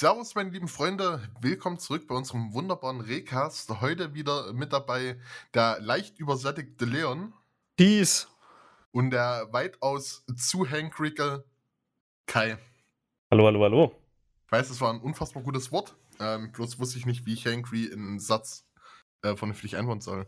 Servus, 0.00 0.34
meine 0.34 0.48
lieben 0.48 0.66
Freunde, 0.66 1.20
willkommen 1.42 1.78
zurück 1.78 2.06
bei 2.08 2.14
unserem 2.14 2.54
wunderbaren 2.54 3.02
Recast. 3.02 3.82
Heute 3.82 4.14
wieder 4.14 4.50
mit 4.54 4.72
dabei 4.72 5.20
der 5.52 5.78
leicht 5.80 6.18
übersättigte 6.18 6.86
Leon. 6.86 7.34
Peace. 7.76 8.26
Und 8.92 9.10
der 9.10 9.48
weitaus 9.50 10.24
zu 10.38 10.66
hankrige 10.66 11.44
Kai. 12.24 12.56
Hallo, 13.30 13.44
hallo, 13.44 13.62
hallo. 13.62 13.94
Ich 14.46 14.52
weiß, 14.52 14.70
es 14.70 14.80
war 14.80 14.90
ein 14.90 15.02
unfassbar 15.02 15.42
gutes 15.42 15.70
Wort, 15.70 15.94
ähm, 16.18 16.50
bloß 16.50 16.78
wusste 16.78 16.96
ich 16.96 17.04
nicht, 17.04 17.26
wie 17.26 17.34
ich 17.34 17.46
hankry 17.46 17.84
in 17.84 18.00
einen 18.00 18.20
Satz 18.20 18.64
äh, 19.20 19.36
vernünftig 19.36 19.76
einbauen 19.76 20.00
soll. 20.00 20.26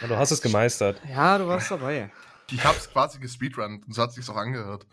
Ja, 0.00 0.08
du 0.08 0.16
hast 0.16 0.32
es 0.32 0.42
gemeistert. 0.42 1.00
Ja, 1.08 1.38
du 1.38 1.46
warst 1.46 1.70
dabei. 1.70 2.10
Ich 2.50 2.64
habe 2.64 2.76
es 2.76 2.90
quasi 2.90 3.20
gespeedrunnt 3.20 3.86
und 3.86 3.94
so 3.94 4.02
hat 4.02 4.12
sich 4.14 4.28
auch 4.28 4.34
angehört. 4.34 4.84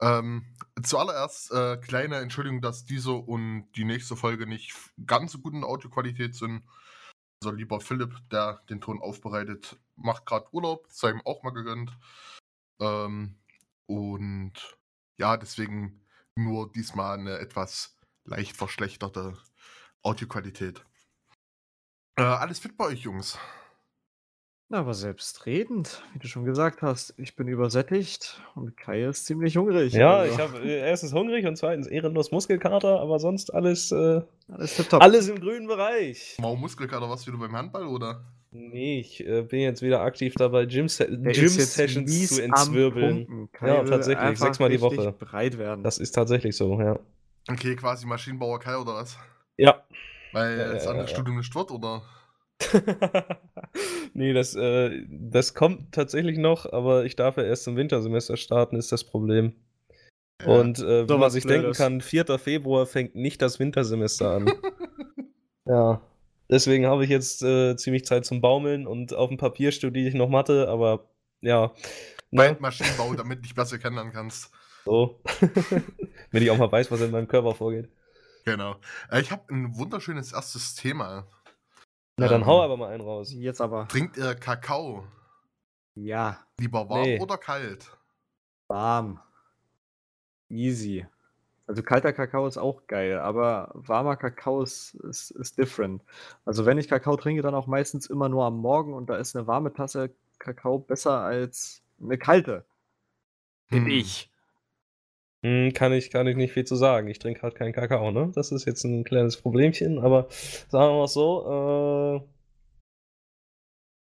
Ähm, 0.00 0.54
zuallererst 0.82 1.52
äh, 1.52 1.76
kleine 1.78 2.16
Entschuldigung, 2.16 2.60
dass 2.60 2.84
diese 2.84 3.12
und 3.12 3.70
die 3.72 3.84
nächste 3.84 4.16
Folge 4.16 4.46
nicht 4.46 4.74
ganz 5.06 5.32
so 5.32 5.38
gut 5.38 5.54
in 5.54 5.64
Audioqualität 5.64 6.34
sind. 6.34 6.64
Also 7.42 7.54
lieber 7.54 7.80
Philipp, 7.80 8.16
der 8.30 8.62
den 8.70 8.80
Ton 8.80 9.00
aufbereitet, 9.00 9.78
macht 9.96 10.26
gerade 10.26 10.52
Urlaub, 10.52 10.86
sei 10.88 11.10
ihm 11.10 11.22
auch 11.24 11.42
mal 11.42 11.50
gegönnt. 11.50 11.96
Ähm, 12.80 13.38
und 13.86 14.52
ja, 15.16 15.36
deswegen 15.36 16.04
nur 16.36 16.72
diesmal 16.72 17.18
eine 17.18 17.38
etwas 17.38 17.96
leicht 18.24 18.56
verschlechterte 18.56 19.36
Audioqualität. 20.02 20.84
Äh, 22.16 22.22
alles 22.22 22.58
fit 22.58 22.76
bei 22.76 22.86
euch, 22.86 23.00
Jungs? 23.00 23.38
Na, 24.70 24.78
aber 24.78 24.94
selbstredend, 24.94 26.02
wie 26.14 26.18
du 26.18 26.26
schon 26.26 26.44
gesagt 26.44 26.80
hast, 26.80 27.14
ich 27.18 27.36
bin 27.36 27.48
übersättigt 27.48 28.40
und 28.54 28.76
Kai 28.76 29.04
ist 29.04 29.26
ziemlich 29.26 29.56
hungrig. 29.56 29.92
Ja, 29.92 30.16
also. 30.18 30.34
ich 30.34 30.40
habe 30.40 30.58
äh, 30.62 30.78
erstens 30.88 31.12
hungrig 31.12 31.46
und 31.46 31.56
zweitens 31.56 31.86
ehrenlos 31.86 32.30
Muskelkater, 32.30 32.98
aber 32.98 33.18
sonst 33.18 33.52
alles, 33.52 33.92
äh, 33.92 34.22
alles, 34.48 34.76
tipptopp. 34.76 35.02
alles 35.02 35.28
im 35.28 35.38
grünen 35.38 35.66
Bereich. 35.66 36.36
Mau 36.40 36.56
Muskelkater, 36.56 37.08
was 37.10 37.26
wieder 37.26 37.36
beim 37.36 37.54
Handball, 37.54 37.86
oder? 37.86 38.24
Nee, 38.52 39.00
ich 39.00 39.26
äh, 39.26 39.42
bin 39.42 39.60
jetzt 39.60 39.82
wieder 39.82 40.00
aktiv 40.00 40.34
dabei, 40.36 40.64
Gym, 40.64 40.86
Der 40.98 41.32
Gym 41.32 41.48
zu 41.48 42.42
entzwirbeln. 42.42 43.48
Ja, 43.60 43.82
tatsächlich, 43.84 44.38
sechsmal 44.38 44.70
die 44.70 44.80
Woche. 44.80 45.12
bereit 45.12 45.58
werden. 45.58 45.82
Das 45.84 45.98
ist 45.98 46.12
tatsächlich 46.12 46.56
so, 46.56 46.80
ja. 46.80 46.98
Okay, 47.50 47.76
quasi 47.76 48.06
Maschinenbauer 48.06 48.60
Kai 48.60 48.76
oder 48.78 48.94
was? 48.94 49.18
Ja. 49.56 49.82
Weil 50.32 50.58
Ja, 50.58 50.72
das 50.72 50.84
ja, 50.84 50.90
andere 50.90 51.06
ja. 51.06 51.12
Studium 51.12 51.36
nicht 51.36 51.54
wird, 51.54 51.70
oder? 51.70 52.02
nee, 54.14 54.32
das, 54.32 54.54
äh, 54.54 55.02
das 55.08 55.54
kommt 55.54 55.92
tatsächlich 55.92 56.38
noch, 56.38 56.70
aber 56.72 57.04
ich 57.04 57.16
darf 57.16 57.36
ja 57.36 57.42
erst 57.42 57.66
im 57.68 57.76
Wintersemester 57.76 58.36
starten, 58.36 58.76
ist 58.76 58.92
das 58.92 59.04
Problem. 59.04 59.54
Ja. 60.40 60.48
Und 60.48 60.78
äh, 60.78 61.04
wie 61.04 61.08
So 61.08 61.14
man 61.14 61.20
was 61.20 61.32
sich 61.34 61.44
denken 61.44 61.72
kann, 61.72 62.00
4. 62.00 62.38
Februar 62.38 62.86
fängt 62.86 63.14
nicht 63.14 63.40
das 63.42 63.58
Wintersemester 63.58 64.30
an. 64.32 64.52
ja. 65.66 66.00
Deswegen 66.50 66.86
habe 66.86 67.04
ich 67.04 67.10
jetzt 67.10 67.42
äh, 67.42 67.76
ziemlich 67.76 68.04
Zeit 68.04 68.26
zum 68.26 68.40
Baumeln 68.40 68.86
und 68.86 69.14
auf 69.14 69.28
dem 69.28 69.38
Papier 69.38 69.72
studiere 69.72 70.08
ich 70.08 70.14
noch 70.14 70.28
Mathe, 70.28 70.68
aber 70.68 71.08
ja. 71.40 71.72
Ne, 72.30 72.56
Maschinenbau, 72.60 73.14
damit 73.14 73.38
du 73.38 73.42
dich 73.42 73.54
besser 73.54 73.78
kennenlernen 73.78 74.12
kannst. 74.12 74.50
so. 74.84 75.20
Wenn 76.30 76.42
ich 76.42 76.50
auch 76.50 76.58
mal 76.58 76.70
weiß, 76.70 76.90
was 76.90 77.00
in 77.00 77.10
meinem 77.10 77.28
Körper 77.28 77.54
vorgeht. 77.54 77.88
Genau. 78.44 78.76
Äh, 79.10 79.20
ich 79.20 79.30
habe 79.30 79.42
ein 79.52 79.76
wunderschönes 79.76 80.32
erstes 80.32 80.74
Thema. 80.74 81.26
Na, 82.16 82.28
dann 82.28 82.42
Ähm, 82.42 82.46
hau 82.46 82.62
aber 82.62 82.76
mal 82.76 82.90
einen 82.92 83.02
raus. 83.02 83.32
Jetzt 83.32 83.60
aber. 83.60 83.88
Trinkt 83.88 84.16
ihr 84.16 84.34
Kakao 84.34 85.04
Ja, 85.96 86.38
lieber 86.58 86.88
warm 86.88 87.02
Nee. 87.02 87.20
oder 87.20 87.38
kalt? 87.38 87.96
warm. 88.68 89.20
Easy. 90.48 91.06
Also 91.66 91.82
kalter 91.82 92.12
Kakao 92.12 92.46
ist 92.46 92.58
auch 92.58 92.86
geil, 92.86 93.18
aber 93.18 93.70
warmer 93.74 94.16
Kakao 94.16 94.62
ist, 94.62 94.94
ist, 94.96 95.30
ist 95.32 95.58
different. 95.58 96.02
Also 96.44 96.66
wenn 96.66 96.78
ich 96.78 96.88
Kakao 96.88 97.16
trinke, 97.16 97.42
dann 97.42 97.54
auch 97.54 97.66
meistens 97.66 98.06
immer 98.06 98.28
nur 98.28 98.44
am 98.44 98.58
Morgen 98.58 98.94
und 98.94 99.08
da 99.10 99.16
ist 99.16 99.36
eine 99.36 99.46
warme 99.46 99.72
Tasse 99.72 100.10
Kakao 100.38 100.78
besser 100.78 101.20
als 101.20 101.82
eine 102.02 102.18
kalte. 102.18 102.64
Finde 103.66 103.90
Hm. 103.90 103.98
ich. 103.98 104.30
Hm, 105.44 105.74
kann 105.74 105.92
ich, 105.92 106.10
kann 106.10 106.26
ich 106.26 106.36
nicht 106.36 106.52
viel 106.54 106.64
zu 106.64 106.74
sagen. 106.74 107.06
Ich 107.08 107.18
trinke 107.18 107.42
halt 107.42 107.54
keinen 107.54 107.74
Kakao, 107.74 108.10
ne? 108.10 108.32
Das 108.34 108.50
ist 108.50 108.64
jetzt 108.64 108.82
ein 108.84 109.04
kleines 109.04 109.36
Problemchen, 109.36 109.98
aber 109.98 110.26
sagen 110.30 110.94
wir 110.94 110.98
mal 111.00 111.06
so, 111.06 112.24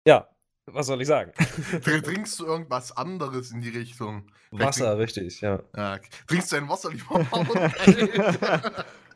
äh, 0.05 0.09
ja, 0.09 0.27
was 0.65 0.87
soll 0.87 0.99
ich 1.01 1.07
sagen? 1.07 1.31
Tr- 1.37 2.01
Trinkst 2.01 2.39
du 2.39 2.45
irgendwas 2.45 2.95
anderes 2.97 3.51
in 3.51 3.61
die 3.61 3.69
Richtung? 3.69 4.31
Wasser, 4.49 4.97
richtig, 4.97 5.41
ja. 5.41 5.61
Ja, 5.75 5.99
trinkst 6.25 6.51
du 6.51 6.55
ein 6.55 6.69
Wasser 6.69 6.89
lieber? 6.91 7.19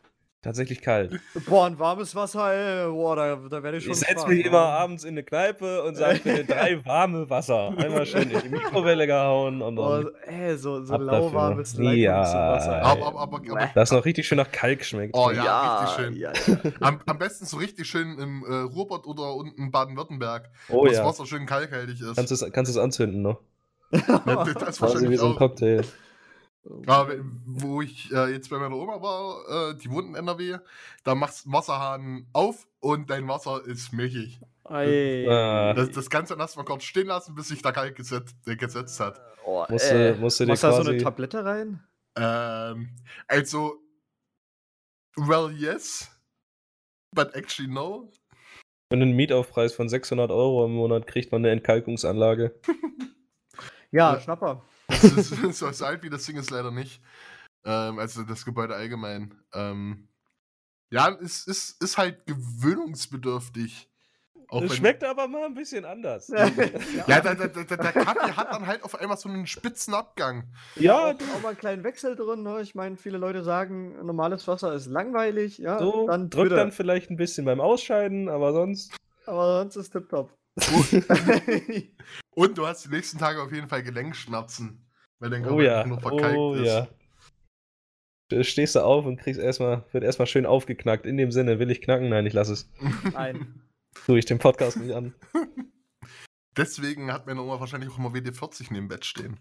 Tatsächlich 0.42 0.82
kalt. 0.82 1.20
Boah, 1.46 1.66
ein 1.66 1.78
warmes 1.78 2.16
Wasser, 2.16 2.52
ey. 2.52 2.90
Boah, 2.90 3.14
da, 3.14 3.36
da 3.36 3.62
werde 3.62 3.76
ich 3.78 3.84
schon. 3.84 3.92
Ich 3.92 4.00
setze 4.00 4.26
mich 4.26 4.40
ne? 4.40 4.48
immer 4.48 4.58
abends 4.58 5.04
in 5.04 5.10
eine 5.10 5.22
Kneipe 5.22 5.84
und 5.84 5.94
sage 5.94 6.18
bitte 6.18 6.44
drei 6.52 6.84
warme 6.84 7.30
Wasser. 7.30 7.72
Einmal 7.76 8.04
schön 8.04 8.28
in 8.28 8.40
die 8.40 8.48
Mikrowelle 8.48 9.06
gehauen 9.06 9.62
und 9.62 9.76
Boah, 9.76 10.02
dann, 10.02 10.14
ey, 10.26 10.56
so, 10.56 10.84
so 10.84 10.96
lauwarmes 10.96 11.76
Ja. 11.78 12.22
Aber, 12.82 13.06
aber, 13.06 13.20
aber, 13.20 13.36
aber 13.36 13.70
dass 13.72 13.90
es 13.90 13.96
noch 13.96 14.04
richtig 14.04 14.26
schön 14.26 14.38
nach 14.38 14.50
Kalk 14.50 14.84
schmeckt. 14.84 15.16
Oh 15.16 15.30
ja, 15.30 15.84
richtig 15.84 16.04
schön. 16.04 16.16
Ja, 16.16 16.32
ja. 16.32 16.72
am, 16.80 17.00
am 17.06 17.18
besten 17.18 17.46
so 17.46 17.58
richtig 17.58 17.86
schön 17.86 18.18
im 18.18 18.44
äh, 18.44 18.52
Ruhrpott 18.62 19.06
oder 19.06 19.36
unten 19.36 19.62
in 19.62 19.70
Baden-Württemberg, 19.70 20.50
Oh 20.70 20.78
wo 20.78 20.86
das 20.86 20.96
ja. 20.96 21.04
Wasser 21.04 21.24
schön 21.24 21.46
kalkhaltig 21.46 22.00
ist. 22.00 22.16
Kannst 22.16 22.32
du 22.32 22.34
es 22.34 22.52
kannst 22.52 22.68
du's 22.68 22.82
anzünden 22.82 23.22
noch? 23.22 23.38
Ja, 23.92 24.44
das, 24.44 24.54
das 24.54 24.78
Quasi 24.78 25.08
wie 25.08 25.18
wahrscheinlich 25.20 25.20
so 25.20 25.26
ein 25.26 25.32
auch. 25.34 25.38
Cocktail. 26.62 26.92
Aber 26.92 27.14
wo 27.46 27.82
ich 27.82 28.12
äh, 28.12 28.32
jetzt 28.32 28.50
bei 28.50 28.58
meiner 28.58 28.76
Oma 28.76 29.00
war, 29.02 29.70
äh, 29.70 29.74
die 29.76 29.90
wohnt 29.90 30.08
in 30.08 30.14
NRW, 30.14 30.58
da 31.04 31.14
machst 31.14 31.46
du 31.46 31.52
Wasserhahn 31.52 32.26
auf 32.32 32.66
und 32.80 33.10
dein 33.10 33.26
Wasser 33.28 33.64
ist 33.66 33.92
milchig. 33.92 34.40
Ei. 34.64 35.26
Ah. 35.28 35.74
Das, 35.74 35.90
das 35.90 36.08
Ganze 36.08 36.34
dann 36.34 36.40
erstmal 36.40 36.64
kurz 36.64 36.84
stehen 36.84 37.08
lassen, 37.08 37.34
bis 37.34 37.48
sich 37.48 37.62
der 37.62 37.72
Kalk 37.72 37.96
gesetzt, 37.96 38.36
äh, 38.46 38.54
gesetzt 38.56 39.00
hat. 39.00 39.20
Oh, 39.44 39.64
Musst 39.68 39.90
äh, 39.90 40.14
du- 40.14 40.20
musst 40.20 40.38
du 40.38 40.44
dir 40.44 40.52
machst 40.52 40.62
du 40.62 40.66
da 40.68 40.72
so 40.74 40.82
quasi- 40.82 40.90
eine 40.94 41.02
Tablette 41.02 41.44
rein? 41.44 41.82
Ähm, 42.16 42.90
also, 43.26 43.82
well, 45.16 45.50
yes, 45.50 46.08
but 47.12 47.34
actually 47.34 47.68
no. 47.70 48.08
Für 48.92 48.96
einen 49.00 49.12
Mietaufpreis 49.16 49.74
von 49.74 49.88
600 49.88 50.30
Euro 50.30 50.64
im 50.66 50.74
Monat 50.74 51.06
kriegt 51.06 51.32
man 51.32 51.40
eine 51.42 51.50
Entkalkungsanlage. 51.50 52.54
Ja, 53.90 54.14
Ja. 54.14 54.20
Schnapper. 54.20 54.62
Das 55.16 55.32
ist 55.32 55.58
so, 55.58 55.70
so 55.70 55.84
alt 55.84 56.02
wie 56.02 56.10
das 56.10 56.24
Ding 56.24 56.36
ist 56.36 56.50
leider 56.50 56.70
nicht. 56.70 57.00
Ähm, 57.64 57.98
also 57.98 58.22
das 58.22 58.44
Gebäude 58.44 58.74
allgemein. 58.74 59.34
Ähm, 59.52 60.08
ja, 60.90 61.10
es 61.22 61.46
ist, 61.46 61.82
ist 61.82 61.98
halt 61.98 62.26
gewöhnungsbedürftig. 62.26 63.88
Auch 64.48 64.60
Das 64.60 64.76
schmeckt 64.76 65.02
aber 65.02 65.28
mal 65.28 65.46
ein 65.46 65.54
bisschen 65.54 65.86
anders. 65.86 66.28
Ja, 66.28 66.50
der, 66.50 67.34
der, 67.34 67.48
der, 67.48 67.64
der 67.64 67.92
Kaffee 67.92 68.32
hat 68.32 68.52
dann 68.52 68.66
halt 68.66 68.84
auf 68.84 69.00
einmal 69.00 69.16
so 69.16 69.30
einen 69.30 69.46
spitzen 69.46 69.94
Abgang. 69.94 70.52
ja, 70.76 71.06
auch, 71.06 71.14
auch 71.14 71.42
mal 71.42 71.48
einen 71.48 71.58
kleinen 71.58 71.84
Wechsel 71.84 72.16
drin. 72.16 72.42
Ne? 72.42 72.60
Ich 72.60 72.74
meine, 72.74 72.98
viele 72.98 73.16
Leute 73.16 73.42
sagen, 73.44 74.04
normales 74.04 74.46
Wasser 74.46 74.74
ist 74.74 74.88
langweilig. 74.88 75.56
Ja, 75.56 75.78
so 75.78 76.06
dann 76.06 76.28
drückt 76.28 76.50
bitte. 76.50 76.56
dann 76.56 76.70
vielleicht 76.70 77.10
ein 77.10 77.16
bisschen 77.16 77.46
beim 77.46 77.62
Ausscheiden, 77.62 78.28
aber 78.28 78.52
sonst. 78.52 78.94
Aber 79.24 79.60
sonst 79.60 79.76
ist 79.76 79.90
tipptopp. 79.90 80.34
Und 82.34 82.58
du 82.58 82.66
hast 82.66 82.84
die 82.84 82.90
nächsten 82.90 83.16
Tage 83.16 83.40
auf 83.40 83.52
jeden 83.52 83.68
Fall 83.68 83.82
Gelenkschmerzen. 83.82 84.84
Weil 85.22 85.30
dein 85.30 85.44
Oh 85.44 85.50
Körper 85.50 85.62
ja, 85.62 85.86
nur 85.86 86.00
verkalkt 86.00 86.36
oh 86.36 86.54
ist. 86.54 86.66
ja. 86.66 86.88
Du 88.28 88.42
stehst 88.42 88.74
da 88.74 88.82
auf 88.82 89.06
und 89.06 89.18
kriegst 89.18 89.40
erstmal, 89.40 89.84
wird 89.92 90.02
erstmal 90.02 90.26
schön 90.26 90.46
aufgeknackt. 90.46 91.06
In 91.06 91.16
dem 91.16 91.30
Sinne, 91.30 91.60
will 91.60 91.70
ich 91.70 91.80
knacken? 91.80 92.08
Nein, 92.08 92.26
ich 92.26 92.32
lasse 92.32 92.54
es. 92.54 92.68
Nein. 93.12 93.62
Tue 94.04 94.18
ich 94.18 94.24
den 94.24 94.40
Podcast 94.40 94.78
nicht 94.78 94.92
an. 94.92 95.14
Deswegen 96.56 97.12
hat 97.12 97.26
meine 97.26 97.40
Oma 97.40 97.60
wahrscheinlich 97.60 97.88
auch 97.90 97.98
immer 97.98 98.08
WD-40 98.08 98.62
neben 98.70 98.74
dem 98.74 98.88
Bett 98.88 99.04
stehen. 99.04 99.38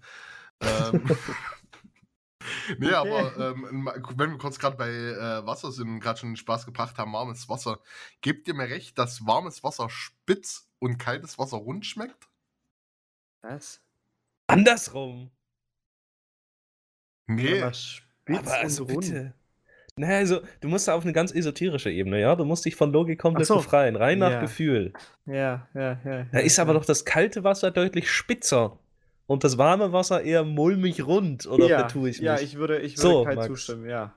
ähm, 0.61 1.09
nee, 2.77 2.91
aber 2.91 3.35
ähm, 3.37 3.89
wenn 4.17 4.31
wir 4.31 4.37
kurz 4.37 4.59
gerade 4.59 4.77
bei 4.77 4.89
äh, 4.89 5.45
Wasser 5.47 5.71
sind 5.71 5.89
und 5.89 5.99
gerade 5.99 6.19
schon 6.19 6.35
Spaß 6.35 6.67
gebracht 6.67 6.99
haben, 6.99 7.13
warmes 7.13 7.49
Wasser. 7.49 7.79
Gebt 8.22 8.47
ihr 8.47 8.53
mir 8.53 8.69
recht, 8.69 8.99
dass 8.99 9.25
warmes 9.25 9.63
Wasser 9.63 9.89
spitz 9.89 10.69
und 10.77 10.99
kaltes 10.99 11.39
Wasser 11.39 11.57
rund 11.57 11.87
schmeckt? 11.87 12.29
Was? 13.41 13.81
Andersrum. 14.45 15.31
Nee. 17.35 17.61
Aber 17.61 17.73
spitz 17.73 18.37
aber 18.39 18.59
also 18.59 18.83
und 18.83 18.91
rund. 18.91 19.05
bitte. 19.05 19.33
Naja, 19.97 20.17
also, 20.19 20.39
du 20.61 20.69
musst 20.69 20.87
da 20.87 20.93
auf 20.95 21.03
eine 21.03 21.11
ganz 21.13 21.33
esoterische 21.33 21.91
Ebene, 21.91 22.19
ja? 22.19 22.35
Du 22.35 22.45
musst 22.45 22.63
dich 22.66 22.75
von 22.75 22.91
Logik 22.93 23.19
komplett 23.19 23.47
so. 23.47 23.57
befreien, 23.57 23.95
rein 23.97 24.19
nach 24.19 24.31
Ja. 24.31 24.39
Gefühl. 24.39 24.93
Ja, 25.25 25.67
ja, 25.73 25.99
ja. 26.05 26.25
Da 26.31 26.39
ist 26.39 26.59
aber 26.59 26.73
doch 26.73 26.85
das 26.85 27.03
kalte 27.03 27.43
Wasser 27.43 27.72
deutlich 27.72 28.09
spitzer. 28.09 28.79
Und 29.28 29.43
das 29.43 29.57
warme 29.57 29.93
Wasser 29.93 30.23
eher 30.23 30.43
mulmig 30.43 31.05
rund, 31.05 31.45
oder 31.45 31.67
ja, 31.67 31.79
vertue 31.79 32.09
ich 32.09 32.17
mich? 32.19 32.25
Ja, 32.25 32.39
ich 32.39 32.55
würde, 32.55 32.79
ich 32.79 32.97
würde 32.97 33.01
So, 33.01 33.23
Kai 33.25 33.35
Max. 33.35 33.47
zustimmen, 33.47 33.89
ja. 33.89 34.13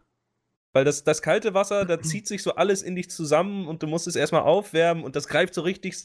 Weil 0.72 0.84
das, 0.84 1.04
das 1.04 1.22
kalte 1.22 1.54
Wasser, 1.54 1.84
da 1.84 2.00
zieht 2.00 2.26
sich 2.26 2.42
so 2.42 2.54
alles 2.56 2.82
in 2.82 2.96
dich 2.96 3.10
zusammen 3.10 3.68
und 3.68 3.82
du 3.82 3.86
musst 3.86 4.06
es 4.08 4.16
erstmal 4.16 4.42
aufwärmen 4.42 5.04
und 5.04 5.14
das 5.14 5.28
greift 5.28 5.54
so 5.54 5.60
richtig 5.62 5.96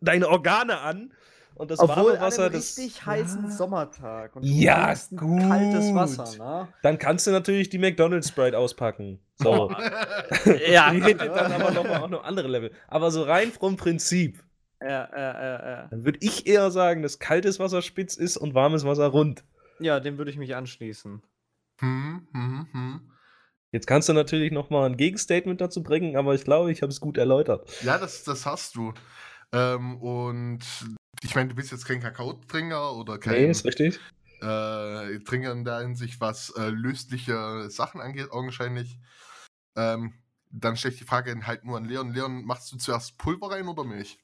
deine 0.00 0.28
Organe 0.28 0.80
an. 0.80 1.12
Und 1.58 1.70
das 1.70 1.80
Obwohl 1.80 2.12
warme 2.12 2.20
Wasser, 2.20 2.44
einem 2.44 2.54
das. 2.54 2.76
richtig 2.78 3.04
heißen 3.04 3.50
Sommertag 3.50 4.36
und 4.36 4.42
du 4.42 4.48
Ja, 4.48 4.86
ein 5.10 5.38
kaltes 5.48 5.94
Wasser, 5.94 6.24
gut. 6.24 6.38
ne? 6.38 6.68
Dann 6.82 6.98
kannst 6.98 7.26
du 7.26 7.30
natürlich 7.30 7.68
die 7.68 7.78
McDonald's 7.78 8.28
Sprite 8.28 8.56
auspacken. 8.56 9.20
So. 9.36 9.70
Ja, 10.68 10.90
die 10.92 11.02
hätte 11.02 11.26
dann 11.28 11.52
aber 11.52 11.70
noch 11.70 11.84
mal 11.84 12.02
auch 12.02 12.08
noch 12.08 12.24
andere 12.24 12.48
Level. 12.48 12.72
Aber 12.86 13.10
so 13.10 13.22
rein 13.22 13.50
vom 13.52 13.76
Prinzip, 13.76 14.42
Ja, 14.80 14.88
ja, 14.88 15.42
ja, 15.42 15.70
ja. 15.70 15.88
dann 15.88 16.04
würde 16.04 16.18
ich 16.22 16.46
eher 16.46 16.70
sagen, 16.70 17.02
dass 17.02 17.18
kaltes 17.18 17.58
Wasser 17.58 17.82
spitz 17.82 18.14
ist 18.16 18.36
und 18.36 18.54
warmes 18.54 18.84
Wasser 18.84 19.06
rund. 19.08 19.44
Ja, 19.80 20.00
dem 20.00 20.18
würde 20.18 20.30
ich 20.30 20.36
mich 20.36 20.54
anschließen. 20.56 21.22
Hm, 21.80 22.28
hm, 22.32 22.66
hm. 22.72 23.10
Jetzt 23.70 23.86
kannst 23.86 24.08
du 24.08 24.12
natürlich 24.12 24.50
noch 24.50 24.70
mal 24.70 24.86
ein 24.86 24.96
Gegenstatement 24.96 25.60
dazu 25.60 25.82
bringen, 25.82 26.16
aber 26.16 26.34
ich 26.34 26.44
glaube, 26.44 26.72
ich 26.72 26.82
habe 26.82 26.90
es 26.90 27.00
gut 27.00 27.18
erläutert. 27.18 27.70
Ja, 27.82 27.98
das, 27.98 28.24
das 28.24 28.46
hast 28.46 28.74
du. 28.76 28.92
Ähm, 29.52 30.00
und 30.02 30.60
ich 31.22 31.34
meine, 31.34 31.48
du 31.48 31.54
bist 31.54 31.70
jetzt 31.72 31.84
kein 31.86 32.00
Kakaotrinker 32.00 32.94
oder 32.94 33.18
kein 33.18 33.34
Nee, 33.34 33.50
ist 33.50 33.64
richtig. 33.64 33.98
äh, 34.40 35.18
Trinker 35.20 35.52
in 35.52 35.64
der 35.64 35.80
Hinsicht, 35.80 36.20
was 36.20 36.50
äh, 36.50 36.68
lösliche 36.68 37.68
Sachen 37.70 38.00
angeht, 38.00 38.30
augenscheinlich. 38.30 38.98
Ähm, 39.76 40.14
dann 40.50 40.76
stelle 40.76 40.94
ich 40.94 40.98
die 41.00 41.06
Frage 41.06 41.34
halt 41.46 41.64
nur 41.64 41.76
an 41.76 41.84
Leon. 41.84 42.12
Leon, 42.12 42.44
machst 42.44 42.72
du 42.72 42.76
zuerst 42.78 43.18
Pulver 43.18 43.50
rein 43.50 43.68
oder 43.68 43.84
Milch? 43.84 44.18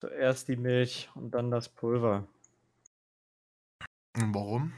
Zuerst 0.00 0.48
die 0.48 0.56
Milch 0.56 1.08
und 1.14 1.30
dann 1.32 1.50
das 1.50 1.68
Pulver. 1.68 2.26
Und 4.16 4.34
warum? 4.34 4.72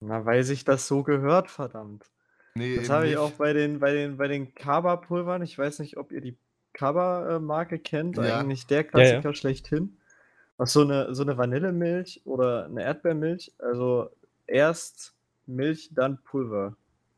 Na, 0.00 0.24
weil 0.24 0.44
sich 0.44 0.64
das 0.64 0.86
so 0.86 1.02
gehört, 1.02 1.50
verdammt. 1.50 2.10
Nee, 2.54 2.76
Das 2.76 2.88
habe 2.88 3.08
ich 3.08 3.16
auch 3.16 3.32
bei 3.32 3.52
den, 3.52 3.80
bei 3.80 3.92
den, 3.92 4.16
bei 4.16 4.28
den 4.28 4.54
Kaba-Pulvern. 4.54 5.42
Ich 5.42 5.58
weiß 5.58 5.80
nicht, 5.80 5.96
ob 5.96 6.12
ihr 6.12 6.20
die 6.20 6.38
Kaba-Marke 6.78 7.78
kennt. 7.78 8.16
Ja. 8.16 8.38
Eigentlich 8.38 8.66
der 8.66 8.78
ja. 8.78 8.82
Klassiker 8.84 9.34
schlechthin. 9.34 9.96
Was 10.56 10.72
so 10.72 10.82
eine, 10.82 11.14
so 11.14 11.22
eine 11.22 11.36
Vanillemilch 11.36 12.22
oder 12.24 12.66
eine 12.66 12.82
Erdbeermilch. 12.82 13.52
Also 13.58 14.10
erst 14.46 15.14
Milch, 15.46 15.90
dann 15.92 16.18
Pulver. 16.22 16.76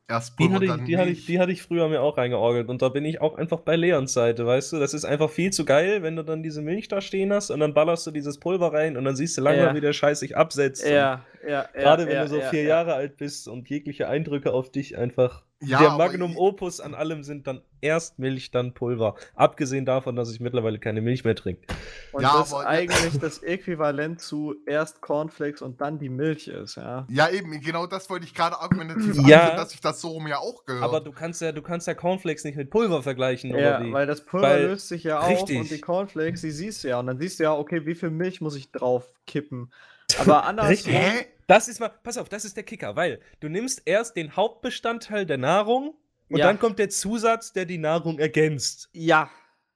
Erst 0.08 0.38
Die 0.38 0.44
Pulver, 0.44 0.54
hatte, 0.54 0.64
ich, 0.64 0.70
dann 0.70 0.84
die, 0.86 0.98
hatte 0.98 1.10
ich, 1.10 1.26
die 1.26 1.38
hatte 1.38 1.52
ich 1.52 1.62
früher 1.62 1.88
mir 1.88 2.00
auch 2.00 2.16
reingeorgelt 2.16 2.68
und 2.68 2.82
da 2.82 2.88
bin 2.88 3.04
ich 3.04 3.20
auch 3.20 3.36
einfach 3.36 3.60
bei 3.60 3.76
Leons 3.76 4.12
Seite, 4.12 4.44
weißt 4.44 4.72
du? 4.72 4.80
Das 4.80 4.92
ist 4.92 5.04
einfach 5.04 5.30
viel 5.30 5.52
zu 5.52 5.64
geil, 5.64 6.02
wenn 6.02 6.16
du 6.16 6.24
dann 6.24 6.42
diese 6.42 6.62
Milch 6.62 6.88
da 6.88 7.00
stehen 7.00 7.32
hast 7.32 7.50
und 7.50 7.60
dann 7.60 7.74
ballerst 7.74 8.06
du 8.06 8.10
dieses 8.10 8.40
Pulver 8.40 8.72
rein 8.72 8.96
und 8.96 9.04
dann 9.04 9.14
siehst 9.14 9.38
du 9.38 9.42
langsam, 9.42 9.66
Ja. 9.66 9.74
wie 9.74 9.80
der 9.80 9.92
Scheiß 9.92 10.20
sich 10.20 10.36
absetzt. 10.36 10.84
Ja, 10.84 11.24
ja, 11.46 11.48
ja. 11.48 11.68
Gerade 11.72 12.06
wenn 12.06 12.14
ja, 12.14 12.22
du 12.22 12.28
so 12.28 12.38
ja, 12.38 12.48
vier 12.48 12.62
ja. 12.62 12.68
Jahre 12.70 12.94
alt 12.94 13.18
bist 13.18 13.46
und 13.46 13.68
jegliche 13.68 14.08
Eindrücke 14.08 14.52
auf 14.52 14.72
dich 14.72 14.98
einfach 14.98 15.44
Ja, 15.62 15.78
der 15.80 15.90
Magnum 15.90 16.32
ich- 16.32 16.38
Opus 16.38 16.80
an 16.80 16.94
allem 16.94 17.22
sind, 17.22 17.46
dann 17.46 17.60
erst 17.82 18.18
Milch, 18.18 18.50
dann 18.50 18.72
Pulver. 18.72 19.14
Abgesehen 19.34 19.84
davon, 19.84 20.16
dass 20.16 20.32
ich 20.32 20.40
mittlerweile 20.40 20.78
keine 20.78 21.00
Milch 21.02 21.24
mehr 21.24 21.34
trinke. 21.34 21.66
Und 22.12 22.22
Ja, 22.22 22.38
das 22.38 22.48
ist 22.48 22.54
aber- 22.54 22.66
eigentlich 22.66 23.18
das 23.18 23.42
Äquivalent 23.42 24.20
zu 24.20 24.54
erst 24.66 25.00
Cornflakes 25.02 25.60
und 25.62 25.80
dann 25.80 25.98
die 25.98 26.08
Milch 26.08 26.48
ist, 26.48 26.76
ja. 26.76 27.06
Ja, 27.10 27.28
eben, 27.28 27.58
genau 27.60 27.86
das 27.86 28.08
wollte 28.08 28.24
ich 28.24 28.34
gerade 28.34 28.58
argumentativ 28.58 29.16
Ja. 29.26 29.40
anführen, 29.40 29.56
dass 29.58 29.74
ich 29.74 29.80
das 29.80 30.00
so 30.00 30.08
rum 30.08 30.26
ja 30.28 30.38
auch 30.38 30.64
gehört. 30.64 30.82
Aber 30.84 31.00
du 31.00 31.12
kannst 31.12 31.40
ja, 31.42 31.52
du 31.52 31.60
kannst 31.62 31.86
ja 31.86 31.94
Cornflakes 31.94 32.44
nicht 32.44 32.56
mit 32.56 32.70
Pulver 32.70 33.02
vergleichen, 33.02 33.50
Ja, 33.50 33.56
oder 33.78 33.84
wie? 33.86 33.92
weil 33.92 34.06
das 34.06 34.24
Pulver 34.24 34.48
Weil- 34.48 34.62
löst 34.66 34.88
sich 34.88 35.04
ja 35.04 35.20
auf 35.20 35.28
richtig. 35.28 35.58
und 35.58 35.70
die 35.70 35.80
Cornflakes, 35.80 36.40
die 36.40 36.50
siehst 36.52 36.84
du 36.84 36.88
ja. 36.88 37.00
Und 37.00 37.06
dann 37.06 37.18
siehst 37.18 37.38
du 37.38 37.44
ja, 37.44 37.54
okay, 37.54 37.84
wie 37.84 37.94
viel 37.94 38.10
Milch 38.10 38.40
muss 38.40 38.56
ich 38.56 38.72
drauf 38.72 39.10
kippen. 39.26 39.70
Aber 40.18 40.44
andersrum. 40.44 40.70
Richtig. 40.70 40.94
Hä? 40.94 41.26
Das 41.50 41.66
ist 41.66 41.80
mal, 41.80 41.88
pass 41.88 42.16
auf, 42.16 42.28
das 42.28 42.44
ist 42.44 42.56
der 42.56 42.62
Kicker, 42.62 42.94
weil 42.94 43.20
du 43.40 43.48
nimmst 43.48 43.82
erst 43.84 44.14
den 44.14 44.36
Hauptbestandteil 44.36 45.26
der 45.26 45.36
Nahrung 45.38 45.96
und 46.28 46.38
Ja. 46.38 46.46
dann 46.46 46.60
kommt 46.60 46.78
der 46.78 46.90
Zusatz, 46.90 47.52
der 47.52 47.64
die 47.64 47.78
Nahrung 47.78 48.20
ergänzt. 48.20 48.88
Ja, 48.92 49.28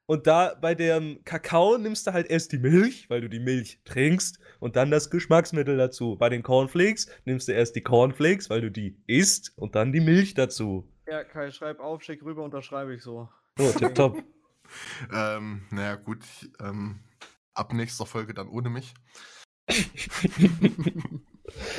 Und 0.07 0.27
da 0.29 0.55
bei 0.61 0.75
dem 0.77 1.25
Kakao 1.25 1.77
nimmst 1.79 2.07
du 2.07 2.13
halt 2.13 2.29
erst 2.31 2.53
die 2.53 2.59
Milch, 2.59 3.09
weil 3.11 3.23
du 3.23 3.29
die 3.29 3.41
Milch 3.41 3.81
trinkst, 3.85 4.39
und 4.61 4.77
dann 4.77 4.91
das 4.93 5.11
Geschmacksmittel 5.11 5.77
dazu. 5.79 6.17
Bei 6.17 6.29
den 6.29 6.43
Cornflakes 6.43 7.09
nimmst 7.25 7.49
du 7.49 7.53
erst 7.53 7.75
die 7.75 7.81
Cornflakes, 7.81 8.51
weil 8.51 8.61
du 8.61 8.71
die 8.71 8.97
isst, 9.07 9.53
und 9.57 9.75
dann 9.75 9.93
die 9.93 10.01
Milch 10.01 10.35
dazu. 10.35 10.87
ja, 11.09 11.25
Kai, 11.25 11.51
schreib 11.51 11.81
auf, 11.81 12.03
schick 12.05 12.23
rüber, 12.23 12.45
unterschreibe 12.45 12.95
ich 12.95 13.03
so. 13.03 13.29
So, 13.59 13.73
tipptopp. 13.73 14.23
Ähm, 15.13 15.67
naja, 15.71 15.95
gut. 15.97 16.25
Ähm, 16.61 17.01
ab 17.53 17.73
nächster 17.73 18.07
Folge 18.07 18.33
dann 18.35 18.49
ohne 18.49 18.71
mich. 18.71 18.95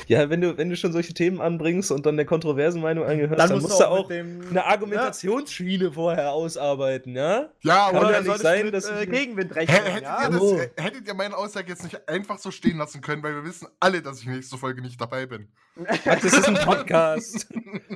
ja, 0.08 0.30
wenn 0.30 0.42
du, 0.42 0.58
wenn 0.58 0.70
du 0.70 0.76
schon 0.76 0.92
solche 0.94 1.14
Themen 1.14 1.42
anbringst 1.42 1.92
und 1.92 2.06
dann 2.06 2.18
der 2.18 2.26
kontroversen 2.26 2.82
Meinung 2.82 3.06
angehörst, 3.06 3.40
dann, 3.40 3.52
musst, 3.52 3.68
musst 3.68 3.80
du 3.80 3.86
auch 3.90 4.08
dem, 4.08 4.42
eine 4.50 4.66
Argumentationsschiene 4.66 5.92
vorher 5.92 6.32
ausarbeiten, 6.32 7.16
ja? 7.16 7.50
Ja, 7.62 7.88
Kann 7.88 7.96
aber 7.98 8.12
ja 8.12 8.20
ja, 8.20 8.22
nicht 8.22 8.40
sein, 8.40 8.72
dass 8.72 8.90
äh, 8.90 9.06
Gegenwind 9.08 9.56
rechnen, 9.56 9.84
hättet, 9.84 10.04
ja? 10.04 10.24
ihr 10.24 10.30
das, 10.30 10.42
Oh. 10.42 10.60
hättet 10.78 11.08
ihr 11.08 11.14
meine 11.16 11.36
Aussage 11.36 11.70
jetzt 11.70 11.84
nicht 11.84 12.08
einfach 12.08 12.38
so 12.38 12.52
stehen 12.52 12.78
lassen 12.78 13.02
können, 13.02 13.24
weil 13.24 13.34
wir 13.36 13.44
wissen 13.44 13.68
alle, 13.80 14.02
dass 14.02 14.20
ich 14.22 14.28
nächste 14.28 14.58
Folge 14.58 14.82
nicht 14.82 15.02
dabei 15.02 15.26
bin. 15.26 15.48
Max, 15.76 16.04
das 16.22 16.34
ist 16.34 16.48
ein 16.48 16.56
Podcast. 16.66 17.48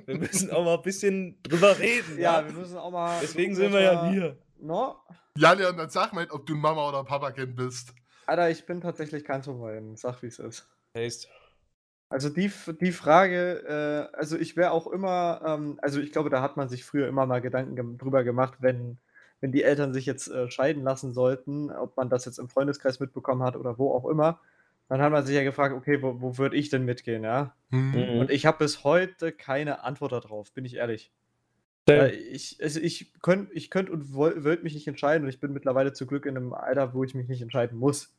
wir 0.05 0.17
müssen 0.17 0.51
auch 0.51 0.65
mal 0.65 0.75
ein 0.75 0.81
bisschen 0.81 1.41
drüber 1.43 1.77
reden. 1.77 2.17
Ja, 2.19 2.43
wir 2.45 2.53
müssen 2.53 2.77
auch 2.77 2.91
mal. 2.91 3.19
Deswegen 3.21 3.55
sind 3.55 3.71
wir 3.71 3.81
ja 3.81 4.09
hier. 4.09 4.37
No? 4.59 4.95
Ja, 5.37 5.53
Leon, 5.53 5.77
dann 5.77 5.89
sag 5.89 6.11
mal, 6.13 6.27
ob 6.31 6.45
du 6.45 6.55
ein 6.55 6.59
Mama- 6.59 6.89
oder 6.89 7.03
Papa-Kind 7.03 7.55
bist. 7.55 7.93
Alter, 8.25 8.49
ich 8.49 8.65
bin 8.65 8.81
tatsächlich 8.81 9.23
kein 9.23 9.43
von 9.43 9.61
beiden. 9.61 9.95
Sag, 9.95 10.21
wie 10.21 10.27
es 10.27 10.39
ist. 10.39 10.67
Taste. 10.93 11.27
Also 12.09 12.29
die, 12.29 12.45
F- 12.45 12.73
die 12.81 12.91
Frage, 12.91 14.09
äh, 14.11 14.17
also 14.17 14.37
ich 14.37 14.57
wäre 14.57 14.71
auch 14.71 14.87
immer, 14.87 15.41
ähm, 15.45 15.79
also 15.81 15.99
ich 15.99 16.11
glaube, 16.11 16.29
da 16.31 16.41
hat 16.41 16.57
man 16.57 16.67
sich 16.67 16.83
früher 16.83 17.07
immer 17.07 17.25
mal 17.27 17.39
Gedanken 17.41 17.75
gem 17.75 17.97
drüber 17.99 18.23
gemacht, 18.23 18.55
wenn, 18.59 18.97
wenn 19.41 19.51
die 19.51 19.63
Eltern 19.63 19.93
sich 19.93 20.05
jetzt 20.07 20.27
äh, 20.27 20.49
scheiden 20.49 20.83
lassen 20.83 21.13
sollten, 21.13 21.69
ob 21.71 21.95
man 21.97 22.09
das 22.09 22.25
jetzt 22.25 22.39
im 22.39 22.49
Freundeskreis 22.49 22.99
mitbekommen 22.99 23.43
hat 23.43 23.55
oder 23.55 23.77
wo 23.77 23.93
auch 23.93 24.05
immer, 24.09 24.39
dann 24.87 25.01
hat 25.01 25.11
man 25.11 25.23
sich 25.23 25.35
ja 25.35 25.43
gefragt, 25.43 25.75
okay, 25.75 26.01
wo, 26.01 26.19
wo 26.19 26.37
würde 26.39 26.55
ich 26.57 26.69
denn 26.69 26.83
mitgehen, 26.83 27.23
ja? 27.23 27.55
Hm. 27.69 27.91
Mhm. 27.91 28.19
Und 28.21 28.31
ich 28.31 28.45
habe 28.47 28.57
bis 28.57 28.83
heute 28.83 29.31
keine 29.31 29.83
Antwort 29.83 30.11
darauf, 30.11 30.51
bin 30.51 30.65
ich 30.65 30.75
ehrlich. 30.77 31.11
Weil 31.85 32.13
ich, 32.13 32.57
also 32.61 32.79
ich 32.79 33.13
könnte 33.21 33.53
ich 33.53 33.69
könnt 33.71 33.89
und 33.89 34.13
wollte 34.13 34.63
mich 34.63 34.75
nicht 34.75 34.87
entscheiden 34.87 35.23
und 35.25 35.29
ich 35.29 35.39
bin 35.39 35.53
mittlerweile 35.53 35.93
zu 35.93 36.07
Glück 36.07 36.25
in 36.25 36.37
einem 36.37 36.53
Alter, 36.53 36.93
wo 36.93 37.03
ich 37.03 37.15
mich 37.15 37.27
nicht 37.27 37.41
entscheiden 37.41 37.77
muss. 37.79 38.15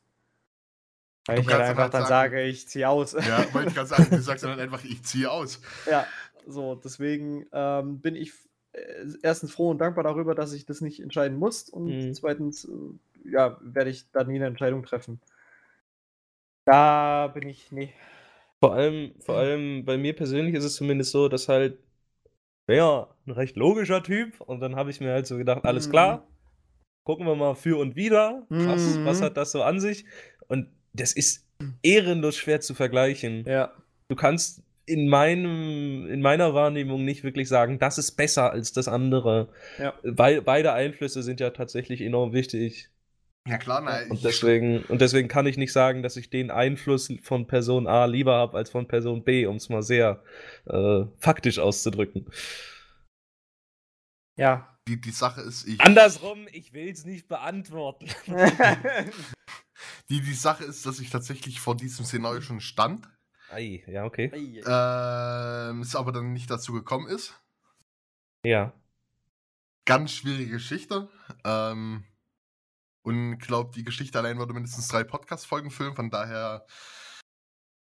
Weil 1.27 1.35
Du 1.37 1.41
ich 1.43 1.47
halt 1.49 1.61
einfach 1.61 1.83
halt 1.83 1.93
dann 1.93 2.01
sagen- 2.03 2.09
sage, 2.31 2.43
ich 2.43 2.67
ziehe 2.67 2.89
aus. 2.89 3.13
Ja, 3.13 3.53
wollte 3.53 3.69
ich 3.69 3.75
gerade 3.75 3.87
sagen, 3.87 4.07
du 4.09 4.17
sagst 4.21 4.43
dann 4.43 4.59
einfach, 4.59 4.83
ich 4.83 5.03
ziehe 5.03 5.29
aus. 5.29 5.61
Ja, 5.89 6.05
so, 6.47 6.75
deswegen 6.75 7.45
ähm, 7.53 7.99
bin 8.01 8.15
ich 8.15 8.33
äh, 8.73 9.05
erstens 9.21 9.51
froh 9.53 9.69
und 9.69 9.77
dankbar 9.79 10.03
darüber, 10.03 10.33
dass 10.33 10.53
ich 10.53 10.65
das 10.65 10.81
nicht 10.81 10.99
entscheiden 10.99 11.37
muss 11.37 11.69
und 11.69 11.87
Mhm. 12.07 12.13
zweitens, 12.13 12.65
äh, 12.65 13.29
ja, 13.31 13.57
werde 13.61 13.89
ich 13.91 14.09
da 14.11 14.23
nie 14.23 14.35
eine 14.37 14.47
Entscheidung 14.47 14.83
treffen. 14.83 15.19
Da 16.65 17.27
bin 17.27 17.47
ich, 17.49 17.71
nee. 17.71 17.93
Vor 18.59 18.73
allem, 18.73 19.13
vor 19.19 19.35
allem 19.37 19.85
bei 19.85 19.97
mir 19.97 20.15
persönlich 20.15 20.53
ist 20.55 20.63
es 20.63 20.75
zumindest 20.75 21.11
so, 21.11 21.27
dass 21.27 21.47
halt, 21.49 21.79
ja, 22.67 23.07
ein 23.25 23.31
recht 23.31 23.55
logischer 23.57 24.03
Typ. 24.03 24.39
Und 24.41 24.59
dann 24.59 24.75
habe 24.75 24.91
ich 24.91 25.01
mir 25.01 25.11
halt 25.11 25.27
so 25.27 25.37
gedacht, 25.37 25.65
alles 25.65 25.87
Mhm. 25.87 25.91
klar, 25.91 26.27
gucken 27.03 27.25
wir 27.25 27.35
mal 27.35 27.55
für 27.55 27.79
und 27.79 27.95
wieder. 27.95 28.45
Was, 28.49 28.85
Mhm. 28.85 29.05
was 29.05 29.21
hat 29.21 29.37
das 29.37 29.51
so 29.51 29.63
an 29.63 29.79
sich? 29.79 30.05
Und 30.47 30.69
das 30.93 31.13
ist 31.13 31.45
ehrenlos 31.83 32.37
schwer 32.37 32.61
zu 32.61 32.73
vergleichen. 32.73 33.45
Ja, 33.45 33.71
Du 34.09 34.15
kannst 34.15 34.61
in 34.85 35.07
meinem, 35.07 36.09
in 36.09 36.21
meiner 36.21 36.53
Wahrnehmung 36.53 37.05
nicht 37.05 37.23
wirklich 37.23 37.47
sagen, 37.47 37.79
das 37.79 37.97
ist 37.97 38.11
besser 38.13 38.51
als 38.51 38.73
das 38.73 38.89
andere. 38.89 39.47
ja. 39.77 39.93
Weil 40.03 40.41
beide 40.41 40.73
Einflüsse 40.73 41.23
sind 41.23 41.39
ja 41.39 41.51
tatsächlich 41.51 42.01
enorm 42.01 42.33
wichtig. 42.33 42.89
Ja, 43.47 43.57
klar, 43.57 43.81
na, 43.81 44.01
Und 44.09 44.23
deswegen, 44.23 44.83
und 44.83 44.99
deswegen 44.99 45.29
kann 45.29 45.45
ich 45.47 45.55
nicht 45.55 45.71
sagen, 45.71 46.03
dass 46.03 46.17
ich 46.17 46.29
den 46.29 46.51
Einfluss 46.51 47.11
von 47.23 47.47
Person 47.47 47.87
A 47.87 48.03
lieber 48.05 48.33
habe 48.33 48.57
als 48.57 48.69
von 48.69 48.85
Person 48.87 49.23
B, 49.23 49.45
um 49.45 49.55
es 49.55 49.69
mal 49.69 49.81
sehr 49.81 50.21
äh, 50.65 51.03
faktisch 51.19 51.57
auszudrücken. 51.57 52.25
Ja. 54.37 54.77
die, 54.87 54.99
die 54.99 55.11
Sache 55.11 55.41
ist, 55.41 55.67
ich. 55.67 55.79
Andersrum, 55.79 56.47
ich 56.51 56.73
will 56.73 56.89
es 56.89 57.05
nicht 57.05 57.27
beantworten. 57.29 58.07
Die, 60.09 60.21
die 60.21 60.33
Sache 60.33 60.63
ist, 60.63 60.85
dass 60.85 60.99
ich 60.99 61.09
tatsächlich 61.09 61.59
vor 61.59 61.75
diesem 61.75 62.05
Szenario 62.05 62.41
schon 62.41 62.59
stand, 62.61 63.07
Ei, 63.49 63.83
ja, 63.87 64.05
okay. 64.05 64.31
ähm, 64.33 65.81
es 65.81 65.95
aber 65.95 66.11
dann 66.11 66.31
nicht 66.33 66.49
dazu 66.49 66.73
gekommen 66.73 67.07
ist. 67.07 67.33
Ja. 68.45 68.73
Ganz 69.85 70.11
schwierige 70.11 70.51
Geschichte. 70.51 71.09
Ähm, 71.43 72.05
und 73.03 73.33
ich 73.33 73.39
glaube, 73.39 73.71
die 73.75 73.83
Geschichte 73.83 74.17
allein 74.19 74.37
würde 74.37 74.53
mindestens 74.53 74.87
drei 74.87 75.03
Podcast-Folgen 75.03 75.71
füllen. 75.71 75.95
Von 75.95 76.09
daher 76.11 76.65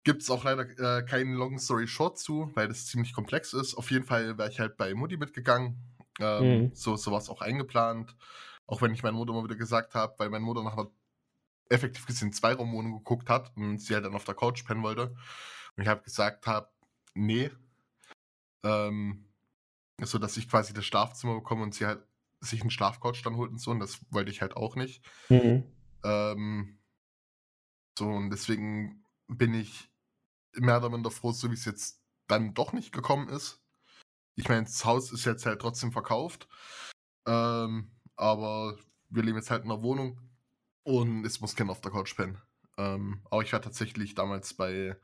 gibt 0.05 0.23
es 0.23 0.31
auch 0.31 0.43
leider 0.45 0.63
äh, 0.99 1.05
keinen 1.05 1.35
Long 1.35 1.59
Story 1.59 1.87
Short 1.87 2.19
zu, 2.19 2.51
weil 2.55 2.67
das 2.69 2.87
ziemlich 2.87 3.13
komplex 3.13 3.53
ist. 3.53 3.75
Auf 3.77 3.91
jeden 3.91 4.05
Fall 4.05 4.37
wäre 4.39 4.49
ich 4.51 4.59
halt 4.59 4.77
bei 4.77 4.95
Mutti 4.95 5.17
mitgegangen. 5.17 5.79
Ähm, 6.19 6.43
Mhm. 6.65 6.71
So, 6.75 6.97
so 6.97 7.11
war 7.13 7.19
es 7.19 7.29
auch 7.29 7.41
eingeplant. 7.41 8.17
Auch 8.67 8.83
wenn 8.83 8.93
ich 8.93 9.03
meiner 9.03 9.17
Mutter 9.17 9.33
immer 9.33 9.45
wieder 9.45 9.57
gesagt 9.57 9.95
habe, 9.95 10.15
weil 10.19 10.29
meine 10.31 10.45
Mutter 10.45 10.63
nach 10.63 10.77
einer 10.77 10.91
effektiv 11.73 12.07
gesehen 12.07 12.33
zwei 12.33 12.55
Raumwohnung 12.55 12.93
geguckt 12.99 13.29
hat 13.31 13.57
und 13.57 13.79
sie 13.81 13.95
halt 13.95 14.05
dann 14.05 14.15
auf 14.15 14.25
der 14.25 14.35
Couch 14.35 14.65
pennen 14.65 14.83
wollte. 14.83 15.15
Und 15.77 15.83
ich 15.83 15.89
habe 15.89 16.03
gesagt 16.03 16.47
habe, 16.47 16.71
nee. 17.15 17.51
Ähm, 18.63 19.29
so 20.01 20.19
dass 20.19 20.37
ich 20.37 20.49
quasi 20.49 20.73
das 20.73 20.85
Schlafzimmer 20.85 21.35
bekomme 21.35 21.63
und 21.63 21.75
sie 21.75 21.87
halt 21.87 22.07
sich 22.41 22.61
einen 22.61 22.71
Schlafcouch 22.71 23.23
dann 23.23 23.37
holt 23.37 23.51
und 23.51 23.59
so. 23.59 23.71
Und 23.71 23.81
das 23.81 24.01
wollte 24.11 24.31
ich 24.31 24.41
halt 24.43 24.57
auch 24.57 24.77
nicht. 24.77 25.05
Mhm. 25.29 25.65
Ähm, 26.05 26.79
So, 27.99 28.07
und 28.09 28.31
deswegen 28.31 29.05
bin 29.29 29.55
ich 29.55 29.91
mehr 30.55 30.79
oder 30.79 30.91
minder 30.91 31.11
froh, 31.11 31.33
so 31.33 31.51
wie 31.51 31.55
es 31.55 31.65
jetzt 31.65 32.03
dann 32.27 32.55
doch 32.55 32.73
nicht 32.73 32.93
gekommen 32.93 33.29
ist. 33.29 33.63
Ich 34.35 34.49
meine, 34.49 34.65
das 34.65 34.85
Haus 34.85 35.13
ist 35.13 35.25
jetzt 35.27 35.47
halt 35.47 35.61
trotzdem 35.61 35.93
verkauft. 35.93 36.49
Ähm, 37.27 37.93
aber 38.17 38.79
wir 39.11 39.23
leben 39.23 39.37
jetzt 39.37 39.51
halt 39.51 39.65
in 39.65 39.71
einer 39.71 39.83
Wohnung 39.83 40.19
und 40.85 41.25
es 41.25 41.41
muss 41.41 41.57
keiner 41.57 41.73
auf 41.73 41.81
der 41.81 41.93
Couch 41.93 42.17
pennen. 42.17 42.41
Ähm, 42.79 43.21
aber 43.31 43.43
ich 43.43 43.53
war 43.53 43.63
tatsächlich 43.63 44.15
damals 44.15 44.55
bei 44.55 44.97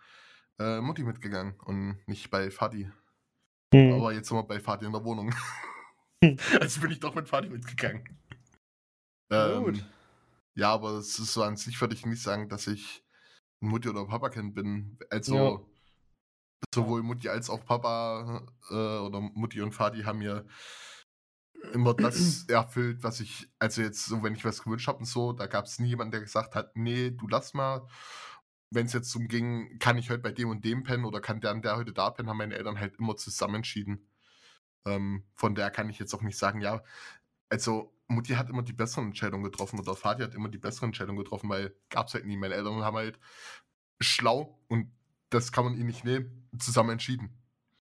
äh, 0.58 0.80
Mutti 0.80 1.02
mitgegangen 1.02 1.54
und 1.60 1.98
nicht 2.06 2.30
bei 2.30 2.50
Fadi. 2.50 2.90
Hm. 3.74 3.92
Aber 3.92 4.12
jetzt 4.12 4.28
sind 4.28 4.38
wir 4.38 4.44
bei 4.44 4.60
Fadi 4.60 4.86
in 4.86 4.92
der 4.92 5.04
Wohnung. 5.04 5.34
Hm. 6.24 6.36
also 6.60 6.80
bin 6.80 6.90
ich 6.90 7.00
doch 7.00 7.14
mit 7.14 7.28
Fadi 7.28 7.48
mitgegangen. 7.48 8.18
Na 9.28 9.58
gut. 9.58 9.78
Ähm, 9.78 9.84
ja, 10.54 10.72
aber 10.72 10.92
es 10.92 11.18
ist 11.18 11.34
so 11.34 11.42
an 11.42 11.56
sich 11.56 11.80
würde 11.80 11.94
ich 11.94 12.06
nicht 12.06 12.22
sagen, 12.22 12.48
dass 12.48 12.66
ich 12.66 13.04
ein 13.60 13.68
Mutti- 13.68 13.88
oder 13.88 14.06
Papa-Kind 14.06 14.54
bin. 14.54 14.98
Also 15.10 15.36
Ja. 15.36 15.60
sowohl 16.74 17.02
Mutti 17.02 17.28
als 17.28 17.50
auch 17.50 17.64
Papa 17.64 18.46
äh, 18.70 18.74
oder 18.74 19.20
Mutti 19.20 19.60
und 19.60 19.78
Vati 19.78 20.02
haben 20.02 20.18
mir 20.18 20.46
immer 21.72 21.94
das 21.94 22.44
erfüllt, 22.48 23.02
was 23.02 23.20
ich, 23.20 23.48
also 23.58 23.82
jetzt 23.82 24.06
so, 24.06 24.22
wenn 24.22 24.34
ich 24.34 24.44
was 24.44 24.62
gewünscht 24.62 24.88
habe 24.88 24.98
und 24.98 25.06
so, 25.06 25.32
da 25.32 25.46
gab 25.46 25.66
es 25.66 25.78
nie 25.78 25.88
jemanden, 25.88 26.12
der 26.12 26.20
gesagt 26.20 26.54
hat, 26.54 26.76
nee, 26.76 27.10
du 27.10 27.28
lass 27.28 27.54
mal. 27.54 27.86
Wenn 28.70 28.86
es 28.86 28.92
jetzt 28.92 29.14
um 29.14 29.28
ging, 29.28 29.78
kann 29.78 29.96
ich 29.96 30.10
heute 30.10 30.22
bei 30.22 30.32
dem 30.32 30.50
und 30.50 30.64
dem 30.64 30.82
pennen 30.82 31.06
oder 31.06 31.20
kann 31.20 31.40
der 31.40 31.52
und 31.52 31.64
der 31.64 31.76
heute 31.76 31.92
da 31.92 32.10
pennen, 32.10 32.28
haben 32.28 32.36
meine 32.36 32.54
Eltern 32.54 32.78
halt 32.78 32.96
immer 32.96 33.16
zusammen 33.16 33.56
entschieden. 33.56 34.10
Ähm, 34.84 35.24
von 35.34 35.54
der 35.54 35.70
kann 35.70 35.88
ich 35.88 35.98
jetzt 35.98 36.14
auch 36.14 36.22
nicht 36.22 36.36
sagen, 36.36 36.60
ja, 36.60 36.82
also 37.48 37.94
Mutti 38.08 38.34
hat 38.34 38.50
immer 38.50 38.62
die 38.62 38.72
besseren 38.72 39.08
Entscheidungen 39.08 39.44
getroffen 39.44 39.78
oder 39.78 39.94
Vati 39.94 40.22
hat 40.22 40.34
immer 40.34 40.48
die 40.48 40.58
besseren 40.58 40.90
Entscheidungen 40.90 41.18
getroffen, 41.18 41.48
weil 41.48 41.74
gab 41.90 42.08
es 42.08 42.14
halt 42.14 42.26
nie. 42.26 42.36
Meine 42.36 42.54
Eltern 42.54 42.82
haben 42.82 42.96
halt 42.96 43.18
schlau 44.00 44.58
und 44.68 44.92
das 45.30 45.52
kann 45.52 45.64
man 45.64 45.74
ihnen 45.74 45.86
nicht 45.86 46.04
nehmen, 46.04 46.48
zusammen 46.58 46.90
entschieden. 46.90 47.37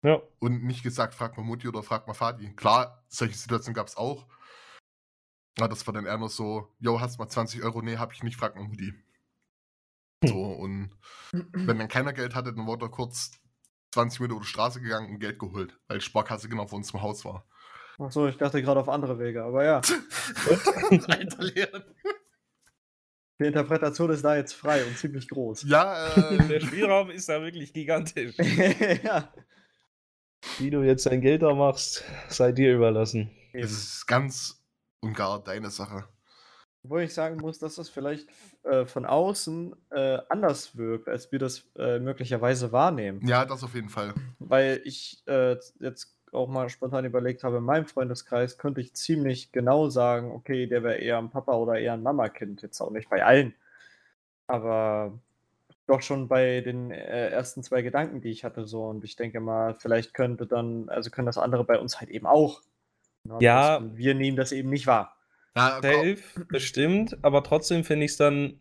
Ja. 0.02 0.20
Und 0.38 0.64
nicht 0.64 0.82
gesagt, 0.82 1.14
frag 1.14 1.36
mal 1.36 1.42
Mutti 1.42 1.68
oder 1.68 1.82
frag 1.82 2.06
mal 2.06 2.14
Vati. 2.14 2.54
Klar, 2.54 3.04
solche 3.08 3.36
Situationen 3.36 3.74
gab 3.74 3.86
es 3.86 3.96
auch. 3.96 4.26
Aber 5.58 5.68
das 5.68 5.86
war 5.86 5.92
dann 5.92 6.06
eher 6.06 6.16
nur 6.16 6.30
so, 6.30 6.68
yo, 6.78 7.00
hast 7.00 7.18
mal 7.18 7.28
20 7.28 7.62
Euro? 7.62 7.82
Nee, 7.82 7.98
hab 7.98 8.12
ich 8.12 8.22
nicht, 8.22 8.36
frag 8.36 8.56
mal 8.56 8.64
Mutti. 8.64 8.94
So, 10.24 10.42
und 10.42 10.90
wenn 11.32 11.78
dann 11.78 11.88
keiner 11.88 12.12
Geld 12.12 12.34
hatte, 12.34 12.52
dann 12.52 12.66
wurde 12.66 12.86
er 12.86 12.90
kurz 12.90 13.32
20 13.92 14.20
Meter 14.20 14.32
über 14.32 14.42
die 14.42 14.46
Straße 14.46 14.80
gegangen 14.80 15.10
und 15.10 15.18
Geld 15.18 15.38
geholt, 15.38 15.78
weil 15.88 16.00
Sparkasse 16.00 16.48
genau 16.48 16.66
vor 16.66 16.78
uns 16.78 16.92
im 16.92 17.02
Haus 17.02 17.24
war. 17.24 17.46
Achso, 17.98 18.28
ich 18.28 18.36
dachte 18.36 18.62
gerade 18.62 18.80
auf 18.80 18.88
andere 18.88 19.18
Wege, 19.18 19.44
aber 19.44 19.64
ja. 19.64 19.76
Alter 21.08 21.42
Leon. 21.42 21.84
Die 23.38 23.46
Interpretation 23.46 24.10
ist 24.10 24.22
da 24.22 24.36
jetzt 24.36 24.52
frei 24.52 24.84
und 24.84 24.96
ziemlich 24.96 25.28
groß. 25.28 25.64
Ja, 25.64 26.08
Der 26.14 26.50
äh, 26.50 26.60
Spielraum 26.60 27.10
ist 27.10 27.28
da 27.28 27.40
wirklich 27.42 27.72
gigantisch. 27.72 28.36
ja. 29.02 29.32
Wie 30.60 30.68
du 30.68 30.82
jetzt 30.82 31.06
dein 31.06 31.22
Geld 31.22 31.40
da 31.40 31.54
machst, 31.54 32.04
sei 32.28 32.52
dir 32.52 32.74
überlassen. 32.74 33.30
Es 33.54 33.72
ist 33.72 34.06
ganz 34.06 34.62
und 35.00 35.16
gar 35.16 35.42
deine 35.42 35.70
Sache. 35.70 36.04
Wo 36.82 36.98
ich 36.98 37.14
sagen 37.14 37.38
muss, 37.38 37.58
dass 37.58 37.76
das 37.76 37.88
vielleicht 37.88 38.28
äh, 38.64 38.84
von 38.84 39.06
außen 39.06 39.74
äh, 39.90 40.18
anders 40.28 40.76
wirkt, 40.76 41.08
als 41.08 41.32
wir 41.32 41.38
das 41.38 41.64
äh, 41.78 41.98
möglicherweise 41.98 42.72
wahrnehmen. 42.72 43.26
Ja, 43.26 43.46
das 43.46 43.64
auf 43.64 43.74
jeden 43.74 43.88
Fall. 43.88 44.12
Weil 44.38 44.82
ich 44.84 45.22
äh, 45.26 45.56
jetzt 45.78 46.14
auch 46.30 46.46
mal 46.46 46.68
spontan 46.68 47.06
überlegt 47.06 47.42
habe, 47.42 47.56
in 47.56 47.64
meinem 47.64 47.86
Freundeskreis 47.86 48.58
könnte 48.58 48.82
ich 48.82 48.92
ziemlich 48.92 49.52
genau 49.52 49.88
sagen, 49.88 50.30
okay, 50.30 50.66
der 50.66 50.82
wäre 50.82 50.98
eher 50.98 51.16
ein 51.16 51.30
Papa 51.30 51.54
oder 51.54 51.78
eher 51.78 51.94
ein 51.94 52.02
Mama-Kind. 52.02 52.60
Jetzt 52.60 52.82
auch 52.82 52.90
nicht 52.90 53.08
bei 53.08 53.24
allen. 53.24 53.54
Aber 54.46 55.18
doch 55.90 56.02
schon 56.02 56.28
bei 56.28 56.60
den 56.62 56.90
äh, 56.90 57.28
ersten 57.30 57.62
zwei 57.62 57.82
Gedanken, 57.82 58.20
die 58.20 58.30
ich 58.30 58.44
hatte, 58.44 58.66
so. 58.66 58.84
Und 58.84 59.04
ich 59.04 59.16
denke 59.16 59.40
mal, 59.40 59.74
vielleicht 59.78 60.14
könnte 60.14 60.46
dann, 60.46 60.88
also 60.88 61.10
können 61.10 61.26
das 61.26 61.38
andere 61.38 61.64
bei 61.64 61.78
uns 61.78 62.00
halt 62.00 62.10
eben 62.10 62.26
auch. 62.26 62.62
Ne, 63.24 63.36
Ja. 63.40 63.78
bloß 63.78 63.96
Wir 63.96 64.14
nehmen 64.14 64.36
das 64.36 64.52
eben 64.52 64.70
nicht 64.70 64.86
wahr. 64.86 65.16
Ja, 65.56 65.80
Safe, 65.82 66.18
bestimmt, 66.48 67.18
aber 67.22 67.42
trotzdem 67.42 67.84
finde 67.84 68.04
ich 68.06 68.12
es 68.12 68.16
dann 68.16 68.58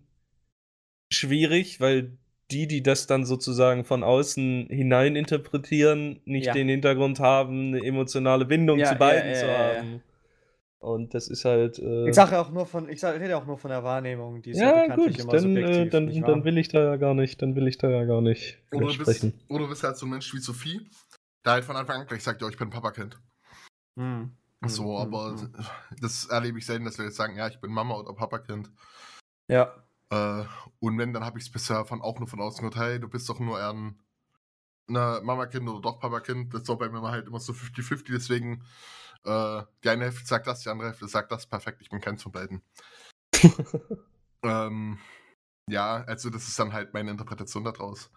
schwierig, 1.12 1.80
weil 1.80 2.18
die, 2.52 2.68
die 2.68 2.82
das 2.82 3.06
dann 3.08 3.26
sozusagen 3.26 3.86
von 3.86 4.04
außen 4.04 4.68
hinein 4.70 5.16
interpretieren, 5.16 6.20
nicht 6.26 6.48
Ja. 6.48 6.54
den 6.54 6.68
Hintergrund 6.68 7.20
haben, 7.20 7.76
eine 7.76 7.86
emotionale 7.86 8.46
Bindung 8.46 8.80
Ja, 8.80 8.86
zu 8.86 8.96
beiden 8.96 9.30
ja, 9.30 9.36
zu 9.36 9.46
ja, 9.46 9.74
ja. 9.74 9.78
haben. 9.80 10.02
Und 10.80 11.14
das 11.14 11.28
ist 11.28 11.44
halt. 11.44 11.78
Äh, 11.80 12.10
Ich 12.10 12.16
sage 12.16 12.40
auch 12.40 12.50
nur 12.52 12.66
von, 12.66 12.88
ich 12.90 13.00
sag, 13.02 13.20
rede 13.20 13.38
auch 13.38 13.46
nur 13.46 13.58
von 13.58 13.70
der 13.70 13.84
Wahrnehmung, 13.84 14.42
die 14.42 14.52
ist 14.52 14.60
ja, 14.60 14.78
ja, 14.78 14.82
bekanntlich 14.84 15.18
gut, 15.18 15.24
immer 15.26 15.34
dann, 15.34 15.42
subjektiv. 15.44 15.88
äh, 15.88 15.90
dann, 15.90 16.22
dann 16.22 16.44
will 16.46 16.58
ich 16.58 16.70
da 16.70 16.84
ja 16.84 16.96
gar 16.96 17.14
nicht, 17.14 17.42
dann 17.42 17.56
will 17.56 17.68
ich 17.68 17.78
da 17.78 17.90
ja 17.90 18.06
gar 18.06 18.22
nicht 18.22 18.58
Oder 18.72 18.88
du, 18.88 18.98
bist, 18.98 19.28
oder 19.50 19.64
du 19.66 19.70
bist 19.70 19.84
halt 19.84 19.98
so 19.98 20.06
ein 20.06 20.10
Mensch 20.10 20.34
wie 20.34 20.40
Sophie, 20.40 20.90
der 21.46 21.54
halt 21.54 21.66
von 21.66 21.76
Anfang 21.76 22.02
an 22.02 22.08
gleich 22.08 22.24
sagt, 22.24 22.42
ja, 22.42 22.48
ich 22.48 22.58
bin 22.58 22.70
Papakind. 22.70 23.20
Hm. 23.98 24.32
So, 24.68 24.84
Hm, 24.84 25.14
aber 25.14 25.32
hm, 25.32 25.40
hm. 25.42 25.66
das 26.02 26.26
erlebe 26.26 26.60
ich 26.60 26.66
selten, 26.66 26.86
dass 26.86 26.98
Leute 26.98 27.12
sagen, 27.12 27.36
ja, 27.36 27.48
ich 27.48 27.60
bin 27.60 27.72
Mama 27.72 27.96
oder 27.96 28.14
Papakind. 28.14 28.70
Ja, 29.50 29.74
Äh, 30.12 30.44
und 30.80 30.98
wenn, 30.98 31.14
dann 31.14 31.24
habe 31.26 31.38
ich 31.40 31.46
es 31.46 31.52
bisher 31.52 31.86
von, 31.86 32.02
auch 32.02 32.20
nur 32.20 32.28
von 32.28 32.42
außen 32.42 32.60
gehört, 32.60 32.78
hey, 32.78 33.00
du 33.00 33.08
bist 33.08 33.30
doch 33.30 33.40
nur 33.40 33.60
eher 33.60 33.70
ein 33.74 34.00
ne, 34.88 35.22
Mama-Kind 35.24 35.68
oder 35.70 35.82
doch 35.82 36.00
Papakind. 36.00 36.54
Das 36.54 36.68
war 36.68 36.78
bei 36.78 36.90
mir 36.90 37.02
halt 37.02 37.28
immer 37.28 37.40
so 37.40 37.54
50-50, 37.54 38.12
deswegen 38.12 38.64
äh, 39.26 39.64
die 39.84 39.90
eine 39.90 40.06
Hälfte 40.06 40.26
sagt 40.26 40.48
das, 40.48 40.62
die 40.62 40.70
andere 40.70 40.90
Hälfte 40.90 41.08
sagt 41.08 41.32
das, 41.32 41.48
perfekt, 41.48 41.82
ich 41.82 41.90
bin 41.90 42.02
keins 42.02 42.24
von 42.24 42.32
beiden. 42.32 42.62
ähm, 44.44 45.00
ja, 45.70 46.04
also 46.06 46.30
das 46.30 46.48
ist 46.48 46.60
dann 46.60 46.74
halt 46.74 46.94
meine 46.94 47.12
Interpretation 47.12 47.64
daraus. 47.64 48.12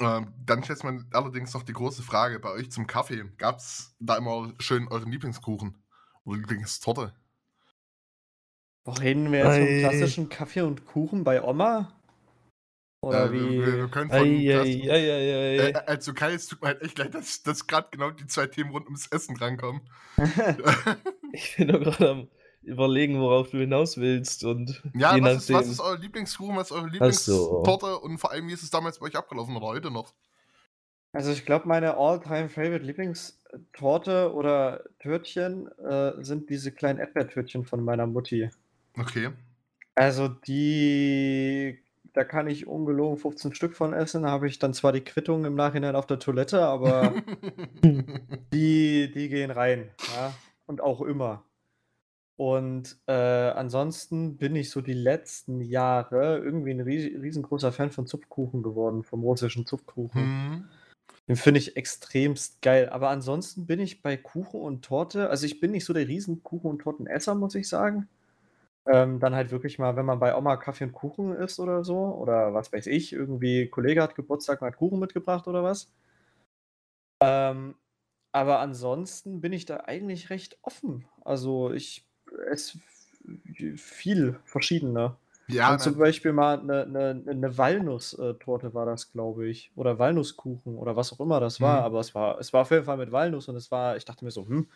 Ähm, 0.00 0.34
dann 0.44 0.62
stellt 0.62 0.84
man 0.84 1.08
allerdings 1.12 1.54
noch 1.54 1.62
die 1.62 1.72
große 1.72 2.02
Frage 2.02 2.38
bei 2.38 2.50
euch 2.50 2.70
zum 2.70 2.86
Kaffee. 2.86 3.24
Gab 3.38 3.58
es 3.58 3.94
da 3.98 4.16
immer 4.16 4.52
schön 4.58 4.88
euren 4.88 5.10
Lieblingskuchen 5.10 5.82
oder 6.24 6.38
Lieblingstorte? 6.38 7.14
Wo 8.84 8.92
reden 8.92 9.32
wir 9.32 9.38
jetzt 9.38 9.56
vom 9.56 9.78
klassischen 9.78 10.28
Kaffee 10.28 10.60
und 10.60 10.86
Kuchen 10.86 11.24
bei 11.24 11.42
Oma? 11.42 11.95
Oder 13.06 13.26
Äh, 13.26 13.32
wie? 13.32 13.50
wir, 13.50 13.76
wir, 13.76 13.88
können 13.88 14.10
von 14.10 14.18
Ei, 14.18 14.54
ei, 14.54 14.90
ei, 14.90 15.10
ei, 15.10 15.60
ei. 15.60 15.70
Äh, 15.70 15.74
also 15.86 16.12
Kai, 16.14 16.34
es 16.34 16.46
tut 16.46 16.60
mir 16.62 16.68
halt 16.68 16.82
echt 16.82 16.98
leid, 16.98 17.14
dass, 17.14 17.42
dass 17.42 17.66
gerade 17.66 17.88
genau 17.90 18.10
die 18.10 18.26
zwei 18.26 18.46
Themen 18.46 18.70
rund 18.70 18.86
ums 18.86 19.06
Essen 19.08 19.36
rankommen. 19.36 19.82
Ich 21.32 21.56
bin 21.56 21.68
doch 21.68 21.80
gerade 21.80 22.10
am 22.10 22.28
überlegen, 22.66 23.20
worauf 23.20 23.50
du 23.50 23.58
hinaus 23.58 23.96
willst. 23.96 24.44
Und 24.44 24.82
ja, 24.94 25.14
je 25.14 25.22
was 25.22 25.36
ist, 25.36 25.52
was 25.52 25.68
ist 25.68 25.80
euer 25.80 25.98
Lieblingskuchen, 25.98 26.56
was 26.56 26.70
ist 26.70 26.76
eure 26.76 26.90
Ach 27.00 27.12
so. 27.12 27.32
Lieblingstorte 27.62 27.98
und 27.98 28.18
vor 28.18 28.32
allem, 28.32 28.48
wie 28.48 28.52
ist 28.52 28.62
es 28.62 28.70
damals 28.70 28.98
bei 28.98 29.06
euch 29.06 29.16
abgelaufen 29.16 29.56
oder 29.56 29.66
heute 29.66 29.90
noch? 29.90 30.12
Also 31.12 31.30
ich 31.30 31.46
glaube, 31.46 31.66
meine 31.66 31.96
all-time 31.96 32.48
favorite 32.48 32.84
Lieblingstorte 32.84 34.34
oder 34.34 34.84
Törtchen 34.98 35.68
äh, 35.78 36.12
sind 36.22 36.50
diese 36.50 36.72
kleinen 36.72 36.98
Erdbeertörtchen 36.98 37.64
von 37.64 37.82
meiner 37.82 38.06
Mutti. 38.06 38.50
Okay. 38.98 39.30
Also 39.94 40.28
die, 40.28 41.78
da 42.16 42.24
kann 42.24 42.48
ich 42.48 42.66
ungelogen 42.66 43.18
15 43.18 43.54
Stück 43.54 43.76
von 43.76 43.92
essen. 43.92 44.22
Da 44.22 44.30
habe 44.30 44.48
ich 44.48 44.58
dann 44.58 44.72
zwar 44.72 44.90
die 44.90 45.02
Quittung 45.02 45.44
im 45.44 45.54
Nachhinein 45.54 45.94
auf 45.94 46.06
der 46.06 46.18
Toilette, 46.18 46.62
aber 46.62 47.12
die, 48.54 49.10
die 49.12 49.28
gehen 49.28 49.50
rein. 49.50 49.90
Ja? 50.16 50.32
Und 50.64 50.80
auch 50.80 51.02
immer. 51.02 51.44
Und 52.36 52.98
äh, 53.06 53.12
ansonsten 53.12 54.38
bin 54.38 54.56
ich 54.56 54.70
so 54.70 54.80
die 54.80 54.94
letzten 54.94 55.60
Jahre 55.60 56.38
irgendwie 56.38 56.70
ein 56.70 56.80
ries 56.80 57.04
riesengroßer 57.20 57.70
Fan 57.70 57.90
von 57.90 58.06
Zupfkuchen 58.06 58.62
geworden, 58.62 59.04
vom 59.04 59.22
russischen 59.22 59.66
Zupfkuchen. 59.66 60.22
Hm. 60.22 60.64
Den 61.28 61.36
finde 61.36 61.60
ich 61.60 61.76
extremst 61.76 62.62
geil. 62.62 62.88
Aber 62.88 63.10
ansonsten 63.10 63.66
bin 63.66 63.78
ich 63.78 64.00
bei 64.00 64.16
Kuchen 64.16 64.62
und 64.62 64.86
Torte, 64.86 65.28
also 65.28 65.44
ich 65.44 65.60
bin 65.60 65.72
nicht 65.72 65.84
so 65.84 65.92
der 65.92 66.08
riesen 66.08 66.42
Kuchen- 66.42 66.70
und 66.70 66.78
Tortenesser, 66.78 67.34
muss 67.34 67.54
ich 67.54 67.68
sagen. 67.68 68.08
Ähm, 68.88 69.18
dann 69.20 69.34
halt 69.34 69.50
wirklich 69.50 69.78
mal, 69.78 69.96
wenn 69.96 70.06
man 70.06 70.20
bei 70.20 70.36
Oma 70.36 70.56
Kaffee 70.56 70.84
und 70.84 70.92
Kuchen 70.92 71.34
isst 71.34 71.58
oder 71.60 71.84
so, 71.84 71.96
oder 71.98 72.54
was 72.54 72.72
weiß 72.72 72.86
ich, 72.86 73.12
irgendwie 73.12 73.62
ein 73.64 73.70
Kollege 73.70 74.02
hat 74.02 74.14
Geburtstag 74.14 74.62
und 74.62 74.68
hat 74.68 74.76
Kuchen 74.76 75.00
mitgebracht 75.00 75.48
oder 75.48 75.62
was. 75.64 75.90
Ähm, 77.20 77.76
aber 78.32 78.60
ansonsten 78.60 79.40
bin 79.40 79.52
ich 79.52 79.64
da 79.66 79.78
eigentlich 79.78 80.30
recht 80.30 80.58
offen. 80.62 81.06
Also 81.24 81.72
ich 81.72 82.06
esse 82.50 82.78
viel 83.76 84.38
verschiedene. 84.44 85.16
Ja, 85.48 85.70
Und 85.70 85.80
zum 85.80 85.94
na, 85.94 85.98
Beispiel 85.98 86.32
mal 86.32 86.60
eine, 86.60 86.82
eine, 86.84 87.24
eine 87.28 87.58
Walnuss-Torte 87.58 88.74
war 88.74 88.86
das, 88.86 89.12
glaube 89.12 89.48
ich. 89.48 89.72
Oder 89.74 89.98
Walnusskuchen 89.98 90.76
oder 90.78 90.94
was 90.96 91.12
auch 91.12 91.20
immer 91.20 91.40
das 91.40 91.60
war. 91.60 91.82
Mhm. 91.82 91.84
Aber 91.84 92.00
es 92.00 92.14
war, 92.14 92.38
es 92.38 92.52
war 92.52 92.62
auf 92.62 92.70
jeden 92.70 92.84
Fall 92.84 92.98
mit 92.98 93.10
Walnuss 93.12 93.48
und 93.48 93.56
es 93.56 93.70
war, 93.70 93.96
ich 93.96 94.04
dachte 94.04 94.24
mir 94.24 94.30
so, 94.30 94.46
hm, 94.46 94.68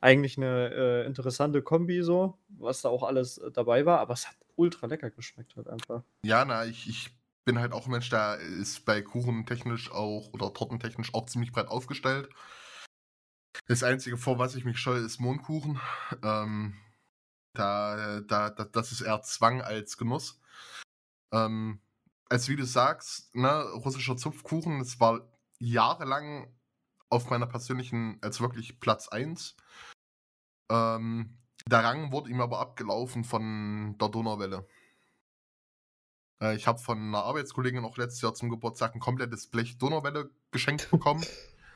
eigentlich 0.00 0.36
eine 0.36 0.70
äh, 0.72 1.06
interessante 1.06 1.62
Kombi 1.62 2.02
so, 2.02 2.38
was 2.48 2.82
da 2.82 2.88
auch 2.88 3.02
alles 3.02 3.38
äh, 3.38 3.50
dabei 3.50 3.86
war. 3.86 4.00
Aber 4.00 4.14
es 4.14 4.28
hat 4.28 4.36
ultra 4.56 4.86
lecker 4.86 5.10
geschmeckt 5.10 5.56
halt 5.56 5.68
einfach. 5.68 6.02
ja, 6.22 6.44
na, 6.44 6.64
ich, 6.64 6.88
ich 6.88 7.10
bin 7.44 7.58
halt 7.58 7.72
auch 7.72 7.86
ein 7.86 7.90
Mensch, 7.90 8.10
der 8.10 8.38
ist 8.38 8.84
bei 8.84 9.02
Kuchen 9.02 9.46
technisch 9.46 9.90
auch 9.90 10.32
oder 10.32 10.52
tortentechnisch 10.52 11.12
auch 11.14 11.26
ziemlich 11.26 11.52
breit 11.52 11.68
aufgestellt. 11.68 12.28
Das 13.66 13.82
Einzige, 13.82 14.16
vor 14.16 14.38
was 14.38 14.54
ich 14.56 14.64
mich 14.64 14.78
scheue, 14.78 15.00
ist 15.00 15.20
Mondkuchen. 15.20 15.80
Ähm, 16.22 16.76
da, 17.54 18.20
da, 18.20 18.50
da, 18.50 18.64
das 18.64 18.92
ist 18.92 19.00
eher 19.00 19.22
Zwang 19.22 19.62
als 19.62 19.96
Genuss. 19.96 20.40
Ähm, 21.32 21.80
als 22.28 22.48
wie 22.48 22.56
du 22.56 22.64
sagst, 22.64 23.34
ne, 23.34 23.62
russischer 23.74 24.16
Zupfkuchen, 24.16 24.80
das 24.80 24.98
war 25.00 25.28
jahrelang 25.58 26.52
auf 27.08 27.30
meiner 27.30 27.46
persönlichen, 27.46 28.18
als 28.22 28.40
wirklich 28.40 28.80
Platz 28.80 29.08
1. 29.08 29.56
Ähm, 30.70 31.38
der 31.66 31.84
Rang 31.84 32.12
wurde 32.12 32.30
ihm 32.30 32.40
aber 32.40 32.60
abgelaufen 32.60 33.24
von 33.24 33.96
der 33.98 34.08
Donauwelle. 34.08 34.66
Äh, 36.42 36.56
ich 36.56 36.66
habe 36.66 36.78
von 36.78 36.98
einer 36.98 37.24
Arbeitskollegin 37.24 37.84
auch 37.84 37.96
letztes 37.96 38.20
Jahr 38.22 38.34
zum 38.34 38.50
Geburtstag 38.50 38.94
ein 38.94 39.00
komplettes 39.00 39.46
Blech 39.46 39.78
Donauwelle 39.78 40.30
geschenkt 40.50 40.90
bekommen. 40.90 41.24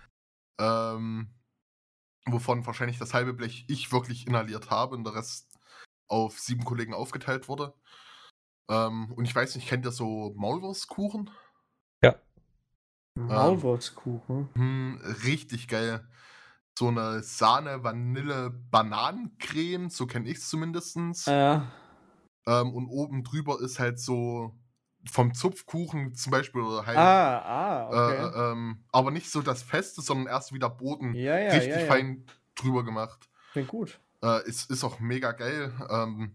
ähm, 0.61 1.31
wovon 2.27 2.67
wahrscheinlich 2.67 2.99
das 2.99 3.15
halbe 3.15 3.33
Blech 3.33 3.65
ich 3.69 3.93
wirklich 3.93 4.27
inhaliert 4.27 4.71
habe 4.71 4.97
und 4.97 5.05
der 5.05 5.15
Rest 5.15 5.59
auf 6.09 6.39
sieben 6.39 6.65
Kollegen 6.65 6.95
aufgeteilt 6.95 7.49
wurde. 7.49 7.75
Ähm, 8.69 9.13
und 9.13 9.25
ich 9.25 9.35
weiß 9.35 9.55
nicht, 9.57 9.69
kennt 9.69 9.87
ihr 9.87 9.93
so 9.93 10.35
Maulwurstkuchen? 10.37 11.31
Ja. 13.29 13.35
Maulwurfskuchen. 13.35 14.49
Hm, 14.55 15.01
richtig 15.25 15.69
geil. 15.69 16.07
So 16.79 16.89
eine 16.89 17.23
Sahne, 17.23 17.83
Vanille, 17.83 18.51
Bananencreme, 18.71 19.91
so 19.91 20.07
kenne 20.07 20.29
ich 20.29 20.39
es 20.39 20.49
zumindest. 20.49 20.97
Ja. 21.27 21.67
Ähm, 22.47 22.73
und 22.73 22.87
oben 22.87 23.25
drüber 23.25 23.61
ist 23.61 23.79
halt 23.79 23.99
so 23.99 24.55
vom 25.11 25.35
Zupfkuchen 25.35 26.15
zum 26.15 26.31
Beispiel 26.31 26.61
oder 26.61 26.87
halt. 26.87 26.97
Ah, 26.97 27.39
ah, 27.39 27.89
okay. 27.89 28.17
äh, 28.17 28.53
ähm, 28.53 28.85
aber 28.93 29.11
nicht 29.11 29.31
so 29.31 29.43
das 29.43 29.63
Feste, 29.63 30.03
sondern 30.03 30.33
erst 30.33 30.53
wieder 30.53 30.71
Boden 30.71 31.15
ja, 31.15 31.39
ja, 31.39 31.53
richtig 31.53 31.81
ja. 31.83 31.87
fein 31.87 32.25
drüber 32.55 32.85
gemacht. 32.85 33.29
Klingt 33.53 33.69
gut. 33.69 34.01
Äh, 34.23 34.47
ist, 34.49 34.71
ist 34.71 34.85
auch 34.85 35.01
mega 35.01 35.33
geil. 35.33 35.73
Ähm, 35.91 36.35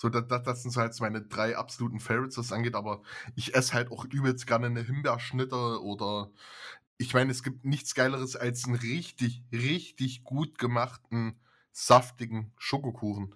so, 0.00 0.08
das, 0.08 0.26
das, 0.28 0.42
das 0.44 0.62
sind 0.62 0.70
so 0.70 0.80
halt 0.80 0.98
meine 1.00 1.20
drei 1.20 1.58
absoluten 1.58 2.00
Favorites, 2.00 2.38
was 2.38 2.48
das 2.48 2.56
angeht, 2.56 2.74
aber 2.74 3.02
ich 3.36 3.54
esse 3.54 3.74
halt 3.74 3.92
auch 3.92 4.06
übelst 4.06 4.46
gerne 4.46 4.66
eine 4.66 4.82
Himbeerschnitte 4.82 5.82
oder 5.82 6.30
ich 6.96 7.12
meine, 7.12 7.30
es 7.30 7.42
gibt 7.42 7.66
nichts 7.66 7.94
Geileres 7.94 8.34
als 8.34 8.64
einen 8.64 8.76
richtig, 8.76 9.42
richtig 9.52 10.24
gut 10.24 10.56
gemachten, 10.56 11.38
saftigen 11.70 12.52
Schokokuchen. 12.56 13.34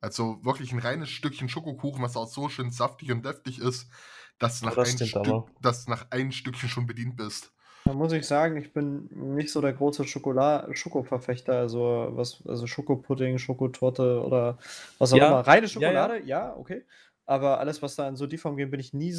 Also 0.00 0.44
wirklich 0.44 0.72
ein 0.72 0.78
reines 0.78 1.08
Stückchen 1.08 1.48
Schokokuchen, 1.48 2.02
was 2.02 2.16
auch 2.16 2.28
so 2.28 2.48
schön 2.48 2.70
saftig 2.70 3.10
und 3.10 3.24
deftig 3.24 3.58
ist, 3.58 3.90
dass 4.38 4.60
du 4.60 4.66
nach, 4.66 4.76
das 4.76 5.00
ein, 5.00 5.08
Stück, 5.08 5.50
dass 5.60 5.86
du 5.86 5.90
nach 5.90 6.06
ein 6.10 6.30
Stückchen 6.30 6.68
schon 6.68 6.86
bedient 6.86 7.16
bist. 7.16 7.52
Da 7.88 7.94
muss 7.94 8.12
ich 8.12 8.26
sagen, 8.26 8.58
ich 8.58 8.72
bin 8.74 9.08
nicht 9.34 9.50
so 9.50 9.62
der 9.62 9.72
große 9.72 10.04
Schokola 10.04 10.68
Schokoverfechter, 10.74 11.54
also 11.54 12.08
was, 12.10 12.42
also 12.46 12.66
Schokopudding, 12.66 13.38
Schokotorte 13.38 14.22
oder 14.22 14.58
was 14.98 15.14
auch 15.14 15.16
Ja, 15.16 15.28
immer. 15.28 15.40
Reine 15.40 15.60
ja, 15.60 15.62
ja. 15.62 15.68
Schokolade, 15.68 16.22
ja, 16.24 16.56
okay. 16.56 16.84
Aber 17.24 17.60
alles, 17.60 17.80
was 17.82 17.96
da 17.96 18.06
in 18.06 18.16
so 18.16 18.26
die 18.26 18.36
Form 18.36 18.56
geht, 18.56 18.70
bin 18.70 18.80
ich 18.80 18.92
nie 18.92 19.14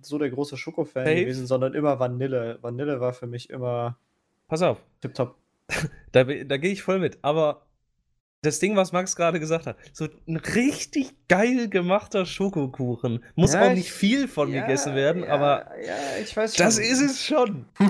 so 0.00 0.18
der 0.18 0.30
große 0.30 0.56
Schokofan 0.56 1.04
Safe. 1.04 1.20
gewesen, 1.20 1.46
sondern 1.46 1.74
immer 1.74 1.98
Vanille. 2.00 2.58
Vanille 2.62 2.98
war 3.00 3.12
für 3.12 3.26
mich 3.26 3.50
immer 3.50 3.98
Pass 4.48 4.62
auf, 4.62 4.82
tipptopp. 5.02 5.36
da, 6.12 6.24
da 6.24 6.56
gehe 6.56 6.72
ich 6.72 6.82
voll 6.82 6.98
mit. 6.98 7.18
Aber 7.22 7.66
das 8.44 8.60
Ding, 8.60 8.76
was 8.76 8.92
Max 8.92 9.16
gerade 9.16 9.40
gesagt 9.40 9.66
hat, 9.66 9.76
so 9.92 10.06
ein 10.28 10.36
richtig 10.36 11.10
geil 11.28 11.68
gemachter 11.68 12.26
Schokokuchen. 12.26 13.24
Muss 13.34 13.54
Ja, 13.54 13.62
auch 13.62 13.70
ich- 13.70 13.78
nicht 13.78 13.92
viel 13.92 14.28
von 14.28 14.52
Ja, 14.52 14.62
gegessen 14.62 14.94
werden, 14.94 15.24
ja, 15.24 15.30
aber 15.30 15.66
das 16.56 16.78
ist 16.78 17.00
es 17.00 17.24
schon. 17.24 17.64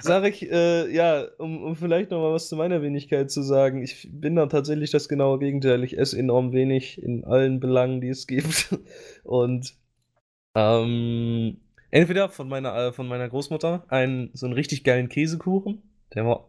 Sag 0.00 0.24
ich, 0.24 0.50
äh, 0.50 0.90
ja, 0.94 1.24
um, 1.38 1.62
um 1.62 1.76
vielleicht 1.76 2.10
noch 2.10 2.20
mal 2.20 2.32
was 2.32 2.48
zu 2.48 2.56
meiner 2.56 2.82
Wenigkeit 2.82 3.30
zu 3.30 3.42
sagen. 3.42 3.82
Ich 3.82 4.08
bin 4.12 4.36
da 4.36 4.46
tatsächlich 4.46 4.90
das 4.90 5.08
genaue 5.08 5.38
Gegenteil. 5.38 5.82
Ich 5.84 5.98
esse 5.98 6.18
enorm 6.18 6.52
wenig 6.52 7.02
in 7.02 7.24
allen 7.24 7.60
Belangen, 7.60 8.00
die 8.00 8.08
es 8.08 8.26
gibt. 8.26 8.76
Und 9.24 9.74
ähm, 10.56 11.58
entweder 11.90 12.28
von 12.28 12.48
meiner, 12.48 12.74
äh, 12.76 12.92
von 12.92 13.08
meiner 13.08 13.28
Großmutter 13.28 13.84
einen 13.88 14.30
so 14.34 14.46
einen 14.46 14.54
richtig 14.54 14.84
geilen 14.84 15.08
Käsekuchen. 15.08 15.82
Der 16.14 16.26
war, 16.26 16.48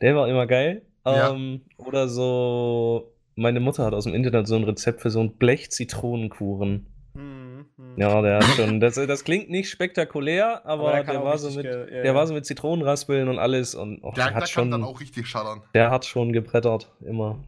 der 0.00 0.16
war 0.16 0.28
immer 0.28 0.46
geil. 0.46 0.82
Ja. 1.14 1.30
Ähm, 1.30 1.62
oder 1.76 2.08
so, 2.08 3.14
meine 3.36 3.60
Mutter 3.60 3.84
hat 3.84 3.94
aus 3.94 4.04
dem 4.04 4.14
Internet 4.14 4.48
so 4.48 4.56
ein 4.56 4.64
Rezept 4.64 5.00
für 5.00 5.10
so 5.10 5.20
einen 5.20 5.36
Blech-Zitronenkuchen. 5.36 6.86
Hm, 7.14 7.66
hm. 7.76 7.94
Ja, 7.96 8.20
der 8.20 8.38
hat 8.38 8.44
schon. 8.56 8.80
Das, 8.80 8.96
das 8.96 9.24
klingt 9.24 9.48
nicht 9.48 9.70
spektakulär, 9.70 10.66
aber, 10.66 10.92
der 10.92 11.04
kann 11.04 11.14
der, 11.14 11.22
auch 11.22 11.26
war 11.26 11.38
so 11.38 11.50
mit, 11.50 11.64
ja, 11.64 11.84
der 11.84 12.04
ja. 12.04 12.14
war 12.14 12.26
so 12.26 12.34
mit 12.34 12.44
Zitronenraspeln 12.44 13.28
und 13.28 13.38
alles 13.38 13.74
und 13.74 14.02
och, 14.02 14.14
Der, 14.14 14.24
der, 14.24 14.32
der 14.32 14.34
hat 14.34 14.42
kann 14.42 14.48
schon, 14.48 14.70
dann 14.70 14.84
auch 14.84 15.00
richtig 15.00 15.26
schallern. 15.26 15.62
der 15.74 15.90
hat 15.90 16.04
schon 16.04 16.32
gebrettert, 16.32 16.92
immer. 17.00 17.44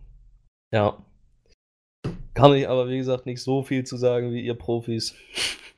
Ja. 0.72 0.98
Kann 2.34 2.54
ich 2.54 2.68
aber, 2.68 2.88
wie 2.88 2.98
gesagt, 2.98 3.26
nicht 3.26 3.42
so 3.42 3.64
viel 3.64 3.84
zu 3.84 3.96
sagen 3.96 4.32
wie 4.32 4.40
ihr 4.40 4.54
Profis. 4.54 5.16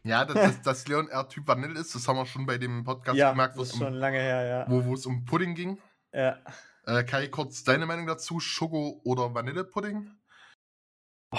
Ja, 0.05 0.25
dass, 0.25 0.35
dass, 0.35 0.63
dass 0.63 0.89
Leon 0.89 1.09
eher 1.09 1.27
Typ 1.29 1.47
Vanille 1.47 1.79
ist, 1.79 1.95
das 1.95 2.07
haben 2.07 2.17
wir 2.17 2.27
schon 2.27 2.47
bei 2.47 2.59
dem 2.59 2.85
Podcast 2.85 3.17
ja, 3.17 3.31
gemerkt, 3.31 3.57
wo 3.57 3.61
das 3.61 3.69
es, 3.69 3.75
ist 3.75 3.81
schon 3.81 3.95
lange 3.95 4.19
her, 4.19 4.47
ja. 4.47 4.67
wo, 4.69 4.85
wo 4.85 4.95
es 4.95 5.07
um 5.07 5.25
Pudding 5.25 5.55
ging. 5.55 5.79
ja. 6.13 6.37
Äh, 6.91 7.05
Kai, 7.05 7.29
kurz 7.29 7.63
deine 7.63 7.87
Meinung 7.87 8.07
dazu: 8.07 8.41
Schoko- 8.41 9.01
oder 9.05 9.33
Vanillepudding? 9.35 10.11
Oh, 11.33 11.39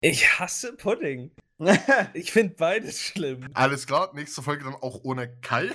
ich 0.00 0.38
hasse 0.38 0.76
Pudding. 0.76 1.30
Ich 2.14 2.30
finde 2.30 2.54
beides 2.54 3.00
schlimm. 3.02 3.48
Alles 3.54 3.86
klar, 3.86 4.10
nächste 4.14 4.42
Folge 4.42 4.62
dann 4.64 4.74
auch 4.74 5.00
ohne 5.02 5.28
Kai. 5.40 5.70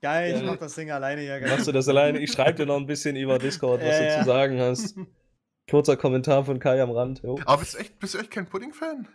Geil, 0.00 0.36
ich 0.36 0.42
mach 0.42 0.56
das 0.56 0.74
Ding 0.74 0.90
alleine 0.90 1.20
hier. 1.20 1.38
Machst 1.46 1.66
du 1.66 1.72
das 1.72 1.86
alleine? 1.88 2.18
Ich 2.20 2.32
schreibe 2.32 2.54
dir 2.54 2.66
noch 2.66 2.78
ein 2.78 2.86
bisschen 2.86 3.14
über 3.16 3.38
Discord, 3.38 3.80
was 3.82 3.88
Ja, 3.88 3.98
du 3.98 4.04
ja. 4.06 4.18
zu 4.20 4.24
sagen 4.24 4.58
hast. 4.60 4.96
Kurzer 5.70 5.96
Kommentar 5.98 6.44
von 6.44 6.58
Kai 6.58 6.82
am 6.82 6.90
Rand. 6.90 7.22
Jo. 7.22 7.38
Aber 7.44 7.58
bist 7.58 7.74
du 7.74 7.78
echt, 7.78 7.98
bist 7.98 8.14
du 8.14 8.18
echt 8.18 8.30
kein 8.30 8.48
Pudding-Fan? 8.48 9.06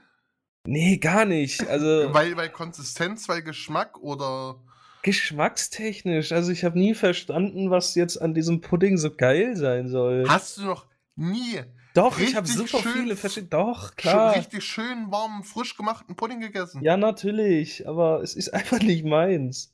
Nee, 0.68 0.98
gar 0.98 1.26
nicht. 1.26 1.66
Also. 1.68 2.14
Weil, 2.14 2.38
weil 2.38 2.50
Konsistenz, 2.50 3.28
weil 3.28 3.42
Geschmack 3.42 3.98
oder. 3.98 4.64
Geschmackstechnisch, 5.08 6.34
also 6.34 6.52
ich 6.52 6.66
habe 6.66 6.78
nie 6.78 6.94
verstanden, 6.94 7.72
was 7.72 7.96
jetzt 7.96 8.18
an 8.22 8.34
diesem 8.34 8.60
Pudding 8.60 8.98
so 8.98 9.10
geil 9.16 9.56
sein 9.56 9.88
soll. 9.88 10.26
Hast 10.28 10.58
du 10.58 10.66
noch 10.66 10.86
nie 11.16 11.62
Doch, 11.94 12.20
ich 12.20 12.36
habe 12.36 12.46
super 12.46 12.80
schön 12.80 12.92
viele 12.92 13.16
verschiedene. 13.16 13.50
Doch, 13.50 13.96
klar. 13.96 14.36
richtig 14.36 14.66
schön 14.66 15.10
warmen, 15.10 15.44
frisch 15.44 15.78
gemachten 15.78 16.18
Pudding 16.18 16.42
gegessen? 16.42 16.82
Ja, 16.84 16.98
natürlich, 16.98 17.88
aber 17.88 18.22
es 18.22 18.36
ist 18.36 18.54
einfach 18.54 18.80
nicht 18.82 19.06
meins. 19.06 19.74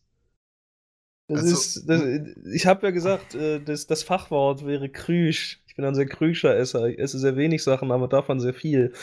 Das 1.28 1.39
Also, 1.41 1.54
ist, 1.54 1.89
das, 1.89 2.04
ich 2.54 2.65
habe 2.67 2.86
ja 2.86 2.91
gesagt, 2.91 3.34
äh, 3.34 3.60
das, 3.60 3.88
das 3.88 4.04
Fachwort 4.04 4.65
wäre 4.65 4.89
Krüsch. 4.89 5.62
Ich 5.67 5.76
bin 5.76 5.86
ein 5.86 5.96
sehr 5.96 6.06
krüscher 6.06 6.56
Esser. 6.56 6.86
Ich 6.89 7.00
esse 7.00 7.17
sehr 7.17 7.36
wenig 7.36 7.63
Sachen, 7.63 7.91
aber 7.91 8.08
davon 8.08 8.39
sehr 8.39 8.54
viel. 8.54 8.93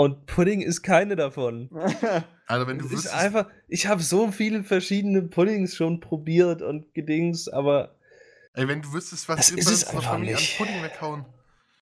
Und 0.00 0.24
Pudding 0.26 0.62
ist 0.62 0.82
keine 0.82 1.14
davon. 1.16 1.68
Also, 2.46 2.66
wenn 2.66 2.78
du 2.78 2.86
Es 2.86 2.90
ist 2.90 2.96
wüsstest, 3.04 3.14
einfach, 3.14 3.46
ich 3.68 3.86
habe 3.86 4.02
so 4.02 4.32
viele 4.32 4.64
verschiedene 4.64 5.22
Puddings 5.22 5.76
schon 5.76 6.00
probiert 6.00 6.62
und 6.62 6.92
gedings, 6.94 7.46
aber 7.48 7.94
ey, 8.54 8.66
wenn 8.66 8.82
du 8.82 8.92
wüsstest, 8.92 9.28
was 9.28 9.36
Das 9.36 9.50
ist 9.50 9.70
es 9.70 9.84
einfach 9.86 10.02
Familie 10.14 10.34
nicht. 10.34 10.58
an 10.60 10.66
Pudding 10.66 10.82
weghauen. 10.82 11.24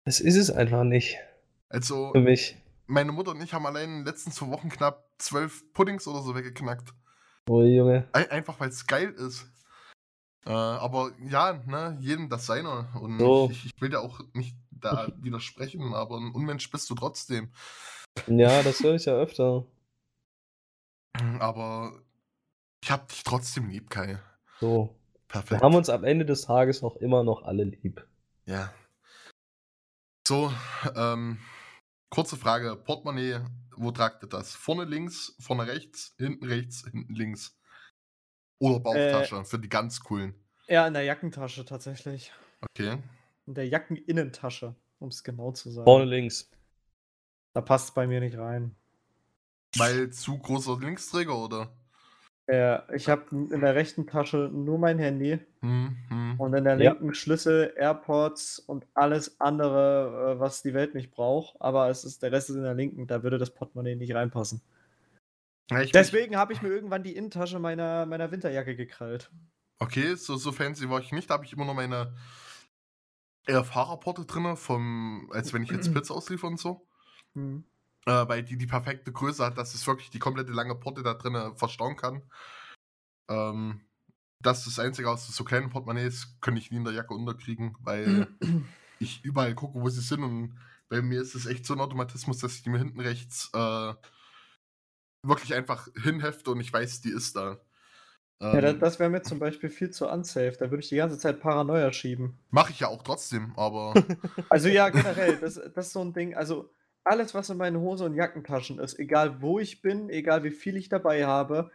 das 0.05 0.21
ist 0.21 0.37
es 0.37 0.51
einfach 0.51 0.85
nicht 0.85 1.17
Also, 1.71 2.13
für 2.13 2.21
mich. 2.21 2.55
meine 2.87 3.13
Mutter 3.13 3.31
und 3.31 3.41
ich 3.41 3.55
haben 3.55 3.65
allein 3.65 3.85
in 3.89 3.97
den 4.01 4.05
letzten 4.05 4.31
zwei 4.31 4.49
Wochen 4.49 4.69
knapp 4.69 5.05
zwölf 5.17 5.65
Puddings 5.73 6.07
oder 6.07 6.21
so 6.21 6.35
weggeknackt. 6.35 6.93
Oh 7.49 7.63
Junge. 7.63 8.07
Ein- 8.13 8.31
Einfach 8.31 8.61
weil 8.61 8.69
es 8.69 8.87
geil 8.87 9.09
ist. 9.17 9.47
Äh, 10.47 10.51
aber 10.51 11.13
ja, 11.29 11.63
ne, 11.67 11.97
jedem 12.01 12.29
das 12.29 12.47
seine. 12.47 12.89
Und 13.01 13.19
So. 13.19 13.49
ich, 13.51 13.67
ich 13.67 13.81
will 13.81 13.93
ja 13.93 14.01
auch 14.01 14.21
nicht 14.33 14.57
da 14.71 15.09
widersprechen, 15.21 15.95
aber 15.95 16.19
ein 16.19 16.33
Unmensch 16.33 16.71
bist 16.71 16.89
du 16.91 16.95
trotzdem. 16.95 17.53
Ja, 18.27 18.63
das 18.63 18.81
höre 18.81 18.95
ich 18.95 19.05
ja 19.05 19.15
öfter. 19.15 19.67
Aber 21.41 22.01
ich 22.83 22.91
hab 22.91 23.09
dich 23.09 23.23
trotzdem 23.25 23.69
lieb, 23.69 23.91
Kai. 23.91 24.19
So. 24.61 24.95
Wir 25.29 25.29
Perfekt. 25.29 25.63
haben 25.63 25.75
uns 25.75 25.91
am 25.91 26.05
Ende 26.05 26.25
des 26.25 26.43
Tages 26.43 26.81
noch 26.81 26.97
immer 26.97 27.23
noch 27.23 27.43
alle 27.43 27.65
lieb. 27.65 28.07
Ja. 28.47 28.73
So, 30.27 30.53
ähm, 30.95 31.39
kurze 32.11 32.37
Frage. 32.37 32.77
Portemonnaie, 32.77 33.41
wo 33.77 33.91
tragt 33.91 34.23
ihr 34.23 34.29
das? 34.29 34.55
Vorne 34.55 34.85
links, 34.85 35.35
vorne 35.39 35.67
rechts, 35.67 36.15
hinten 36.19 36.47
rechts, 36.47 36.85
hinten 36.91 37.15
links. 37.15 37.58
Oder 38.59 38.81
Bauchtasche 38.81 39.45
für 39.45 39.59
die 39.59 39.69
ganz 39.69 40.01
coolen. 40.01 40.35
ja, 40.67 40.87
in 40.87 40.95
der 40.95 41.05
Jackentasche 41.05 41.65
tatsächlich. 41.65 42.33
Okay. 42.71 42.99
In 43.47 43.55
der 43.55 43.69
Jackeninnentasche, 43.69 44.75
um 44.99 45.09
es 45.09 45.23
genau 45.23 45.53
zu 45.53 45.71
sagen. 45.71 45.85
Vorne 45.85 46.05
links. 46.07 46.51
Da 47.55 47.61
passt 47.61 47.95
bei 47.95 48.07
mir 48.07 48.21
nicht 48.21 48.37
rein. 48.37 48.75
Weil 49.77 50.11
zu 50.11 50.39
großer 50.39 50.79
Linksträger 50.81 51.37
oder? 51.37 51.73
Ja, 52.51 52.85
ich 52.95 53.09
habe 53.09 53.25
in 53.31 53.61
der 53.61 53.75
rechten 53.75 54.07
Tasche 54.07 54.49
nur 54.53 54.79
mein 54.79 54.99
Handy 54.99 55.39
Hm, 55.61 55.97
hm. 56.09 56.41
und 56.41 56.55
in 56.55 56.65
der 56.65 56.79
Ja. 56.81 56.93
linken 56.93 57.13
Schlüssel, 57.15 57.75
AirPods 57.77 58.59
und 58.61 58.87
alles 58.95 59.39
andere, 59.41 60.35
äh, 60.37 60.41
was 60.41 60.63
die 60.63 60.73
Welt 60.73 60.95
nicht 60.95 61.11
braucht. 61.11 61.57
Aber 61.61 61.91
es 61.91 62.05
ist 62.05 62.23
der 62.23 62.33
Rest 62.33 62.49
ist 62.51 62.57
in 62.57 62.63
der 62.63 62.75
linken, 62.75 63.07
da 63.07 63.23
würde 63.23 63.37
das 63.39 63.51
Portemonnaie 63.51 63.97
nicht 63.97 64.15
reinpassen. 64.15 64.63
Ich, 65.71 65.93
Deswegen 65.93 66.37
habe 66.37 66.53
ich 66.53 66.63
mir 66.63 66.69
irgendwann 66.69 67.03
die 67.03 67.15
Innentasche 67.15 67.59
meiner, 67.59 68.07
meiner 68.07 68.31
Winterjacke 68.31 68.75
gekrallt. 68.75 69.31
Okay, 69.79 70.15
so, 70.15 70.37
so 70.37 70.51
fancy 70.51 70.89
war 70.89 71.01
ich 71.01 71.13
nicht. 71.13 71.29
Da 71.29 71.35
habe 71.35 71.45
ich 71.45 71.53
immer 71.53 71.67
noch 71.67 71.75
meine 71.75 72.15
eher 73.47 73.65
Fahrerporte 73.65 74.25
drin, 74.25 74.57
vom, 74.57 75.31
als 75.33 75.53
wenn 75.53 75.63
ich 75.63 75.71
jetzt 75.71 75.93
Pizza 75.95 76.15
ausliefere 76.15 76.51
und 76.51 76.59
so. 76.59 76.87
Hm. 77.35 77.65
äh, 78.07 78.29
weil 78.29 78.43
die 78.43 78.57
die 78.57 78.67
perfekte 78.67 79.13
Größe 79.13 79.45
hat, 79.45 79.59
dass 79.59 79.75
es 79.75 79.87
wirklich 79.87 80.09
die 80.11 80.19
komplette 80.19 80.53
lange 80.53 80.75
Porte 80.75 81.03
da 81.03 81.15
drin 81.15 81.55
verstauen 81.57 81.97
kann. 81.97 82.23
Ähm, 83.29 83.83
das 84.41 84.67
ist 84.67 84.79
das 84.79 84.85
Einzige 84.85 85.11
aus 85.11 85.27
so 85.27 85.45
kleinen 85.45 85.69
Portemonnaies, 85.69 86.39
könnte 86.41 86.61
ich 86.61 86.71
nie 86.71 86.79
in 86.79 86.85
der 86.85 86.95
Jacke 86.95 87.13
unterkriegen, 87.13 87.77
weil 87.81 88.29
ich 88.99 89.23
überall 89.25 89.55
gucke, 89.55 89.81
wo 89.81 89.89
sie 89.91 90.01
sind 90.01 90.23
und 90.23 90.59
bei 90.89 91.03
mir 91.03 91.21
ist 91.21 91.35
es 91.35 91.45
echt 91.45 91.67
so 91.67 91.75
ein 91.75 91.81
Automatismus, 91.81 92.39
dass 92.39 92.55
ich 92.55 92.63
die 92.63 92.71
mir 92.71 92.79
hinten 92.79 93.01
rechts 93.01 93.51
äh, 93.53 93.93
wirklich 95.23 95.55
einfach 95.55 95.89
hinhefte 96.03 96.51
und 96.51 96.61
ich 96.61 96.73
weiß, 96.73 97.01
die 97.03 97.11
ist 97.11 97.37
da. 97.37 97.59
Ja, 98.53 98.61
Ähm, 98.61 98.75
das 98.75 98.99
wäre 98.99 99.09
mir 99.11 99.23
zum 99.23 99.39
Beispiel 99.39 99.71
viel 99.71 99.91
zu 99.91 100.07
unsafe. 100.09 100.57
Da 100.59 100.71
würde 100.71 100.83
ich 100.83 100.89
die 100.91 100.97
ganze 100.97 101.19
Zeit 101.19 101.41
Paranoia 101.41 101.93
schieben. 101.93 102.39
Mache 102.51 102.73
ich 102.73 102.81
ja 102.81 102.89
auch 102.89 103.03
trotzdem, 103.03 103.53
aber 103.57 103.95
Also 104.49 104.69
ja, 104.69 104.89
generell, 104.91 105.39
das, 105.39 105.55
das 105.75 105.87
ist 105.89 105.93
so 105.93 106.01
ein 106.01 106.13
Ding. 106.13 106.35
Also 106.35 106.71
alles, 107.05 107.35
was 107.35 107.51
in 107.51 107.57
meinen 107.59 107.79
Hose- 107.81 108.05
und 108.05 108.15
Jackentaschen 108.15 108.79
ist, 108.79 108.99
egal 108.99 109.41
wo 109.43 109.59
ich 109.59 109.83
bin, 109.83 110.11
egal 110.11 110.45
wie 110.45 110.51
viel 110.51 110.77
ich 110.77 110.89
dabei 110.89 111.27
habe, 111.27 111.71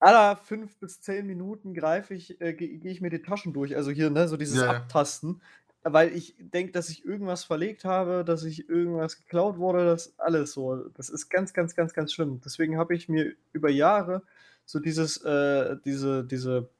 aller 0.00 0.36
fünf 0.36 0.78
bis 0.78 1.00
zehn 1.00 1.26
Minuten 1.26 1.74
greife 1.74 2.14
ich, 2.14 2.40
äh, 2.40 2.54
gehe 2.54 2.78
geh 2.78 2.90
ich 2.90 3.00
mir 3.00 3.10
die 3.10 3.22
Taschen 3.22 3.52
durch. 3.54 3.76
Also 3.76 3.90
hier, 3.92 4.10
ne, 4.10 4.28
so 4.28 4.36
dieses 4.36 4.58
Ja, 4.58 4.66
ja. 4.66 4.70
Abtasten. 4.70 5.42
Weil 5.86 6.14
ich 6.16 6.34
denke, 6.38 6.72
dass 6.72 6.88
ich 6.88 7.04
irgendwas 7.04 7.44
verlegt 7.44 7.84
habe, 7.84 8.24
dass 8.24 8.42
ich 8.44 8.68
irgendwas 8.70 9.18
geklaut 9.18 9.58
wurde, 9.58 9.84
das 9.84 10.18
alles 10.18 10.52
so. 10.52 10.88
Das 10.94 11.10
ist 11.10 11.28
ganz, 11.28 11.52
ganz, 11.52 11.74
ganz, 11.74 11.92
ganz 11.92 12.12
schlimm. 12.12 12.40
Deswegen 12.44 12.78
habe 12.78 12.94
ich 12.94 13.08
mir 13.08 13.34
über 13.52 13.68
Jahre 13.70 14.22
so 14.64 14.80
dieses, 14.80 15.22
äh, 15.24 15.76
diese, 15.84 16.24
diese, 16.24 16.70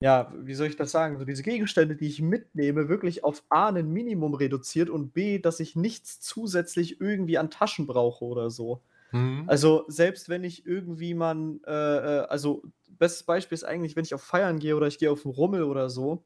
ja, 0.00 0.32
wie 0.36 0.54
soll 0.54 0.68
ich 0.68 0.76
das 0.76 0.90
sagen, 0.90 1.18
so 1.18 1.24
diese 1.24 1.42
Gegenstände, 1.42 1.96
die 1.96 2.08
ich 2.08 2.20
mitnehme, 2.22 2.88
wirklich 2.88 3.24
auf 3.24 3.44
A 3.48 3.68
ein 3.68 3.88
Minimum 3.92 4.34
reduziert 4.34 4.90
und 4.90 5.12
B, 5.14 5.38
dass 5.38 5.60
ich 5.60 5.76
nichts 5.76 6.20
zusätzlich 6.20 7.00
irgendwie 7.00 7.38
an 7.38 7.50
Taschen 7.50 7.86
brauche 7.86 8.24
oder 8.24 8.50
so. 8.50 8.82
hm, 9.12 9.44
Also 9.46 9.84
selbst 9.88 10.28
wenn 10.28 10.44
ich 10.44 10.66
irgendwie 10.66 11.14
mal, 11.14 11.36
äh, 11.66 11.70
äh, 11.72 12.26
also 12.28 12.62
bestes 12.88 13.24
Beispiel 13.24 13.56
ist 13.56 13.64
eigentlich, 13.64 13.96
wenn 13.96 14.04
ich 14.04 14.14
auf 14.14 14.22
Feiern 14.22 14.58
gehe 14.58 14.76
oder 14.76 14.86
ich 14.86 14.98
gehe 14.98 15.10
auf 15.10 15.24
einen 15.26 15.34
Rummel 15.34 15.64
oder 15.64 15.90
so, 15.90 16.24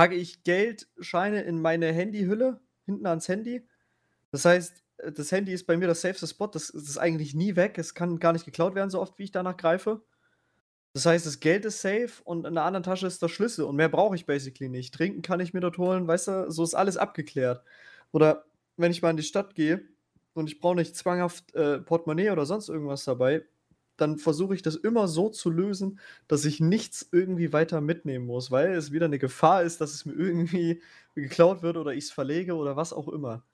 packe 0.00 0.14
ich 0.14 0.44
Geldscheine 0.44 1.42
in 1.42 1.60
meine 1.60 1.92
Handyhülle, 1.92 2.58
hinten 2.86 3.04
ans 3.04 3.28
Handy. 3.28 3.68
Das 4.30 4.46
heißt, 4.46 4.82
äh, 4.96 5.12
das 5.12 5.30
Handy 5.30 5.52
ist 5.52 5.66
bei 5.66 5.76
mir 5.76 5.88
das 5.88 6.00
safeste 6.00 6.26
Spot, 6.26 6.46
das, 6.46 6.68
das 6.68 6.84
ist 6.84 6.96
eigentlich 6.96 7.34
nie 7.34 7.54
weg, 7.54 7.76
es 7.76 7.92
kann 7.92 8.18
gar 8.18 8.32
nicht 8.32 8.46
geklaut 8.46 8.74
werden, 8.74 8.88
so 8.88 8.98
oft 8.98 9.18
wie 9.18 9.24
ich 9.24 9.30
danach 9.30 9.58
greife. 9.58 10.00
Das 10.94 11.04
heißt, 11.04 11.26
das 11.26 11.38
Geld 11.40 11.66
ist 11.66 11.82
safe 11.82 12.12
und 12.24 12.46
in 12.46 12.54
der 12.54 12.64
anderen 12.64 12.82
Tasche 12.82 13.06
ist 13.06 13.20
der 13.20 13.28
Schlüssel 13.28 13.66
und 13.66 13.76
mehr 13.76 13.90
brauche 13.90 14.16
ich 14.16 14.24
basically 14.24 14.70
nicht. 14.70 14.94
Trinken 14.94 15.20
kann 15.20 15.38
ich 15.38 15.52
mir 15.52 15.60
dort 15.60 15.76
holen, 15.76 16.08
weißt 16.08 16.28
du, 16.28 16.50
so 16.50 16.64
ist 16.64 16.72
alles 16.72 16.96
abgeklärt. 16.96 17.62
Oder 18.10 18.46
wenn 18.78 18.92
ich 18.92 19.02
mal 19.02 19.10
in 19.10 19.18
die 19.18 19.22
Stadt 19.22 19.54
gehe 19.54 19.86
und 20.32 20.48
ich 20.48 20.60
brauche 20.60 20.76
nicht 20.76 20.96
zwanghaft 20.96 21.54
äh, 21.54 21.78
Portemonnaie 21.78 22.30
oder 22.30 22.46
sonst 22.46 22.70
irgendwas 22.70 23.04
dabei, 23.04 23.44
dann 24.00 24.18
versuche 24.18 24.54
ich 24.54 24.62
das 24.62 24.76
immer 24.76 25.08
so 25.08 25.28
zu 25.30 25.50
lösen, 25.50 26.00
dass 26.28 26.44
ich 26.44 26.60
nichts 26.60 27.08
irgendwie 27.12 27.52
weiter 27.52 27.80
mitnehmen 27.80 28.26
muss, 28.26 28.50
weil 28.50 28.72
es 28.74 28.92
wieder 28.92 29.06
eine 29.06 29.18
Gefahr 29.18 29.62
ist, 29.62 29.80
dass 29.80 29.92
es 29.94 30.04
mir 30.04 30.14
irgendwie 30.14 30.82
geklaut 31.14 31.62
wird 31.62 31.76
oder 31.76 31.92
ich 31.94 32.04
es 32.04 32.10
verlege 32.12 32.54
oder 32.56 32.76
was 32.76 32.92
auch 32.92 33.08
immer. 33.08 33.44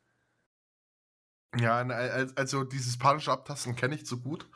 ja, 1.59 1.79
al- 1.79 2.33
also 2.37 2.65
dieses 2.65 2.99
panische 2.99 3.33
Abtasten 3.33 3.77
kenne 3.77 3.95
ich 3.95 4.07
zu 4.07 4.21
gut. 4.21 4.49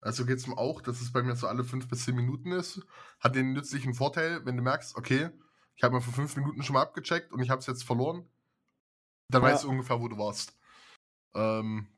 Also 0.00 0.24
geht 0.26 0.38
es 0.38 0.46
mir 0.46 0.58
auch, 0.58 0.80
dass 0.82 1.00
es 1.00 1.12
bei 1.12 1.22
mir 1.22 1.36
so 1.36 1.46
alle 1.46 1.64
fünf 1.64 1.88
bis 1.88 2.04
zehn 2.04 2.16
Minuten 2.16 2.52
ist. 2.52 2.80
Hat 3.20 3.34
den 3.36 3.52
nützlichen 3.52 3.94
Vorteil, 3.94 4.44
wenn 4.46 4.56
du 4.56 4.62
merkst, 4.62 4.96
okay, 4.96 5.30
ich 5.76 5.82
habe 5.84 5.94
mir 5.96 6.00
vor 6.02 6.14
fünf 6.14 6.36
Minuten 6.36 6.62
schon 6.62 6.74
mal 6.74 6.82
abgecheckt 6.82 7.32
und 7.32 7.40
ich 7.40 7.50
habe 7.50 7.60
es 7.60 7.66
jetzt 7.66 7.84
verloren, 7.84 8.28
dann 9.28 9.42
Ja. 9.42 9.48
weißt 9.52 9.64
du 9.64 9.70
ungefähr, 9.70 10.00
wo 10.00 10.08
du 10.08 10.18
warst. 10.18 10.56
Ähm, 11.34 11.88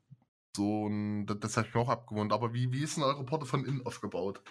so, 0.55 0.83
und 0.83 1.25
das, 1.25 1.39
das 1.39 1.57
habe 1.57 1.67
ich 1.67 1.73
mir 1.73 1.81
auch 1.81 1.89
abgewohnt. 1.89 2.33
Aber 2.33 2.53
wie, 2.53 2.71
wie 2.71 2.83
ist 2.83 2.97
denn 2.97 3.03
eure 3.03 3.23
Porte 3.23 3.45
von 3.45 3.65
innen 3.65 3.85
aufgebaut? 3.85 4.41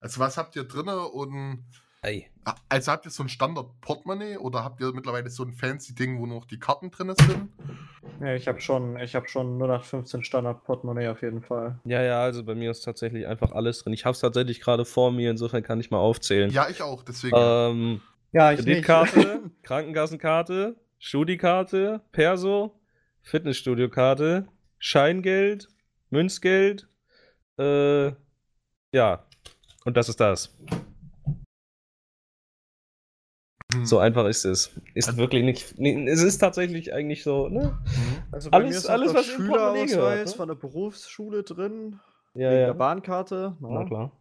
Also 0.00 0.20
was 0.20 0.36
habt 0.36 0.56
ihr 0.56 0.64
drinne 0.64 1.06
und 1.08 1.64
Ei. 2.04 2.30
Also 2.68 2.92
habt 2.92 3.06
ihr 3.06 3.10
so 3.10 3.22
ein 3.22 3.30
Standard-Portemonnaie 3.30 4.36
oder 4.36 4.62
habt 4.62 4.78
ihr 4.82 4.92
mittlerweile 4.92 5.30
so 5.30 5.42
ein 5.42 5.54
fancy 5.54 5.94
Ding, 5.94 6.20
wo 6.20 6.26
noch 6.26 6.44
die 6.44 6.58
Karten 6.58 6.90
drin 6.90 7.14
sind? 7.18 7.48
Ja, 8.20 8.34
ich 8.34 8.46
habe 8.46 8.60
schon, 8.60 8.98
ich 8.98 9.14
habe 9.14 9.26
schon 9.26 9.56
0815 9.56 10.22
Standard 10.22 10.64
Portemonnaie 10.64 11.08
auf 11.08 11.22
jeden 11.22 11.40
Fall. 11.40 11.78
Ja, 11.86 12.02
ja, 12.02 12.20
also 12.20 12.44
bei 12.44 12.54
mir 12.54 12.70
ist 12.70 12.82
tatsächlich 12.82 13.26
einfach 13.26 13.52
alles 13.52 13.78
drin. 13.78 13.94
Ich 13.94 14.04
habe 14.04 14.12
es 14.12 14.20
tatsächlich 14.20 14.60
gerade 14.60 14.84
vor 14.84 15.12
mir, 15.12 15.30
insofern 15.30 15.62
kann 15.62 15.80
ich 15.80 15.90
mal 15.90 15.98
aufzählen. 15.98 16.50
Ja, 16.50 16.68
ich 16.68 16.82
auch, 16.82 17.02
deswegen. 17.02 17.34
Ähm, 17.38 18.02
Ja, 18.32 18.52
ich 18.52 18.58
nicht. 18.58 18.66
Kreditkarte, 18.66 19.40
Krankenkassenkarte, 19.62 20.76
Studikarte, 20.98 22.02
Perso, 22.12 22.78
Fitnessstudiokarte, 23.22 24.46
Scheingeld, 24.86 25.68
Münzgeld, 26.10 26.86
äh, 27.58 28.12
ja, 28.92 29.24
und 29.86 29.96
das 29.96 30.10
ist 30.10 30.20
das. 30.20 30.54
Hm. 33.72 33.86
So 33.86 33.98
einfach 33.98 34.26
ist 34.26 34.44
es. 34.44 34.78
Ist 34.94 35.08
Also- 35.08 35.18
wirklich 35.18 35.42
nicht, 35.42 35.78
nee, 35.78 36.06
es 36.06 36.22
ist 36.22 36.36
tatsächlich 36.36 36.92
eigentlich 36.92 37.22
so, 37.22 37.48
ne? 37.48 37.62
Hm. 37.62 38.22
Also 38.30 38.50
Alles- 38.50 38.84
alles, 38.86 39.14
was 39.14 39.24
Schülerausweis 39.24 39.90
gehört, 39.90 40.26
ne? 40.26 40.32
von 40.34 40.48
der 40.48 40.54
Berufsschule 40.54 41.42
drin, 41.44 41.98
Ja, 42.34 42.50
wegen 42.50 42.60
ja. 42.60 42.66
der 42.66 42.74
Bahnkarte. 42.74 43.56
Na 43.60 43.80
ne? 43.80 43.86
klar. 43.86 44.12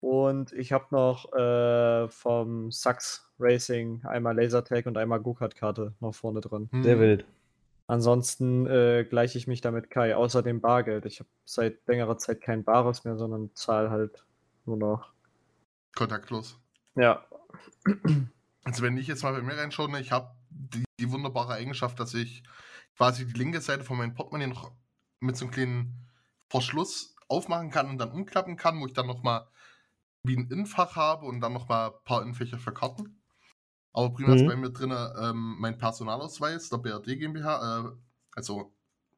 Und 0.00 0.52
ich 0.52 0.72
habe 0.72 0.86
noch 0.90 1.30
äh, 1.34 2.08
vom 2.08 2.70
Sachs 2.72 3.30
Racing 3.38 4.02
einmal 4.06 4.34
Lasertag 4.40 4.86
und 4.86 4.96
einmal 4.96 5.20
Go-Kart-Karte 5.20 5.92
noch 6.00 6.14
vorne 6.14 6.40
drin. 6.40 6.70
Hm. 6.72 6.82
Sehr 6.82 6.98
wild. 6.98 7.26
Ansonsten 7.88 8.66
äh, 8.66 9.04
gleiche 9.08 9.38
ich 9.38 9.46
mich 9.46 9.60
damit 9.60 9.90
Kai, 9.90 10.16
außer 10.16 10.42
dem 10.42 10.60
Bargeld. 10.60 11.06
Ich 11.06 11.20
habe 11.20 11.28
seit 11.44 11.86
längerer 11.86 12.18
Zeit 12.18 12.40
kein 12.40 12.64
Bares 12.64 13.04
mehr, 13.04 13.16
sondern 13.16 13.54
zahle 13.54 13.90
halt 13.90 14.24
nur 14.64 14.76
noch. 14.76 15.12
Kontaktlos. 15.94 16.58
Ja. 16.96 17.24
Also 18.64 18.82
wenn 18.82 18.96
ich 18.96 19.06
jetzt 19.06 19.22
mal 19.22 19.32
bei 19.32 19.42
mir 19.42 19.56
reinschaue, 19.56 19.88
ne, 19.88 20.00
ich 20.00 20.10
habe 20.10 20.34
die, 20.50 20.84
die 20.98 21.12
wunderbare 21.12 21.54
Eigenschaft, 21.54 22.00
dass 22.00 22.14
ich 22.14 22.42
quasi 22.96 23.24
die 23.24 23.38
linke 23.38 23.60
Seite 23.60 23.84
von 23.84 23.96
meinem 23.96 24.14
Portemonnaie 24.14 24.48
noch 24.48 24.72
mit 25.20 25.36
so 25.36 25.44
einem 25.44 25.52
kleinen 25.52 26.08
Verschluss 26.48 27.14
aufmachen 27.28 27.70
kann 27.70 27.88
und 27.88 27.98
dann 27.98 28.10
umklappen 28.10 28.56
kann, 28.56 28.80
wo 28.80 28.86
ich 28.86 28.92
dann 28.92 29.06
nochmal 29.06 29.46
wie 30.24 30.36
ein 30.36 30.50
Innenfach 30.50 30.96
habe 30.96 31.26
und 31.26 31.40
dann 31.40 31.52
nochmal 31.52 31.90
ein 31.90 32.04
paar 32.04 32.22
Innenfächer 32.22 32.58
für 32.58 32.74
Karten. 32.74 33.15
Aber 33.96 34.10
prima 34.10 34.34
ist 34.34 34.42
Mhm. 34.42 34.46
bei 34.46 34.56
mir 34.56 34.70
drin 34.70 34.90
ähm, 34.92 35.56
mein 35.58 35.78
Personalausweis 35.78 36.68
der 36.68 36.76
BRD 36.76 37.16
GmbH, 37.18 37.80
äh, 37.80 37.92
also 38.34 38.74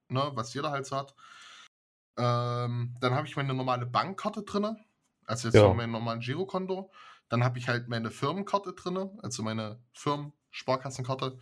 ne, 0.08 0.30
was 0.34 0.54
jeder 0.54 0.70
halt 0.70 0.86
so 0.86 0.96
hat. 0.96 1.16
Ähm, 2.16 2.94
dann 3.00 3.12
habe 3.14 3.26
ich 3.26 3.34
meine 3.34 3.54
normale 3.54 3.86
Bankkarte 3.86 4.44
drin, 4.44 4.76
also 5.26 5.48
jetzt 5.48 5.56
Ja. 5.56 5.74
mein 5.74 5.90
normalen 5.90 6.20
Girokonto. 6.20 6.92
Dann 7.28 7.42
habe 7.42 7.58
ich 7.58 7.68
halt 7.68 7.88
meine 7.88 8.12
Firmenkarte 8.12 8.72
drin, 8.72 9.18
also 9.20 9.42
meine 9.42 9.80
Firmen-Sparkassenkarte. 9.94 11.36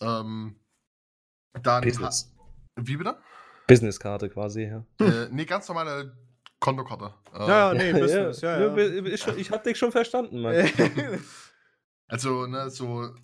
Ähm, 0.00 0.58
dann 1.62 1.84
Business. 1.84 2.34
Wie 2.74 2.96
bitte? 2.96 3.16
Businesskarte 3.68 4.28
quasi, 4.28 4.64
ja. 4.64 4.84
äh, 5.00 5.28
nee, 5.30 5.44
ganz 5.44 5.68
normale 5.68 6.16
Kontokarte. 6.58 7.14
Äh, 7.32 7.46
Ja, 7.46 7.72
ja, 7.72 7.74
nee, 7.74 7.92
Business, 8.00 8.40
ja, 8.40 8.74
ja. 8.74 8.76
Ich, 8.76 9.24
ich 9.28 9.50
hab 9.52 9.62
dich 9.62 9.78
schon 9.78 9.92
verstanden, 9.92 10.42
Mann. 10.42 10.56
Also, 12.10 12.46
ne, 12.46 12.70
so, 12.70 13.14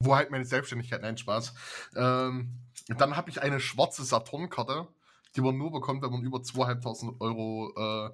wo 0.00 0.16
halt 0.16 0.30
meine 0.30 0.44
Selbstständigkeit, 0.44 1.02
nein, 1.02 1.16
Spaß. 1.16 1.54
Ähm, 1.96 2.58
dann 2.88 3.16
habe 3.16 3.30
ich 3.30 3.40
eine 3.40 3.60
schwarze 3.60 4.04
Saturn-Karte, 4.04 4.88
die 5.36 5.40
man 5.40 5.56
nur 5.56 5.72
bekommt, 5.72 6.02
wenn 6.02 6.10
man 6.10 6.22
über 6.22 6.38
2.500 6.38 7.20
Euro 7.20 7.72
äh, 7.76 8.10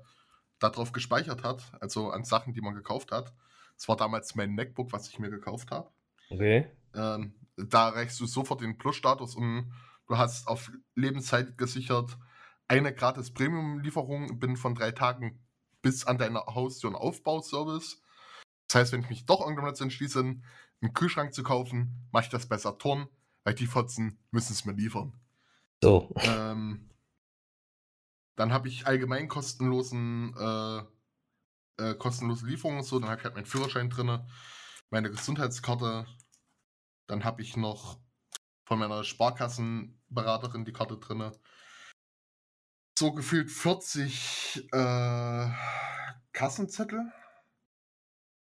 darauf 0.58 0.92
gespeichert 0.92 1.42
hat, 1.42 1.62
also 1.80 2.10
an 2.10 2.24
Sachen, 2.24 2.52
die 2.52 2.60
man 2.60 2.74
gekauft 2.74 3.12
hat. 3.12 3.32
Das 3.76 3.88
war 3.88 3.96
damals 3.96 4.34
mein 4.34 4.54
MacBook, 4.54 4.92
was 4.92 5.08
ich 5.08 5.18
mir 5.18 5.30
gekauft 5.30 5.70
habe. 5.70 5.90
Okay. 6.28 6.66
Ähm, 6.94 7.34
da 7.56 7.88
erreichst 7.88 8.20
du 8.20 8.26
sofort 8.26 8.60
den 8.60 8.78
Plus-Status 8.78 9.34
und 9.36 9.72
du 10.06 10.18
hast 10.18 10.46
auf 10.46 10.70
Lebenszeit 10.94 11.56
gesichert 11.58 12.16
eine 12.68 12.94
gratis 12.94 13.32
Premium-Lieferung 13.32 14.38
binnen 14.38 14.56
von 14.56 14.76
drei 14.76 14.92
Tagen 14.92 15.40
bis 15.82 16.06
an 16.06 16.18
deiner 16.18 16.46
Haustür- 16.46 16.90
und 16.90 16.94
Aufbauservice. 16.94 18.00
Das 18.70 18.76
heißt, 18.76 18.92
wenn 18.92 19.00
ich 19.00 19.10
mich 19.10 19.26
doch 19.26 19.40
irgendwann 19.40 19.64
dazu 19.64 19.82
entschließe, 19.82 20.20
einen 20.20 20.94
Kühlschrank 20.94 21.34
zu 21.34 21.42
kaufen, 21.42 22.08
mache 22.12 22.26
ich 22.26 22.30
das 22.30 22.46
bei 22.46 22.56
Saturn, 22.56 23.08
weil 23.42 23.54
die 23.54 23.66
Fotzen 23.66 24.20
müssen 24.30 24.52
es 24.52 24.64
mir 24.64 24.74
liefern. 24.74 25.12
So. 25.82 26.14
Ähm, 26.18 26.88
dann 28.36 28.52
habe 28.52 28.68
ich 28.68 28.86
allgemein 28.86 29.26
kostenlosen, 29.26 30.36
äh, 30.38 30.82
äh, 31.82 31.94
kostenlose 31.96 32.46
Lieferungen 32.46 32.78
und 32.78 32.86
so. 32.86 33.00
Dann 33.00 33.10
habe 33.10 33.18
ich 33.18 33.24
halt 33.24 33.34
meinen 33.34 33.46
Führerschein 33.46 33.90
drin, 33.90 34.24
meine 34.90 35.10
Gesundheitskarte. 35.10 36.06
Dann 37.08 37.24
habe 37.24 37.42
ich 37.42 37.56
noch 37.56 37.98
von 38.66 38.78
meiner 38.78 39.02
Sparkassenberaterin 39.02 40.64
die 40.64 40.72
Karte 40.72 40.96
drin. 40.96 41.32
So 42.96 43.10
gefühlt 43.10 43.50
40 43.50 44.68
äh, 44.70 45.48
Kassenzettel, 46.32 47.12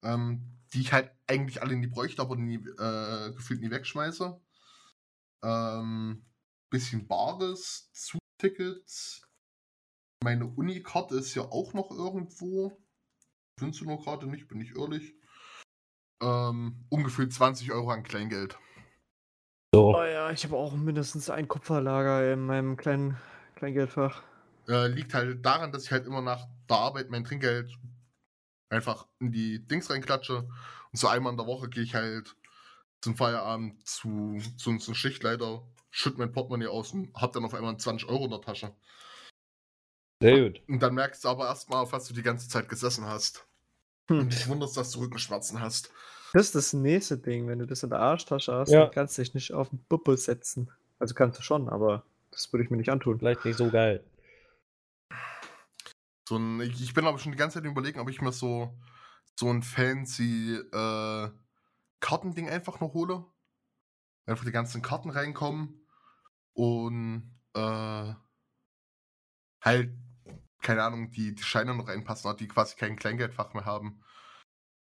ähm, 0.03 0.59
die 0.73 0.81
ich 0.81 0.93
halt 0.93 1.11
eigentlich 1.27 1.63
alle 1.63 1.77
nie 1.77 1.87
bräuchte, 1.87 2.23
aber 2.23 2.37
nie, 2.37 2.57
äh, 2.57 3.33
gefühlt 3.33 3.61
nie 3.61 3.71
wegschmeiße. 3.71 4.41
Ähm, 5.43 6.25
bisschen 6.71 7.07
Bares, 7.07 7.91
Zugtickets. 7.93 9.27
Meine 10.23 10.47
Unikarte 10.47 11.17
ist 11.17 11.35
ja 11.35 11.43
auch 11.43 11.73
noch 11.73 11.91
irgendwo. 11.91 12.77
Findest 13.59 13.81
du 13.81 13.87
nur 13.87 14.03
gerade 14.03 14.27
nicht, 14.27 14.49
bin 14.49 14.61
ich 14.61 14.77
ehrlich. 14.77 15.15
Ähm, 16.23 16.85
ungefähr 16.91 17.29
20 17.29 17.73
Euro 17.73 17.91
an 17.91 18.03
Kleingeld. 18.03 18.59
So. 19.75 19.97
Oh 19.97 20.05
ja, 20.05 20.31
ich 20.31 20.45
habe 20.45 20.57
auch 20.57 20.75
mindestens 20.75 21.31
ein 21.31 21.49
Kupferlager 21.49 22.33
in 22.33 22.41
meinem 22.41 22.77
kleinen 22.77 23.17
Kleingeldfach. 23.55 24.23
Äh, 24.69 24.89
liegt 24.89 25.15
halt 25.15 25.45
daran, 25.45 25.73
dass 25.73 25.85
ich 25.85 25.93
halt 25.93 26.07
immer 26.07 26.21
nach 26.21 26.47
der 26.69 26.77
Arbeit 26.77 27.11
mein 27.11 27.25
Trinkgeld 27.25 27.73
einfach 28.71 29.07
in 29.19 29.33
die 29.33 29.67
Dings 29.67 29.91
reinklatsche. 29.91 30.39
Und 30.39 30.99
so 30.99 31.09
einmal 31.09 31.33
in 31.33 31.37
der 31.37 31.47
Woche 31.47 31.69
gehe 31.69 31.83
ich 31.83 31.95
halt 31.95 32.35
zum 33.03 33.17
Feierabend 33.17 33.87
zu, 33.87 34.39
zu 34.57 34.71
unserem 34.71 34.95
Schichtleiter, 34.95 35.63
schütt 35.91 36.19
mein 36.19 36.33
Portemonnaie 36.33 36.69
aus 36.69 36.93
und 36.93 37.15
hab 37.15 37.33
dann 37.33 37.45
auf 37.45 37.55
einmal 37.55 37.77
20 37.77 38.09
Euro 38.09 38.25
in 38.25 38.31
der 38.31 38.41
Tasche. 38.41 38.73
Sehr 40.23 40.39
gut. 40.51 40.63
Und 40.69 40.81
dann 40.83 40.95
merkst 40.95 41.25
du 41.25 41.29
aber 41.29 41.47
erstmal, 41.47 41.83
auf 41.83 41.93
was 41.93 42.07
du 42.07 42.15
die 42.15 42.23
ganze 42.23 42.49
Zeit 42.49 42.69
gesessen 42.69 43.07
hast. 43.07 43.47
Hm. 44.09 44.21
Und 44.21 44.33
dich 44.33 44.47
wunderst, 44.49 44.77
dass 44.77 44.91
du 44.91 45.01
Rückenschmerzen 45.01 45.61
hast. 45.61 45.91
Das 46.33 46.47
ist 46.47 46.55
das 46.55 46.73
nächste 46.75 47.17
Ding. 47.17 47.49
Wenn 47.49 47.59
du 47.59 47.67
das 47.67 47.83
in 47.83 47.91
der 47.91 48.01
Arschtasche 48.01 48.53
hast, 48.53 48.71
Ja. 48.71 48.83
dann 48.83 48.91
kannst 48.91 49.17
du 49.17 49.23
dich 49.23 49.35
nicht 49.35 49.53
auf 49.53 49.71
den 49.71 49.79
Buppel 49.89 50.17
setzen. 50.17 50.71
Also 50.99 51.15
kannst 51.15 51.39
du 51.39 51.43
schon, 51.43 51.69
aber 51.69 52.05
das 52.31 52.53
würde 52.53 52.65
ich 52.65 52.71
mir 52.71 52.77
nicht 52.77 52.91
antun. 52.91 53.19
Vielleicht 53.19 53.45
nicht 53.45 53.57
so 53.57 53.71
geil. 53.71 54.05
So 56.31 56.39
ein, 56.39 56.61
ich 56.61 56.95
bin 56.95 57.09
aber 57.09 57.19
schon 57.19 57.33
die 57.33 57.39
ganze 57.39 57.59
Zeit 57.59 57.69
überlegen, 57.69 57.99
ob 57.99 58.09
ich 58.09 58.21
mir 58.21 58.31
so, 58.31 58.73
so 59.35 59.51
ein 59.51 59.65
fancy 59.65 60.55
äh, 60.55 61.29
Kartending 61.99 62.49
einfach 62.49 62.79
noch 62.79 62.95
hole. 62.95 63.25
Einfach 64.27 64.45
die 64.45 64.53
ganzen 64.53 64.81
Karten 64.81 65.11
reinkommen 65.11 65.85
und 66.53 67.37
äh, 67.55 68.15
halt, 69.61 69.91
keine 70.63 70.85
Ahnung, 70.85 71.11
die, 71.11 71.35
die 71.35 71.43
Scheine 71.43 71.75
noch 71.75 71.89
reinpassen, 71.89 72.37
die 72.37 72.47
quasi 72.47 72.77
kein 72.77 72.95
Kleingeldfach 72.95 73.53
mehr 73.53 73.65
haben. 73.65 74.01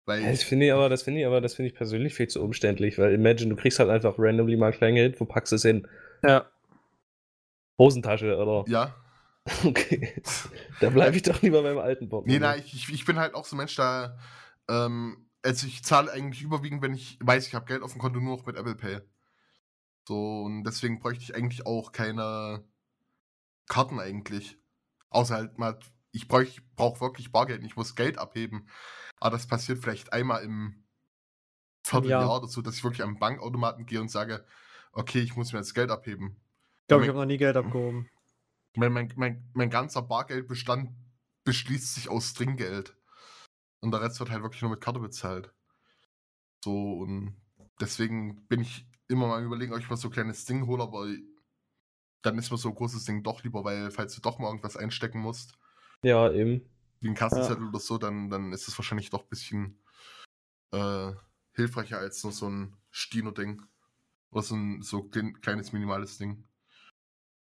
Weil 0.04 0.24
Das 0.24 0.44
finde 0.44 0.66
ich 0.66 0.74
aber, 0.74 0.90
das 0.90 1.04
finde 1.04 1.22
ich 1.22 1.26
aber, 1.26 1.40
das 1.40 1.54
finde 1.54 1.70
ich 1.70 1.78
persönlich 1.78 2.14
viel 2.14 2.28
zu 2.28 2.44
umständlich, 2.44 2.98
weil 2.98 3.14
imagine, 3.14 3.52
du 3.52 3.56
kriegst 3.56 3.80
halt 3.80 3.90
einfach 3.90 4.16
randomly 4.18 4.58
mal 4.58 4.74
Kleingeld, 4.74 5.18
wo 5.22 5.24
packst 5.24 5.54
du 5.54 5.56
es 5.56 5.62
hin? 5.62 5.88
Ja. 6.24 6.52
Hosentasche 7.80 8.36
oder? 8.36 8.70
ja, 8.70 9.01
Okay. 9.66 10.22
Da 10.80 10.90
bleibe 10.90 11.16
ich 11.16 11.24
doch 11.24 11.42
lieber 11.42 11.64
beim 11.64 11.78
alten 11.78 12.10
Bock. 12.10 12.26
nee, 12.28 12.40
nein, 12.40 12.62
ich, 12.66 12.92
ich, 12.92 13.06
bin 13.06 13.18
halt 13.18 13.34
auch 13.34 13.46
so 13.46 13.56
ein 13.56 13.58
Mensch, 13.58 13.76
da, 13.76 14.18
ähm, 14.70 15.30
also 15.44 15.68
ich 15.68 15.84
zahle 15.84 16.12
eigentlich 16.12 16.42
überwiegend, 16.42 16.82
wenn 16.82 16.94
ich 16.94 17.18
weiß, 17.22 17.48
ich 17.48 17.56
habe 17.56 17.66
Geld 17.66 17.84
auf 17.84 17.92
dem 17.92 18.02
Konto, 18.02 18.20
nur 18.20 18.38
noch 18.38 18.46
mit 18.46 18.56
Apple 18.56 18.76
Pay. 18.76 19.02
So, 20.08 20.42
und 20.44 20.64
deswegen 20.64 21.00
bräuchte 21.00 21.24
ich 21.24 21.36
eigentlich 21.36 21.66
auch 21.66 21.92
keine 21.92 22.64
Karten 23.68 24.00
eigentlich. 24.00 24.58
Außer 25.10 25.36
halt 25.36 25.58
mal, 25.58 25.80
ich 26.12 26.28
brauche 26.28 26.48
brauch 26.76 27.02
wirklich 27.02 27.32
Bargeld, 27.32 27.64
ich 27.64 27.76
muss 27.76 27.96
Geld 27.96 28.18
abheben. 28.18 28.68
Aber 29.20 29.32
das 29.32 29.48
passiert 29.48 29.80
vielleicht 29.80 30.14
einmal 30.14 30.44
im 30.44 30.84
Vierteljahr 31.84 32.22
Jahr. 32.24 32.38
oder 32.38 32.48
so, 32.48 32.62
dass 32.62 32.76
ich 32.76 32.84
wirklich 32.84 33.04
am 33.04 33.20
Bankautomaten 33.20 33.86
gehe 33.86 34.02
und 34.02 34.10
sage, 34.10 34.46
okay, 34.94 35.20
ich 35.20 35.36
muss 35.36 35.54
mir 35.54 35.60
jetzt 35.60 35.74
Geld 35.74 35.92
abheben. 35.92 36.38
Ich 36.82 36.88
glaube, 36.88 37.04
ich 37.04 37.10
habe 37.10 37.20
noch 37.20 37.26
nie 37.26 37.38
Geld 37.38 37.56
abgehoben. 37.56 38.10
Mein, 38.76 38.92
mein, 38.94 39.14
mein, 39.16 39.50
mein 39.54 39.70
ganzer 39.70 40.02
Bargeldbestand 40.02 40.92
beschließt 41.44 41.96
sich 41.96 42.10
aus 42.10 42.34
Trinkgeld. 42.34 42.96
Und 43.82 43.92
der 43.92 44.02
Rest 44.02 44.20
wird 44.20 44.30
halt 44.30 44.44
wirklich 44.44 44.62
nur 44.62 44.72
mit 44.72 44.82
Karte 44.82 45.00
bezahlt. 45.00 45.54
So, 46.64 46.94
und 47.00 47.36
deswegen 47.80 48.48
bin 48.48 48.62
ich 48.62 48.86
immer 49.08 49.28
mal 49.28 49.44
überlegen, 49.44 49.74
ob 49.74 49.80
ich 49.80 49.90
mal 49.90 49.96
so 49.98 50.08
ein 50.08 50.12
kleines 50.12 50.46
Ding 50.46 50.68
hole, 50.68 50.84
aber 50.84 51.08
dann 52.22 52.38
ist 52.38 52.52
mir 52.52 52.58
so 52.58 52.70
ein 52.70 52.76
großes 52.76 53.06
Ding 53.06 53.24
doch 53.24 53.44
lieber, 53.44 53.64
weil 53.64 53.90
falls 53.92 54.14
du 54.16 54.22
doch 54.22 54.38
mal 54.38 54.48
irgendwas 54.48 54.78
einstecken 54.78 55.20
musst, 55.20 55.58
Ja, 56.04 56.32
eben. 56.32 56.62
wie 57.00 57.10
ein 57.10 57.16
Kassenzettel 57.16 57.68
oder 57.68 57.80
so, 57.80 57.98
dann, 57.98 58.30
dann 58.30 58.54
ist 58.54 58.68
es 58.68 58.78
wahrscheinlich 58.78 59.10
doch 59.10 59.24
ein 59.24 59.30
bisschen 59.30 59.84
äh, 60.72 61.12
hilfreicher 61.54 61.98
als 61.98 62.24
nur 62.24 62.32
so 62.32 62.48
ein 62.48 62.78
Stino-Ding. 62.92 63.64
Oder 64.32 64.44
so 64.44 64.56
ein 64.56 64.82
so 64.82 65.04
klein, 65.04 65.42
kleines, 65.42 65.74
minimales 65.74 66.18
Ding. 66.18 66.48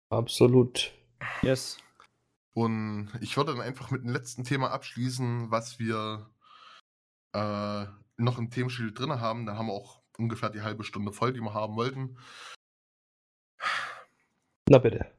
Absolut. 0.10 0.94
Yes. 1.42 1.78
Und 2.54 3.12
ich 3.22 3.38
würde 3.38 3.54
dann 3.54 3.62
einfach 3.62 3.92
mit 3.92 4.04
dem 4.04 4.10
letzten 4.10 4.44
Thema 4.44 4.72
abschließen, 4.72 5.52
was 5.52 5.80
wir 5.80 6.30
äh, 7.34 7.86
noch 8.18 8.38
im 8.38 8.50
Themenschild 8.50 8.98
drin 8.98 9.20
haben. 9.20 9.46
Dann 9.46 9.58
haben 9.58 9.68
wir 9.68 9.74
auch 9.74 10.02
ungefähr 10.18 10.50
die 10.50 10.62
halbe 10.62 10.84
Stunde 10.84 11.12
voll, 11.12 11.34
die 11.34 11.42
wir 11.42 11.54
haben 11.54 11.76
wollten. 11.76 12.18
Na 14.70 14.78
bitte. 14.78 15.12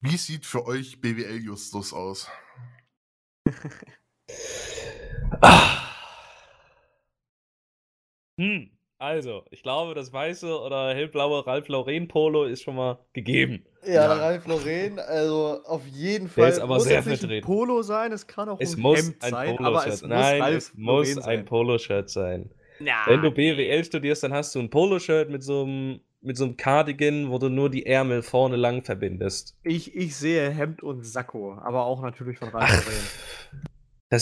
Wie 0.00 0.16
sieht 0.16 0.44
für 0.44 0.66
euch 0.66 1.00
BWL 1.00 1.42
Justus 1.42 1.92
aus? 1.92 2.28
Ah. 5.40 5.84
Hm, 8.38 8.73
also, 9.04 9.44
ich 9.50 9.62
glaube, 9.62 9.94
das 9.94 10.12
weiße 10.12 10.58
oder 10.60 10.94
hellblaue 10.94 11.46
Ralph 11.46 11.68
Lauren 11.68 12.08
Polo 12.08 12.44
ist 12.44 12.62
schon 12.62 12.76
mal 12.76 12.98
gegeben. 13.12 13.64
Ja, 13.86 13.92
Ja. 13.92 14.12
Ralf 14.14 14.46
Lauren, 14.46 14.98
also 14.98 15.60
auf 15.64 15.86
jeden 15.86 16.24
Der 16.34 16.44
Fall. 16.44 16.50
ist 16.52 16.58
aber 16.60 16.74
muss 16.76 16.84
sehr 16.84 16.96
jetzt 16.96 17.06
nicht 17.06 17.14
ein 17.16 17.18
vertreten. 17.20 17.46
Polo 17.46 17.82
sein, 17.82 18.12
es 18.12 18.26
kann 18.26 18.48
auch 18.48 18.58
Es 18.60 18.74
ein 18.76 18.80
muss 18.80 18.98
Hemd 18.98 19.22
ein 19.22 19.30
sein, 19.30 19.58
aber 19.58 19.86
es 19.86 20.00
muss 20.02 20.08
Nein, 20.10 20.42
Ralf 20.42 20.56
es 20.56 20.72
muss 20.74 21.14
Lauren 21.16 21.28
ein. 21.28 21.44
Poloshirt 21.44 22.08
sein. 22.10 22.50
Ja, 22.80 23.02
Wenn 23.06 23.22
du 23.22 23.30
BWL 23.30 23.84
studierst, 23.84 24.22
dann 24.24 24.32
hast 24.32 24.54
du 24.54 24.58
ein 24.60 24.70
Poloshirt 24.70 25.30
mit 25.30 25.42
so 25.42 25.62
einem 25.64 26.00
mit 26.26 26.38
so 26.38 26.44
einem 26.44 26.56
Cardigan, 26.56 27.30
wo 27.30 27.36
du 27.38 27.50
nur 27.50 27.68
die 27.68 27.84
Ärmel 27.84 28.22
vorne 28.22 28.56
lang 28.56 28.82
verbindest. 28.82 29.58
Ich, 29.62 29.94
ich 29.94 30.16
sehe 30.16 30.48
Hemd 30.48 30.82
und 30.82 31.04
Sakko, 31.04 31.52
aber 31.62 31.84
auch 31.84 32.00
natürlich 32.00 32.38
von 32.38 32.48
Ralf 32.48 32.70
Lauren. 32.86 33.62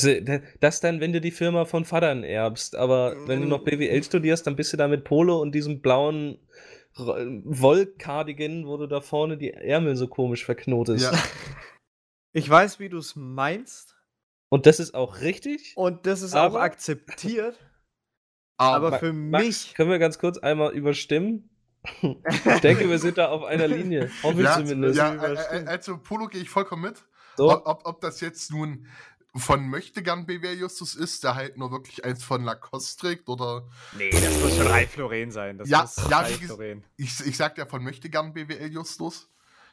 Das, 0.01 0.41
das 0.61 0.81
dann, 0.81 1.01
wenn 1.01 1.13
du 1.13 1.21
die 1.21 1.31
Firma 1.31 1.65
von 1.65 1.85
Vatern 1.85 2.25
erbst. 2.25 2.77
Aber 2.77 3.15
wenn 3.27 3.41
du 3.43 3.47
noch 3.49 3.65
BWL 3.65 4.03
studierst, 4.03 4.47
dann 4.47 4.57
bist 4.57 4.73
du 4.73 4.77
da 4.77 4.89
mit 4.89 5.05
Polo 5.05 5.41
und 5.41 5.53
diesem 5.55 5.81
blauen 5.81 6.39
R- 6.97 7.27
Wollcardigan, 7.45 8.67
wo 8.67 8.77
du 8.77 8.87
da 8.87 9.01
vorne 9.01 9.37
die 9.39 9.53
Ärmel 9.53 9.97
so 9.97 10.09
komisch 10.09 10.45
verknotest. 10.45 11.13
Ja. 11.13 11.19
Ich 12.35 12.49
weiß, 12.49 12.81
wie 12.81 12.89
du 12.89 12.97
es 12.97 13.15
meinst 13.15 13.95
Und 14.49 14.65
das 14.65 14.81
ist 14.81 14.95
auch 14.95 15.21
richtig. 15.21 15.75
und 15.77 16.07
das 16.07 16.23
ist 16.23 16.35
Aber- 16.35 16.61
auch 16.61 16.63
akzeptiert, 16.63 17.59
Aber, 18.57 18.77
aber 18.87 18.91
Ma- 18.93 18.99
für 18.99 19.13
Max, 19.13 19.45
mich. 19.45 19.75
können 19.75 19.91
wir 19.91 19.99
ganz 19.99 20.19
kurz 20.19 20.39
einmal 20.39 20.73
überstimmen? 20.73 21.51
Ich 22.03 22.61
denke, 22.61 22.89
wir 22.89 22.99
sind 22.99 23.19
da 23.19 23.29
auf 23.29 23.43
einer 23.45 23.69
Linie. 23.69 24.11
Hoffe 24.23 24.39
ich 24.39 24.45
ja, 24.45 24.57
zumindest. 24.57 24.97
ja, 24.97 25.13
äh, 25.15 25.63
äh, 25.63 25.67
also 25.67 25.99
Polo 25.99 26.27
gehe 26.29 26.41
ich 26.41 26.49
vollkommen 26.49 26.83
mit. 26.85 27.05
So, 27.37 27.51
Ob, 27.51 27.67
ob, 27.67 27.81
ob 27.87 28.01
das 28.01 28.21
jetzt 28.23 28.51
nun 28.51 28.87
von 29.35 29.69
Möchtegern 29.69 30.27
BWL 30.27 30.59
Justus 30.59 30.95
ist, 30.95 31.25
der 31.25 31.35
halt 31.35 31.57
nur 31.57 31.71
wirklich 31.71 32.05
eins 32.05 32.23
von 32.23 32.45
Lacoste 32.45 33.01
trägt, 33.01 33.29
oder 33.29 33.67
Nee, 33.97 34.11
das 34.11 34.39
muss 34.41 34.57
schon 34.57 34.67
Ralf 34.67 34.97
Lauren 34.97 35.31
sein. 35.31 35.59
Das 35.59 35.69
Ja, 35.69 35.83
muss 35.83 35.97
ja, 35.97 36.19
Ralf 36.19 36.41
wie 36.41 36.47
Lauren. 36.47 36.85
ich, 36.97 37.21
ich 37.27 37.37
sag 37.37 37.57
ja 37.57 37.67
von 37.67 37.83
Möchtegern 37.83 38.35
BWL 38.35 38.71
Justus, 38.73 39.31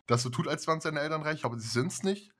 dass 0.07 0.23
so 0.23 0.29
tut, 0.29 0.47
als 0.47 0.65
wären 0.67 0.79
seine 0.79 1.01
Eltern 1.01 1.23
reich, 1.23 1.43
aber 1.43 1.57
sie 1.59 1.67
sind's 1.67 2.03
nicht. 2.03 2.31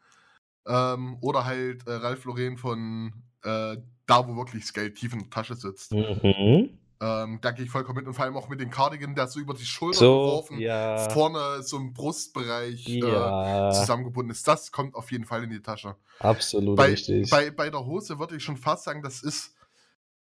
Ähm, 0.66 1.18
oder 1.22 1.46
halt 1.46 1.86
äh, 1.88 1.92
Ralf 1.94 2.24
Lauren 2.26 2.58
von 2.58 3.14
äh, 3.44 3.78
da, 4.06 4.28
wo 4.28 4.36
wirklich 4.38 4.64
das 4.64 4.74
Geld 4.74 4.96
tief 4.96 5.14
in 5.14 5.20
der 5.20 5.30
Tasche 5.30 5.56
sitzt. 5.56 5.92
mhm. 5.92 6.79
Ähm, 7.02 7.40
da 7.42 7.52
gehe 7.52 7.64
ich 7.64 7.72
vollkommen 7.72 8.00
mit 8.00 8.08
und 8.08 8.14
vor 8.14 8.26
allem 8.26 8.36
auch 8.36 8.50
mit 8.50 8.60
den 8.60 8.70
Cardigan, 8.70 9.16
der 9.16 9.28
so 9.28 9.40
über 9.40 9.54
die 9.54 9.66
Schulter 9.66 10.00
so 10.00 10.20
geworfen, 10.20 10.60
ja. 10.60 11.10
vorne 11.10 11.64
so 11.64 11.78
im 11.78 11.94
Brustbereich 11.94 12.88
äh, 12.90 13.00
Ja, 13.00 13.72
zusammengebunden 13.72 14.32
ist. 14.32 14.46
Das 14.46 14.72
kommt 14.72 14.96
auf 14.96 15.10
jeden 15.12 15.24
Fall 15.24 15.44
in 15.44 15.50
die 15.50 15.62
Tasche. 15.62 15.96
absolut 16.20 16.76
Bei, 16.76 16.88
richtig. 16.88 17.30
bei, 17.30 17.52
bei 17.52 17.70
der 17.70 17.86
Hose 17.86 18.20
würde 18.20 18.36
ich 18.36 18.44
schon 18.44 18.58
fast 18.58 18.84
sagen, 18.84 19.02
das 19.02 19.24
ist 19.24 19.56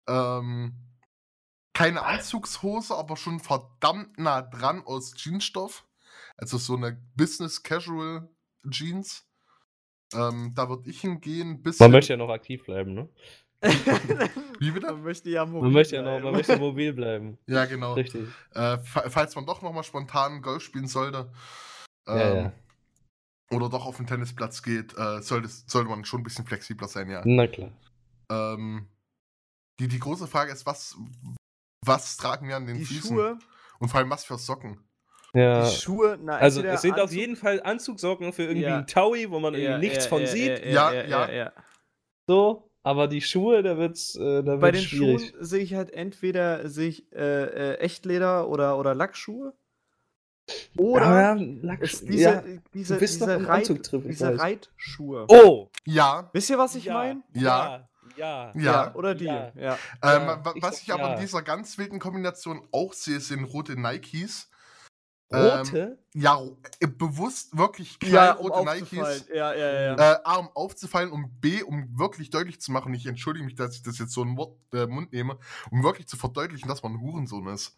ähm, 0.07 0.75
keine 1.73 2.03
Anzugshose, 2.05 2.95
aber 2.95 3.17
schon 3.17 3.41
verdammt 3.41 4.17
nah 4.19 4.43
dran 4.43 4.83
aus 4.85 5.15
Jeansstoff. 5.17 5.85
Also 6.37 6.59
so 6.59 6.77
eine 6.77 7.01
Business 7.17 7.63
Casual 7.63 8.29
Jeans. 8.71 9.25
Ähm, 10.15 10.53
da 10.55 10.69
würde 10.69 10.89
ich 10.89 11.01
hingehen. 11.01 11.63
Man 11.79 11.91
möchte 11.91 12.13
ja 12.13 12.17
noch 12.17 12.31
aktiv 12.31 12.65
bleiben, 12.65 12.95
ne? 12.95 13.09
Wie 13.61 14.71
bitte? 14.71 14.87
Man 14.87 15.03
möchte 15.03 15.31
ja 15.31 15.45
Man 15.45 15.73
möchte 15.73 15.97
ja 15.97 16.03
noch, 16.03 16.21
man 16.21 16.33
möchte 16.33 16.57
mobil 16.59 16.93
bleiben. 16.93 17.39
Ja, 17.47 17.65
genau. 17.65 17.95
Richtig. 17.95 18.29
Äh, 18.55 18.79
fa- 18.79 19.09
falls 19.11 19.35
man 19.35 19.47
doch 19.47 19.63
nochmal 19.63 19.83
spontan 19.85 20.43
Golf 20.43 20.63
spielen 20.63 20.87
sollte 20.87 21.31
ähm, 22.07 22.17
Ja, 22.19 22.35
ja. 22.37 22.53
oder 23.51 23.69
doch 23.69 23.87
auf 23.87 23.97
den 23.97 24.07
Tennisplatz 24.07 24.63
geht, 24.63 24.97
äh, 24.97 25.21
sollte, 25.23 25.49
sollte 25.49 25.91
man 25.91 26.05
schon 26.05 26.21
ein 26.21 26.25
bisschen 26.25 26.47
flexibler 26.47 26.89
sein, 26.89 27.11
ja. 27.11 27.23
Na 27.25 27.47
klar. 27.47 27.71
Ähm, 28.31 28.87
die, 29.81 29.89
die 29.89 29.99
große 29.99 30.27
Frage 30.27 30.53
ist, 30.53 30.67
was, 30.67 30.97
was 31.85 32.17
tragen 32.17 32.49
wir 32.49 32.57
an 32.57 32.67
den 32.67 32.79
Die 32.79 32.85
Füßen? 32.85 33.17
Schuhe, 33.17 33.39
Und 33.81 33.89
vor 33.89 33.99
allem, 34.01 34.11
was 34.11 34.25
für 34.25 34.39
Socken? 34.39 34.79
Ja. 35.35 35.69
die 35.69 35.77
Schuhe, 35.77 36.19
na, 36.21 36.37
Also 36.37 36.63
es 36.63 36.81
sind 36.83 36.95
auf 36.95 37.11
Anzug- 37.11 37.15
jeden 37.15 37.37
Fall 37.37 37.61
Anzugsocken 37.63 38.33
für 38.33 38.45
irgendwie 38.45 38.63
Ja. 38.63 38.79
einen 38.79 38.87
Taui, 38.87 39.31
wo 39.31 39.39
man 39.41 39.55
irgendwie 39.55 39.89
nichts 39.89 40.05
ja, 40.05 40.09
von 40.09 40.21
ja, 40.23 40.27
sieht. 40.27 40.65
Ja, 40.65 40.71
Ja, 40.71 40.93
ja, 40.93 41.03
ja. 41.03 41.29
ja, 41.29 41.33
ja. 41.35 41.53
So, 42.27 42.68
aber 42.83 43.09
die 43.09 43.21
Schuhe, 43.21 43.63
da 43.63 43.77
wird's, 43.77 44.15
äh, 44.17 44.43
da 44.43 44.57
Bei 44.57 44.73
wird's 44.73 44.81
den 44.81 44.89
schwierig. 44.89 45.29
Schuhen 45.31 45.45
sehe 45.45 45.63
ich 45.63 45.75
halt 45.75 45.93
entweder 45.93 46.69
sehe 46.69 46.89
ich 46.89 47.13
äh, 47.13 47.75
äh, 47.75 47.75
Echtleder 47.79 48.49
oder, 48.49 48.79
oder 48.79 48.95
Lackschuhe. 48.95 49.55
Oder 50.77 51.05
ja, 51.05 51.33
Lack, 51.35 51.83
es 51.83 52.01
diese, 52.01 52.23
ja, 52.23 52.43
diese, 52.73 52.97
diese, 52.97 53.47
Reit, 53.47 53.69
diese. 53.93 54.39
Reitschuhe. 54.39 55.27
Oh! 55.29 55.69
Ja, 55.85 56.31
Wisst 56.33 56.49
ihr, 56.49 56.59
was 56.59 56.75
ich 56.75 56.87
ja, 56.87 56.95
meine? 56.95 57.23
Ja. 57.35 57.89
Ja. 58.17 58.53
Ja. 58.57 58.95
Oder 58.95 59.15
die? 59.15 59.27
Ja. 59.27 59.53
Ja. 59.55 59.79
ähm, 60.03 60.41
ich 60.55 60.63
was 60.63 60.83
ich 60.83 60.93
aber 60.93 61.05
ja. 61.05 61.15
in 61.15 61.21
dieser 61.21 61.43
ganz 61.43 61.79
wilden 61.79 61.99
Kombination 61.99 62.67
auch 62.73 62.93
sehe, 62.93 63.21
sind 63.21 63.45
rote 63.45 63.79
Nikes. 63.79 64.51
Rote? 65.33 65.99
Ja, 66.15 66.35
ro- 66.35 66.57
äh, 66.81 66.87
bewusst 66.87 67.57
wirklich 67.57 67.99
klein 67.99 68.13
Ja, 68.13 68.33
um 68.33 68.51
rote. 68.51 68.75
Nikes. 68.81 69.27
Ja, 69.29 69.55
ja, 69.55 69.97
ja. 69.97 70.15
Äh, 70.15 70.19
A, 70.25 70.37
um 70.37 70.49
aufzufallen 70.55 71.11
und 71.13 71.41
B, 71.41 71.63
um 71.63 71.99
wirklich 71.99 72.31
deutlich 72.31 72.61
zu 72.61 72.73
machen, 72.73 72.95
ich 72.95 73.07
entschuldige 73.07 73.45
mich, 73.45 73.55
dass 73.55 73.75
ich 73.75 73.83
das 73.83 73.99
jetzt 73.99 74.13
so 74.13 74.23
in 74.23 74.37
Wort, 74.37 74.57
äh, 74.73 74.87
Mund 74.87 75.13
nehme, 75.13 75.39
um 75.71 75.83
wirklich 75.83 76.07
zu 76.09 76.17
verdeutlichen, 76.17 76.69
dass 76.69 76.83
man 76.83 76.93
ein 76.95 77.01
Hurensohn 77.01 77.49
ist. 77.49 77.77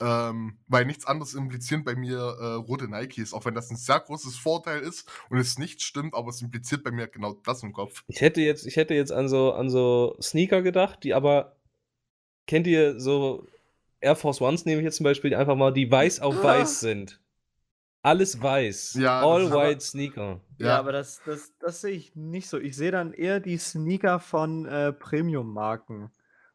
Ähm, 0.00 0.58
weil 0.66 0.84
nichts 0.86 1.06
anderes 1.06 1.34
impliziert 1.34 1.84
bei 1.84 1.94
mir 1.94 2.18
äh, 2.18 2.54
rote 2.54 2.88
Nikes, 2.88 3.32
auch 3.32 3.44
wenn 3.44 3.54
das 3.54 3.70
ein 3.70 3.76
sehr 3.76 4.00
großes 4.00 4.36
Vorteil 4.36 4.80
ist 4.80 5.08
und 5.30 5.38
es 5.38 5.58
nicht 5.58 5.82
stimmt, 5.82 6.14
aber 6.14 6.30
es 6.30 6.42
impliziert 6.42 6.82
bei 6.82 6.90
mir 6.90 7.06
genau 7.06 7.34
das 7.44 7.62
im 7.62 7.72
Kopf. 7.72 8.02
Ich 8.08 8.20
hätte 8.20 8.40
jetzt, 8.40 8.66
ich 8.66 8.74
hätte 8.74 8.94
jetzt 8.94 9.12
an 9.12 9.28
so, 9.28 9.52
an 9.52 9.70
so 9.70 10.16
Sneaker 10.20 10.62
gedacht, 10.62 11.04
die 11.04 11.14
aber, 11.14 11.56
kennt 12.48 12.66
ihr 12.66 12.98
so 12.98 13.46
Air 14.02 14.16
Force 14.16 14.40
Ones, 14.40 14.64
nehme 14.64 14.80
ich 14.80 14.84
jetzt 14.84 14.96
zum 14.96 15.04
Beispiel, 15.04 15.30
die 15.30 15.36
einfach 15.36 15.56
mal, 15.56 15.72
die 15.72 15.90
weiß 15.90 16.20
auf 16.20 16.36
Ah. 16.40 16.44
weiß 16.44 16.80
sind. 16.80 17.20
Alles 18.02 18.42
weiß. 18.42 18.94
Ja, 18.94 19.22
All 19.24 19.42
ist 19.44 19.52
aber- 19.52 19.62
white 19.68 19.80
Sneaker. 19.80 20.40
Ja, 20.58 20.66
Ja. 20.66 20.78
aber 20.80 20.90
das, 20.92 21.20
das, 21.24 21.52
das 21.60 21.80
sehe 21.82 21.92
ich 21.92 22.16
nicht 22.16 22.48
so. 22.48 22.58
Ich 22.58 22.76
sehe 22.76 22.90
dann 22.90 23.12
eher 23.12 23.38
die 23.38 23.58
Sneaker 23.58 24.18
von 24.18 24.66
äh, 24.66 24.92
Premium-Marken 24.92 26.10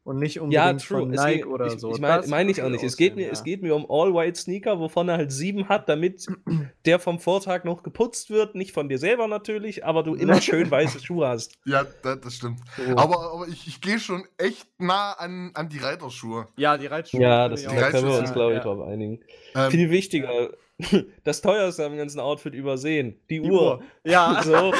und 0.08 0.18
nicht 0.18 0.36
Ja, 0.36 0.42
unbedingt 0.42 0.82
true. 0.82 1.00
von 1.00 1.12
Es 1.12 1.22
Nike 1.22 1.36
geht, 1.36 1.46
oder 1.46 1.66
ich, 1.66 1.78
so. 1.78 1.92
Ich 1.92 2.00
meine 2.00 2.16
Das 2.22 2.28
mein 2.28 2.48
ich 2.48 2.62
auch 2.62 2.70
nicht. 2.70 2.82
Es 2.82 2.96
geht, 2.96 3.14
mir, 3.14 3.30
es 3.30 3.40
ja. 3.40 3.44
geht 3.44 3.62
mir 3.62 3.74
um 3.74 3.86
All-White 3.90 4.40
Sneaker, 4.40 4.80
wovon 4.80 5.08
er 5.08 5.18
halt 5.18 5.30
sieben 5.30 5.68
hat, 5.68 5.88
damit 5.88 6.26
der 6.86 6.98
vom 6.98 7.18
Vortag 7.20 7.64
noch 7.64 7.82
geputzt 7.82 8.30
wird. 8.30 8.54
Nicht 8.54 8.72
von 8.72 8.88
dir 8.88 8.98
selber 8.98 9.28
natürlich, 9.28 9.84
aber 9.84 10.02
du 10.02 10.14
immer 10.14 10.40
schön 10.40 10.70
weiße 10.70 11.04
Schuhe 11.04 11.28
hast. 11.28 11.58
Ja, 11.66 11.84
da, 12.02 12.16
das 12.16 12.36
stimmt. 12.36 12.60
So. 12.76 12.96
Aber, 12.96 13.32
aber 13.34 13.48
ich, 13.48 13.66
ich 13.68 13.80
gehe 13.82 13.98
schon 13.98 14.24
echt 14.38 14.66
nah 14.78 15.12
an, 15.12 15.50
an 15.52 15.68
die 15.68 15.78
Reiterschuhe. 15.78 16.46
Ja, 16.56 16.78
die 16.78 16.86
Reitschuhe. 16.86 17.20
ja, 17.20 17.48
das, 17.48 17.64
da 17.64 17.90
können 17.90 18.08
wir 18.08 18.18
uns, 18.18 18.32
glaube 18.32 18.52
ich, 18.52 18.58
ja. 18.58 18.64
drauf 18.64 18.86
einigen. 18.88 19.20
Ähm, 19.54 19.70
Viel 19.70 19.90
wichtiger, 19.90 20.50
das 21.24 21.42
teuerste 21.42 21.84
am 21.84 21.96
ganzen 21.96 22.20
Outfit 22.20 22.54
übersehen. 22.54 23.20
Die, 23.28 23.40
Die 23.42 23.50
Uhr. 23.50 23.78
Uhr. 23.78 23.82
Ja, 24.04 24.42
So. 24.44 24.72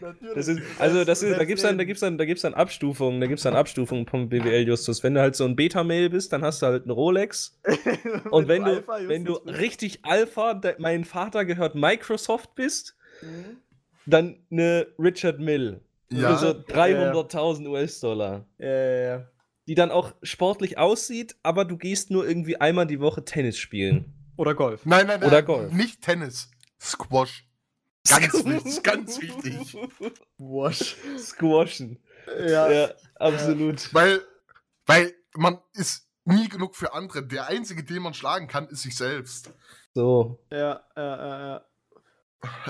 Natürlich. 0.00 0.34
Das 0.34 0.48
ist, 0.48 0.60
also 0.78 1.04
das 1.04 1.22
ist, 1.22 1.38
da 1.38 1.44
gibt's 1.44 1.62
dann, 1.62 1.78
da 1.78 1.84
gibt's 1.84 2.00
dann, 2.00 2.18
da 2.18 2.24
gibt's 2.24 2.42
dann 2.42 2.54
Abstufungen, 2.54 3.20
da 3.20 3.26
gibt's 3.26 3.42
dann 3.42 3.54
Abstufungen 3.54 4.06
vom 4.06 4.28
BWL 4.28 4.66
Justus. 4.66 5.02
Wenn 5.02 5.14
du 5.14 5.20
halt 5.20 5.36
so 5.36 5.44
ein 5.44 5.56
Beta-Mail 5.56 6.10
bist, 6.10 6.32
dann 6.32 6.42
hast 6.42 6.62
du 6.62 6.66
halt 6.66 6.84
eine 6.84 6.92
Rolex. 6.92 7.60
Und 8.30 8.48
wenn 8.48 8.64
du, 8.64 8.70
Alpha 8.76 8.98
wenn 9.06 9.24
du 9.24 9.34
richtig 9.34 10.04
Alpha, 10.04 10.60
mein 10.78 11.04
Vater 11.04 11.44
gehört 11.44 11.74
Microsoft 11.74 12.54
bist, 12.54 12.96
Mhm. 13.22 13.58
dann 14.06 14.36
eine 14.50 14.86
Richard 14.98 15.40
Mill 15.40 15.80
Ja. 16.10 16.36
so 16.38 16.48
300.000 16.48 17.68
US-Dollar, 17.68 18.46
Ja, 18.58 18.66
ja, 18.66 19.00
ja. 19.18 19.26
die 19.68 19.74
dann 19.74 19.90
auch 19.90 20.12
sportlich 20.22 20.78
aussieht, 20.78 21.36
aber 21.42 21.64
du 21.66 21.76
gehst 21.76 22.10
nur 22.10 22.26
irgendwie 22.26 22.56
einmal 22.56 22.86
die 22.86 22.98
Woche 23.00 23.24
Tennis 23.24 23.58
spielen. 23.58 24.14
Oder 24.36 24.54
Golf. 24.54 24.86
nein, 24.86 25.06
nein, 25.06 25.20
nein. 25.20 25.28
Oder 25.28 25.42
Golf. 25.42 25.70
Nicht 25.72 26.00
Tennis. 26.00 26.50
Squash. 26.80 27.46
Ganz 28.08 28.32
wichtig, 28.44 28.82
ganz 28.82 29.20
wichtig. 29.20 29.76
Wash. 30.38 30.96
Squashen. 31.18 31.98
Ja. 32.46 32.70
Ja, 32.70 32.90
absolut. 33.16 33.92
Weil, 33.94 34.20
weil 34.86 35.14
man 35.34 35.58
ist 35.74 36.08
nie 36.24 36.48
genug 36.48 36.76
für 36.76 36.92
andere. 36.94 37.26
Der 37.26 37.46
einzige, 37.48 37.84
den 37.84 38.02
man 38.02 38.14
schlagen 38.14 38.46
kann, 38.48 38.68
ist 38.68 38.82
sich 38.82 38.96
selbst. 38.96 39.50
So. 39.94 40.42
Ja, 40.50 40.82
ja, 40.96 41.16
ja, 41.16 41.40
ja. 41.48 41.64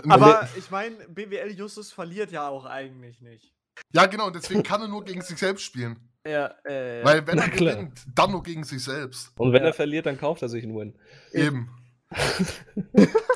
Aber 0.09 0.49
ich 0.57 0.71
meine, 0.71 0.97
BWL 1.09 1.53
Justus 1.53 1.93
verliert 1.93 2.33
ja 2.33 2.49
auch 2.49 2.65
eigentlich 2.65 3.21
nicht. 3.21 3.55
ja, 3.93 4.07
genau, 4.07 4.27
und 4.27 4.35
deswegen 4.37 4.63
kann 4.65 4.81
er 4.83 4.89
nur 4.89 5.05
gegen 5.05 5.23
sich 5.23 5.39
selbst 5.39 5.63
spielen. 5.63 6.09
Ja, 6.27 6.55
äh, 6.65 7.05
Weil 7.05 7.27
wenn 7.27 7.37
Na 7.37 7.45
er 7.45 7.51
klar. 7.51 7.75
gewinnt, 7.77 8.03
dann 8.15 8.33
nur 8.33 8.43
gegen 8.43 8.65
sich 8.65 8.83
selbst. 8.83 9.31
Und 9.39 9.53
wenn 9.53 9.63
Ja. 9.63 9.69
er 9.69 9.75
verliert, 9.75 10.07
dann 10.07 10.19
kauft 10.19 10.43
er 10.43 10.49
sich 10.49 10.65
einen 10.65 10.77
Win. 10.77 10.99
Eben. 11.33 11.71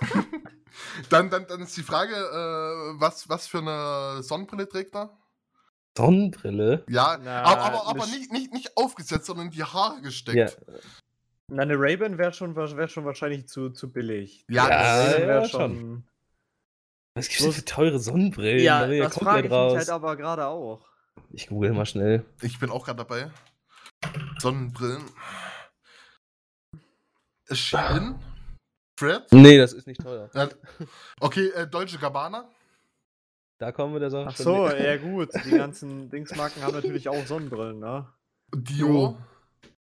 dann, 1.11 1.31
dann, 1.31 1.47
dann 1.47 1.61
ist 1.63 1.77
die 1.77 1.83
Frage, 1.83 2.15
äh, 2.15 3.01
was, 3.01 3.29
was 3.29 3.47
für 3.47 3.59
eine 3.59 4.23
Sonnenbrille 4.23 4.69
trägt 4.69 4.95
er? 4.95 5.17
Sonnenbrille? 5.97 6.85
Ja, 6.89 7.19
Na, 7.23 7.43
aber, 7.43 7.63
aber, 7.63 7.87
aber 7.87 8.07
nicht- 8.07 8.33
nicht, 8.33 8.53
nicht, 8.53 8.77
aufgesetzt, 8.77 9.27
sondern 9.27 9.47
in 9.47 9.53
die 9.53 9.63
Haare 9.65 10.01
gesteckt. 10.03 10.37
Ja. 10.69 10.75
Na, 11.49 11.63
eine 11.63 11.75
Ray-Ban 11.79 12.19
wäre 12.19 12.33
schon, 12.33 12.57
wär 12.57 12.89
schon 12.89 13.05
wahrscheinlich 13.05 13.47
zu, 13.49 13.71
zu 13.71 13.93
billig. 13.93 14.45
Ja, 14.49 14.69
Ja, 14.69 15.03
Ray-Ban 15.05 15.29
wär 15.29 15.43
ja, 15.43 15.49
schon. 15.49 16.05
Was 17.15 17.29
gibt's 17.29 17.45
denn 17.45 17.53
für 17.53 17.65
teure 17.65 18.01
Sonnenbrillen? 18.01 18.65
Ja, 18.65 18.87
Da 18.87 19.05
das 19.05 19.15
frage 19.19 19.39
ich 19.39 19.45
mich 19.45 19.53
raus. 19.53 19.77
halt 19.77 19.91
aber 19.91 20.17
gerade 20.17 20.47
auch. 20.47 20.85
Ich 21.31 21.47
google 21.47 21.73
mal 21.73 21.87
schnell. 21.87 22.25
Ich 22.43 22.59
bin 22.59 22.71
auch 22.71 22.85
gerade 22.85 22.97
dabei. 22.99 23.31
Sonnenbrillen. 24.41 25.05
Shein? 27.53 28.19
Fred? 29.05 29.23
Nee, 29.33 29.59
das 29.59 29.73
ist 29.73 29.87
nicht 29.87 30.01
teuer. 30.03 30.31
Ja, 30.35 30.49
Okay, 31.21 31.49
äh, 31.51 31.67
Deutsche 31.67 31.99
Gabbana? 31.99 32.49
Da 33.59 33.71
kommen 33.73 33.93
wir 33.93 34.01
der 34.01 34.11
Sache 34.11 34.27
Ach 34.29 34.37
schon 34.37 34.45
so, 34.45 34.69
näher. 34.69 34.95
ja 34.95 34.97
gut. 34.97 35.31
Die 35.45 35.51
ganzen 35.51 36.11
Dingsmarken 36.11 36.62
haben 36.62 36.75
natürlich 36.75 37.09
auch 37.09 37.25
Sonnenbrillen, 37.27 37.79
ne? 37.79 38.07
Dior? 38.55 39.19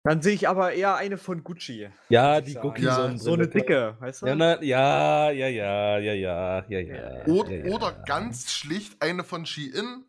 Dann 0.03 0.23
sehe 0.23 0.35
ich 0.35 0.49
aber 0.49 0.73
eher 0.73 0.97
eine 0.97 1.19
von 1.19 1.45
Gucci. 1.45 1.89
Ja, 2.09 2.41
die. 2.41 2.55
Gucci 2.55 2.85
Ja, 2.85 2.95
Sonnenbrille. 2.97 3.19
So 3.23 3.33
eine 3.35 3.49
dicke, 3.49 3.97
weißt 4.01 4.23
du? 4.23 4.27
Ja, 4.27 4.35
na, 4.35 4.63
ja, 4.63 5.31
ja, 5.31 5.47
ja, 5.49 5.99
ja, 5.99 6.15
ja, 6.15 6.65
ja, 6.69 6.81
ja. 6.81 7.27
Oder, 7.27 7.51
ja, 7.51 7.67
ja. 7.67 7.75
oder 7.75 7.93
ganz 8.07 8.51
schlicht 8.51 9.01
eine 9.03 9.25
von 9.25 9.45
Shein. 9.45 10.05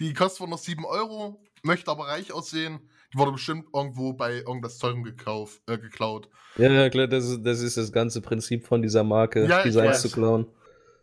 Die 0.00 0.14
kostet 0.14 0.38
zwar 0.38 0.48
noch 0.48 0.58
7 0.58 0.84
Euro, 0.84 1.42
möchte 1.62 1.90
aber 1.90 2.06
reich 2.06 2.32
aussehen. 2.32 2.88
Die 3.12 3.18
wurde 3.18 3.32
bestimmt 3.32 3.66
irgendwo 3.74 4.12
bei 4.12 4.34
irgendwas 4.38 4.78
Teurem 4.78 5.02
gekauft, 5.02 5.62
äh, 5.66 5.78
geklaut. 5.78 6.28
Ja, 6.56 6.70
ja, 6.70 6.90
klar, 6.90 7.06
das 7.06 7.24
ist, 7.24 7.42
das 7.42 7.60
ist 7.60 7.76
das 7.76 7.90
ganze 7.92 8.20
Prinzip 8.20 8.66
von 8.66 8.82
dieser 8.82 9.02
Marke, 9.04 9.46
Ja, 9.46 9.58
ich 9.58 9.64
Designs 9.64 9.88
weiß. 9.88 10.02
zu 10.02 10.10
klauen. 10.10 10.46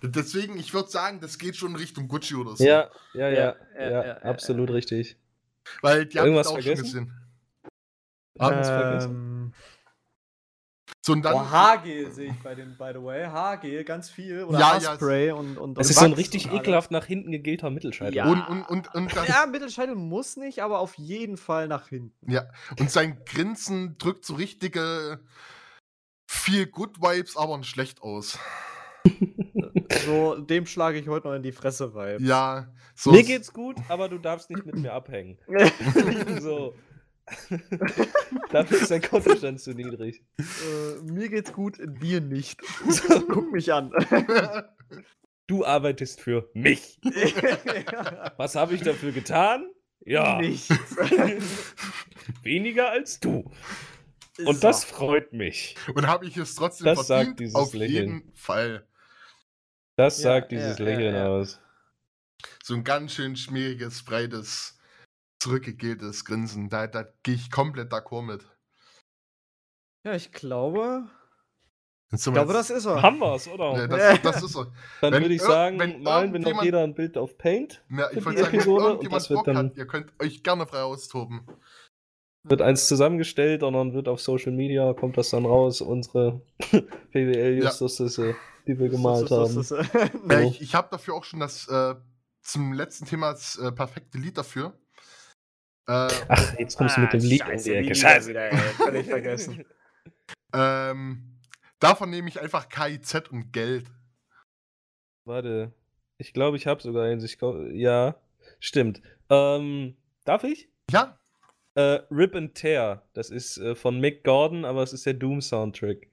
Deswegen, 0.04 0.58
ich 0.58 0.74
würde 0.74 0.90
sagen, 0.90 1.20
das 1.20 1.38
geht 1.40 1.56
schon 1.56 1.72
in 1.72 1.78
Richtung 1.78 2.08
Gucci 2.08 2.36
oder 2.36 2.56
so. 2.56 2.64
Ja, 2.64 2.92
ja, 3.14 3.30
ja, 3.30 3.34
Ja, 3.34 3.56
ja, 3.80 3.90
ja, 3.90 4.06
ja, 4.06 4.18
absolut 4.20 4.70
richtig. 4.70 5.18
Weil 5.82 6.06
die 6.06 6.20
haben 6.20 6.26
Irgendwas 6.28 6.48
das 6.48 6.54
auch 6.54 6.62
vergessen? 6.62 6.86
schon 6.86 7.06
gesehen. 7.08 7.14
Irgendwas 8.40 8.70
vergessen? 8.70 9.35
So, 11.06 11.14
und 11.14 11.22
dann. 11.22 11.36
oh, 11.36 11.40
Haargel 11.52 12.12
sehe 12.12 12.32
ich 12.32 12.40
bei 12.42 12.56
den, 12.56 12.76
by 12.80 12.90
the 12.96 13.04
way. 13.04 13.26
Haargel, 13.26 13.84
ganz 13.84 14.10
viel. 14.10 14.44
Oder 14.44 14.58
Ja, 14.58 14.78
ja, 14.80 14.90
Haarspray 14.90 15.34
und, 15.34 15.56
und 15.56 15.78
Das 15.78 15.86
und 15.86 15.92
ist 15.92 16.00
so 16.00 16.06
ein 16.06 16.14
richtig 16.14 16.52
ekelhaft 16.52 16.90
nach 16.90 17.06
hinten 17.06 17.32
gegelter 17.32 17.70
Mittelscheitel. 17.70 18.16
Ja. 18.16 18.26
und, 18.26 18.42
und, 18.48 18.64
und, 18.64 18.96
und, 18.96 19.14
Ja, 19.28 19.46
Mittelscheitel 19.46 19.94
muss 19.94 20.36
nicht, 20.36 20.64
aber 20.64 20.80
auf 20.80 20.96
jeden 20.96 21.38
Fall 21.38 21.68
nach 21.68 21.90
hinten. 21.90 22.32
ja. 22.32 22.46
und 22.80 22.90
sein 22.90 23.22
Grinsen 23.24 24.00
drückt 24.00 24.26
so 24.26 24.34
richtige 24.34 25.20
viel 26.26 26.66
Good 26.66 27.00
Vibes, 27.00 27.38
aber 27.38 27.56
nicht 27.60 27.70
schlecht 27.70 28.02
aus. 28.02 28.40
So, 30.06 30.36
dem 30.40 30.66
schlage 30.66 30.98
ich 30.98 31.08
heute 31.08 31.28
noch 31.28 31.36
in 31.36 31.44
die 31.44 31.52
Fresse, 31.52 31.94
weil. 31.94 32.20
Ja, 32.20 32.74
so. 32.96 33.12
Mir 33.12 33.22
geht's 33.22 33.54
gut, 33.54 33.76
aber 33.90 34.10
du 34.10 34.18
darfst 34.18 34.50
nicht 34.50 34.66
mit 34.66 34.76
mir 34.76 34.94
abhängen. 34.94 35.38
so. 36.42 36.74
Dafür 38.52 38.82
ist 38.82 38.92
dein 38.92 39.02
Kontostand 39.02 39.60
zu 39.60 39.72
niedrig. 39.74 40.24
äh, 40.40 41.02
mir 41.12 41.30
geht's 41.30 41.52
gut, 41.54 41.78
dir 42.02 42.22
nicht. 42.22 42.60
Guck 43.30 43.52
mich 43.52 43.72
an. 43.74 43.92
Du 45.48 45.64
arbeitest 45.64 46.22
für 46.22 46.50
mich. 46.56 47.00
Was 48.36 48.56
habe 48.56 48.74
ich 48.74 48.82
dafür 48.82 49.12
getan? 49.12 49.70
Ja, 50.04 50.40
Nichts. 50.42 50.70
weniger 52.42 52.90
als 52.90 53.20
du. 53.20 53.52
Und 54.40 54.56
So. 54.56 54.62
das 54.62 54.84
freut 54.84 55.34
mich. 55.34 55.76
Und 55.94 56.08
habe 56.08 56.26
ich 56.26 56.36
es 56.38 56.56
trotzdem 56.56 56.86
Das 56.86 57.06
sagt 57.06 57.10
verdient? 57.26 57.40
dieses 57.42 57.54
Auf 57.56 57.74
Lächeln. 57.76 58.14
jeden 58.16 58.34
Fall. 58.34 58.88
Das 59.96 60.18
Ja, 60.18 60.24
sagt 60.24 60.52
ja, 60.52 60.58
dieses 60.58 60.80
ja, 60.80 60.86
Lächeln 60.86 61.14
ja. 61.16 61.28
aus. 61.28 61.60
So 62.64 62.74
ein 62.74 62.84
ganz 62.84 63.14
schön 63.14 63.36
schmieriges, 63.36 64.04
breites, 64.04 64.75
zurückgegeltes 65.40 66.26
Grinsen. 66.26 66.70
Da, 66.70 66.88
da 66.88 67.06
gehe 67.24 67.36
ich 67.36 67.52
komplett 67.52 67.92
d'accord 67.92 68.24
mit. 68.24 68.46
Ja, 70.06 70.14
ich 70.14 70.32
glaube. 70.32 71.10
Ich 72.12 72.24
wir 72.26 72.34
glaube, 72.34 72.54
das 72.54 72.70
ist 72.70 72.86
er. 72.86 73.02
Haben 73.02 73.18
wir's, 73.20 73.48
oder? 73.48 73.76
Ja, 73.78 73.88
das, 73.88 74.22
das 74.22 74.44
ist 74.44 74.56
er. 74.56 74.72
Dann 75.02 75.14
wenn 75.14 75.24
würde 75.24 75.34
ich 75.36 75.42
sagen, 75.42 75.80
wenn 75.80 76.04
malen 76.04 76.32
wir 76.34 76.40
noch 76.40 76.64
jeder 76.64 76.84
ein 76.84 76.94
Bild 76.94 77.18
auf 77.18 77.38
Paint. 77.38 77.84
Ja, 77.90 78.10
ich 78.12 78.24
wollte 78.24 78.40
sagen, 78.44 78.54
wenn 78.54 78.60
Episode 78.60 78.84
und 78.86 78.90
irgendjemand 78.92 79.30
Bock 79.30 79.46
dann- 79.46 79.58
hat, 79.58 79.78
ihr 79.78 79.88
könnt 79.88 80.14
euch 80.22 80.44
gerne 80.44 80.66
frei 80.68 80.82
austoben. 80.84 81.46
Wird 82.48 82.62
eins 82.62 82.88
zusammengestellt 82.88 83.64
und 83.64 83.74
dann 83.74 83.94
wird 83.94 84.08
auf 84.08 84.22
Social 84.22 84.52
Media, 84.52 84.94
kommt 84.94 85.18
das 85.18 85.32
dann 85.32 85.46
raus, 85.48 85.82
unsere 85.82 86.42
PWL-Justice, 87.12 88.36
die 88.68 88.78
wir 88.78 88.90
gemalt 88.90 89.32
haben. 89.32 89.64
Ja, 89.64 90.08
Genau. 90.10 90.40
ich 90.50 90.62
ich 90.62 90.76
habe 90.76 90.88
dafür 90.92 91.16
auch 91.16 91.24
schon 91.24 91.40
das 91.40 91.68
äh, 91.68 91.96
zum 92.44 92.72
letzten 92.74 93.06
Thema 93.06 93.32
das 93.32 93.58
äh, 93.58 93.72
perfekte 93.72 94.20
Lied 94.20 94.38
dafür. 94.38 94.78
Äh, 95.88 96.08
Ach, 96.28 96.60
jetzt 96.60 96.78
kommst 96.78 96.98
du 96.98 97.02
mit 97.02 97.14
dem 97.14 97.20
Ah, 97.22 97.24
Lied 97.24 97.42
Scheiße, 97.42 97.70
um 97.70 97.74
die 97.74 97.86
Ecke. 97.86 97.96
Scheiße. 97.96 98.30
wieder, 98.30 98.52
ey. 98.52 98.58
Völlig 98.58 99.08
vergessen. 99.08 99.66
Ähm, 100.54 101.38
davon 101.80 102.10
nehme 102.12 102.30
ich 102.30 102.40
einfach 102.40 102.70
KIZ 102.70 103.30
und 103.30 103.52
Geld. 103.52 103.92
Warte. 105.26 105.74
Ich 106.18 106.32
glaube, 106.32 106.56
ich 106.56 106.66
habe 106.66 106.82
sogar 106.82 107.04
eins. 107.06 107.26
Ich 107.26 107.38
glaub, 107.38 107.58
ja, 107.72 108.16
stimmt. 108.62 109.02
Ähm, 109.30 109.98
darf 110.24 110.46
ich? 110.46 110.70
Ja, 110.92 111.20
Äh, 111.74 112.00
Rip 112.10 112.36
and 112.36 112.56
Tear. 112.56 113.06
Das 113.14 113.30
ist 113.32 113.58
äh, 113.58 113.76
von 113.76 114.00
Mick 114.00 114.24
Gordon, 114.24 114.64
aber 114.64 114.82
es 114.82 114.94
ist 114.94 115.06
der 115.06 115.16
Doom-Soundtrack. 115.16 116.08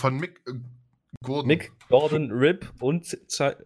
von 0.00 0.16
Mick 0.16 0.40
äh, 0.48 0.54
Gordon. 1.22 1.46
Mick 1.46 1.70
Gordon 1.88 2.32
Rip 2.32 2.72
und, 2.80 3.16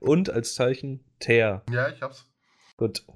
und 0.01 0.29
als 0.29 0.55
Zeichen 0.55 1.03
Tear. 1.19 1.65
Ja, 1.71 1.89
ich 1.89 2.03
hab's. 2.03 2.27
Gut. 2.77 3.07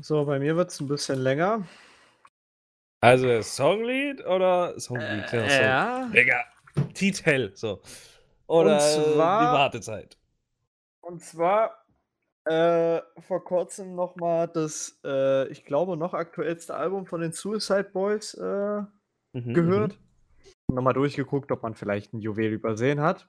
So, 0.00 0.24
bei 0.24 0.38
mir 0.38 0.56
wird 0.56 0.70
es 0.70 0.80
ein 0.80 0.88
bisschen 0.88 1.18
länger. 1.20 1.66
Also 3.00 3.40
Songlied 3.42 4.24
oder 4.26 4.78
Songlied? 4.78 5.30
ja, 5.32 5.48
Song. 5.48 5.48
ja. 5.48 6.06
Digga, 6.08 6.44
Titel, 6.94 7.52
so. 7.54 7.80
Oder 8.46 8.74
Und 8.74 8.80
zwar- 8.80 9.40
die 9.40 9.52
Wartezeit. 9.52 10.18
Und 11.00 11.22
zwar 11.22 11.84
äh, 12.44 13.00
vor 13.26 13.44
kurzem 13.44 13.94
nochmal 13.94 14.48
das, 14.48 15.00
äh, 15.04 15.48
ich 15.48 15.64
glaube, 15.64 15.96
noch 15.96 16.14
aktuellste 16.14 16.74
Album 16.74 17.06
von 17.06 17.20
den 17.20 17.32
Suicide 17.32 17.90
Boys 17.92 18.34
äh, 18.34 18.82
Mhm, 19.32 19.52
gehört. 19.52 19.98
Nochmal 20.72 20.94
durchgeguckt, 20.94 21.50
ob 21.52 21.62
man 21.62 21.74
vielleicht 21.74 22.12
ein 22.14 22.20
Juwel 22.20 22.52
übersehen 22.52 23.00
hat. 23.00 23.28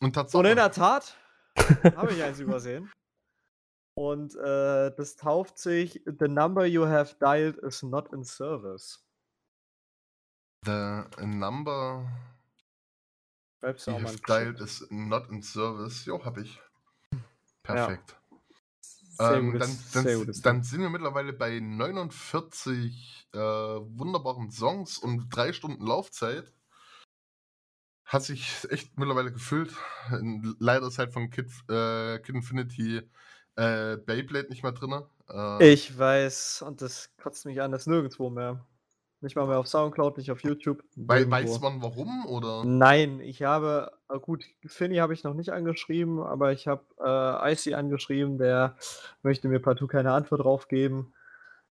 Und. 0.00 0.16
Und 0.34 0.44
in 0.44 0.56
der 0.56 0.70
Tat 0.72 1.16
habe 1.96 2.12
ich 2.12 2.22
eins 2.22 2.40
übersehen. 2.40 2.90
Und 3.94 4.34
äh, 4.34 4.92
das 4.96 5.16
tauft 5.16 5.58
sich 5.58 6.02
The 6.04 6.28
number 6.28 6.66
you 6.66 6.84
have 6.86 7.14
dialed 7.20 7.58
is 7.58 7.82
not 7.82 8.12
in 8.12 8.24
service. 8.24 9.04
The 10.64 11.04
number 11.20 12.10
Schreibst 13.60 13.86
du 13.86 13.92
you 13.92 13.98
have 14.00 14.18
dialed 14.26 14.60
is 14.60 14.86
not 14.90 15.30
in 15.30 15.42
service. 15.42 16.04
Jo, 16.06 16.24
hab 16.24 16.38
ich. 16.38 16.60
Perfekt. 17.62 18.16
Sehr, 18.80 19.34
Ähm, 19.34 19.52
gutes, 19.52 19.92
dann, 19.92 20.04
dann, 20.04 20.32
dann 20.42 20.62
sind 20.64 20.80
wir 20.80 20.90
mittlerweile 20.90 21.32
bei 21.32 21.60
49 21.60 23.28
äh, 23.32 23.38
wunderbaren 23.38 24.50
Songs 24.50 24.98
und 24.98 25.28
drei 25.30 25.52
Stunden 25.52 25.86
Laufzeit. 25.86 26.52
Hat 28.04 28.22
sich 28.22 28.66
echt 28.70 28.98
mittlerweile 28.98 29.32
gefüllt. 29.32 29.72
Leider 30.58 30.88
ist 30.88 30.98
halt 30.98 31.12
von 31.12 31.30
Kid, 31.30 31.46
äh, 31.68 32.18
Kid 32.18 32.34
Infinity 32.34 33.08
äh, 33.56 33.96
Beyblade 33.96 34.48
nicht 34.48 34.62
mehr 34.62 34.72
drin. 34.72 35.02
Äh, 35.30 35.72
Ich 35.72 35.96
weiß, 35.98 36.62
und 36.66 36.82
das 36.82 37.10
kotzt 37.22 37.46
mich 37.46 37.60
an, 37.60 37.72
das 37.72 37.82
ist 37.82 37.86
nirgendwo 37.86 38.30
mehr. 38.30 38.64
Nicht 39.20 39.36
mal 39.36 39.46
mehr 39.46 39.58
auf 39.58 39.68
Soundcloud, 39.68 40.18
nicht 40.18 40.30
auf 40.30 40.40
YouTube. 40.42 40.82
wei 40.96 41.20
nirgendwo. 41.24 41.52
weiß 41.52 41.60
man 41.60 41.82
warum? 41.82 42.26
Oder? 42.26 42.64
Nein, 42.64 43.20
ich 43.20 43.42
habe, 43.42 43.90
äh, 44.10 44.18
gut, 44.18 44.44
Finny 44.66 44.96
habe 44.96 45.14
ich 45.14 45.24
noch 45.24 45.34
nicht 45.34 45.50
angeschrieben, 45.50 46.20
aber 46.20 46.52
ich 46.52 46.66
habe 46.68 46.82
äh, 47.02 47.52
Icy 47.52 47.74
angeschrieben, 47.74 48.36
der 48.38 48.76
möchte 49.22 49.48
mir 49.48 49.60
partout 49.60 49.86
keine 49.86 50.12
Antwort 50.12 50.42
drauf 50.42 50.68
geben. 50.68 51.14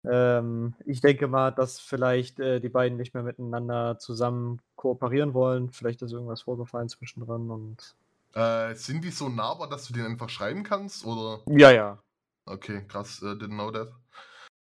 Ähm, 0.05 0.73
ich 0.86 0.99
denke 1.01 1.27
mal, 1.27 1.51
dass 1.51 1.79
vielleicht 1.79 2.39
äh, 2.39 2.59
die 2.59 2.69
beiden 2.69 2.97
nicht 2.97 3.13
mehr 3.13 3.23
miteinander 3.23 3.99
zusammen 3.99 4.59
kooperieren 4.75 5.34
wollen. 5.34 5.71
Vielleicht 5.71 6.01
ist 6.01 6.11
irgendwas 6.11 6.41
vorgefallen 6.41 6.89
zwischendrin 6.89 7.49
und. 7.49 7.95
Äh, 8.34 8.73
sind 8.75 9.03
die 9.03 9.11
so 9.11 9.29
nahbar, 9.29 9.69
dass 9.69 9.88
du 9.88 9.93
den 9.93 10.05
einfach 10.05 10.29
schreiben 10.29 10.63
kannst? 10.63 11.05
Oder? 11.05 11.43
Ja, 11.47 11.71
ja. 11.71 12.03
Okay, 12.45 12.86
krass, 12.88 13.21
äh, 13.21 13.36
didn't 13.36 13.53
know 13.53 13.71
that. 13.71 13.89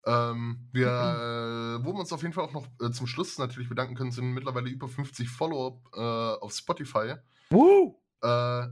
Ähm, 0.06 0.68
wir, 0.72 0.88
äh, 0.88 1.84
wo 1.84 1.92
wir 1.92 2.00
uns 2.00 2.12
auf 2.12 2.22
jeden 2.22 2.34
Fall 2.34 2.44
auch 2.44 2.52
noch 2.52 2.66
äh, 2.80 2.90
zum 2.90 3.06
Schluss 3.06 3.38
natürlich 3.38 3.68
bedanken 3.68 3.94
können, 3.94 4.12
sind 4.12 4.32
mittlerweile 4.32 4.68
über 4.68 4.88
50 4.88 5.28
Follower 5.28 5.80
äh, 5.94 6.40
auf 6.42 6.52
Spotify. 6.52 7.14
Woo! 7.50 8.00
Äh, 8.22 8.68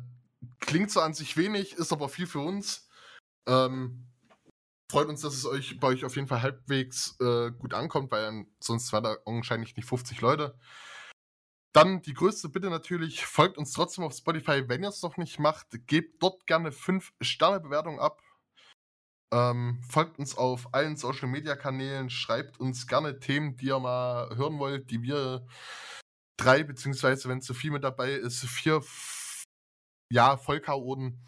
klingt 0.60 0.90
so 0.90 1.00
an 1.00 1.14
sich 1.14 1.36
wenig, 1.36 1.74
ist 1.74 1.92
aber 1.92 2.08
viel 2.08 2.26
für 2.26 2.40
uns. 2.40 2.88
Ähm, 3.46 4.06
freut 4.90 5.08
uns, 5.08 5.22
dass 5.22 5.34
es 5.34 5.46
euch 5.46 5.80
bei 5.80 5.88
euch 5.88 6.04
auf 6.04 6.16
jeden 6.16 6.28
Fall 6.28 6.42
halbwegs 6.42 7.16
äh, 7.20 7.50
gut 7.50 7.72
ankommt, 7.72 8.10
weil 8.10 8.46
sonst 8.60 8.92
wären 8.92 9.04
da 9.04 9.16
wahrscheinlich 9.24 9.74
nicht 9.76 9.88
50 9.88 10.20
Leute. 10.20 10.54
Dann 11.72 12.02
die 12.02 12.12
größte 12.12 12.50
Bitte 12.50 12.68
natürlich, 12.68 13.24
folgt 13.24 13.56
uns 13.56 13.72
trotzdem 13.72 14.04
auf 14.04 14.12
Spotify, 14.12 14.68
wenn 14.68 14.82
ihr 14.82 14.90
es 14.90 15.02
noch 15.02 15.16
nicht 15.16 15.38
macht, 15.38 15.68
gebt 15.86 16.22
dort 16.22 16.46
gerne 16.46 16.70
5 16.70 17.12
Sterne 17.22 17.60
Bewertung 17.60 17.98
ab. 17.98 18.22
Ähm, 19.32 19.80
folgt 19.88 20.18
uns 20.18 20.36
auf 20.36 20.74
allen 20.74 20.96
Social 20.96 21.28
Media 21.28 21.56
Kanälen, 21.56 22.10
schreibt 22.10 22.60
uns 22.60 22.86
gerne 22.86 23.18
Themen, 23.18 23.56
die 23.56 23.66
ihr 23.66 23.78
mal 23.78 24.36
hören 24.36 24.58
wollt, 24.58 24.90
die 24.90 25.02
wir 25.02 25.46
drei, 26.36 26.62
beziehungsweise 26.62 27.30
wenn 27.30 27.40
zu 27.40 27.54
viel 27.54 27.70
mit 27.70 27.84
dabei 27.84 28.12
ist, 28.12 28.44
vier 28.44 28.82
ja, 30.10 30.36
Vollchaoten 30.36 31.24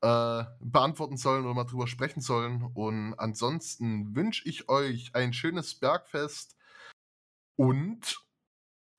äh, 0.00 0.44
beantworten 0.58 1.16
sollen 1.16 1.44
oder 1.44 1.54
mal 1.54 1.64
drüber 1.64 1.86
sprechen 1.86 2.20
sollen. 2.20 2.62
Und 2.74 3.14
ansonsten 3.14 4.16
wünsche 4.16 4.48
ich 4.48 4.68
euch 4.68 5.14
ein 5.14 5.32
schönes 5.32 5.78
Bergfest 5.78 6.56
und 7.56 8.25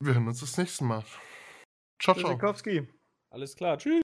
wir 0.00 0.14
hören 0.14 0.28
uns 0.28 0.40
das 0.40 0.56
nächste 0.56 0.84
Mal. 0.84 1.04
Ciao, 2.00 2.14
ciao. 2.14 2.30
Alles 3.30 3.56
klar, 3.56 3.78
tschüss. 3.78 3.96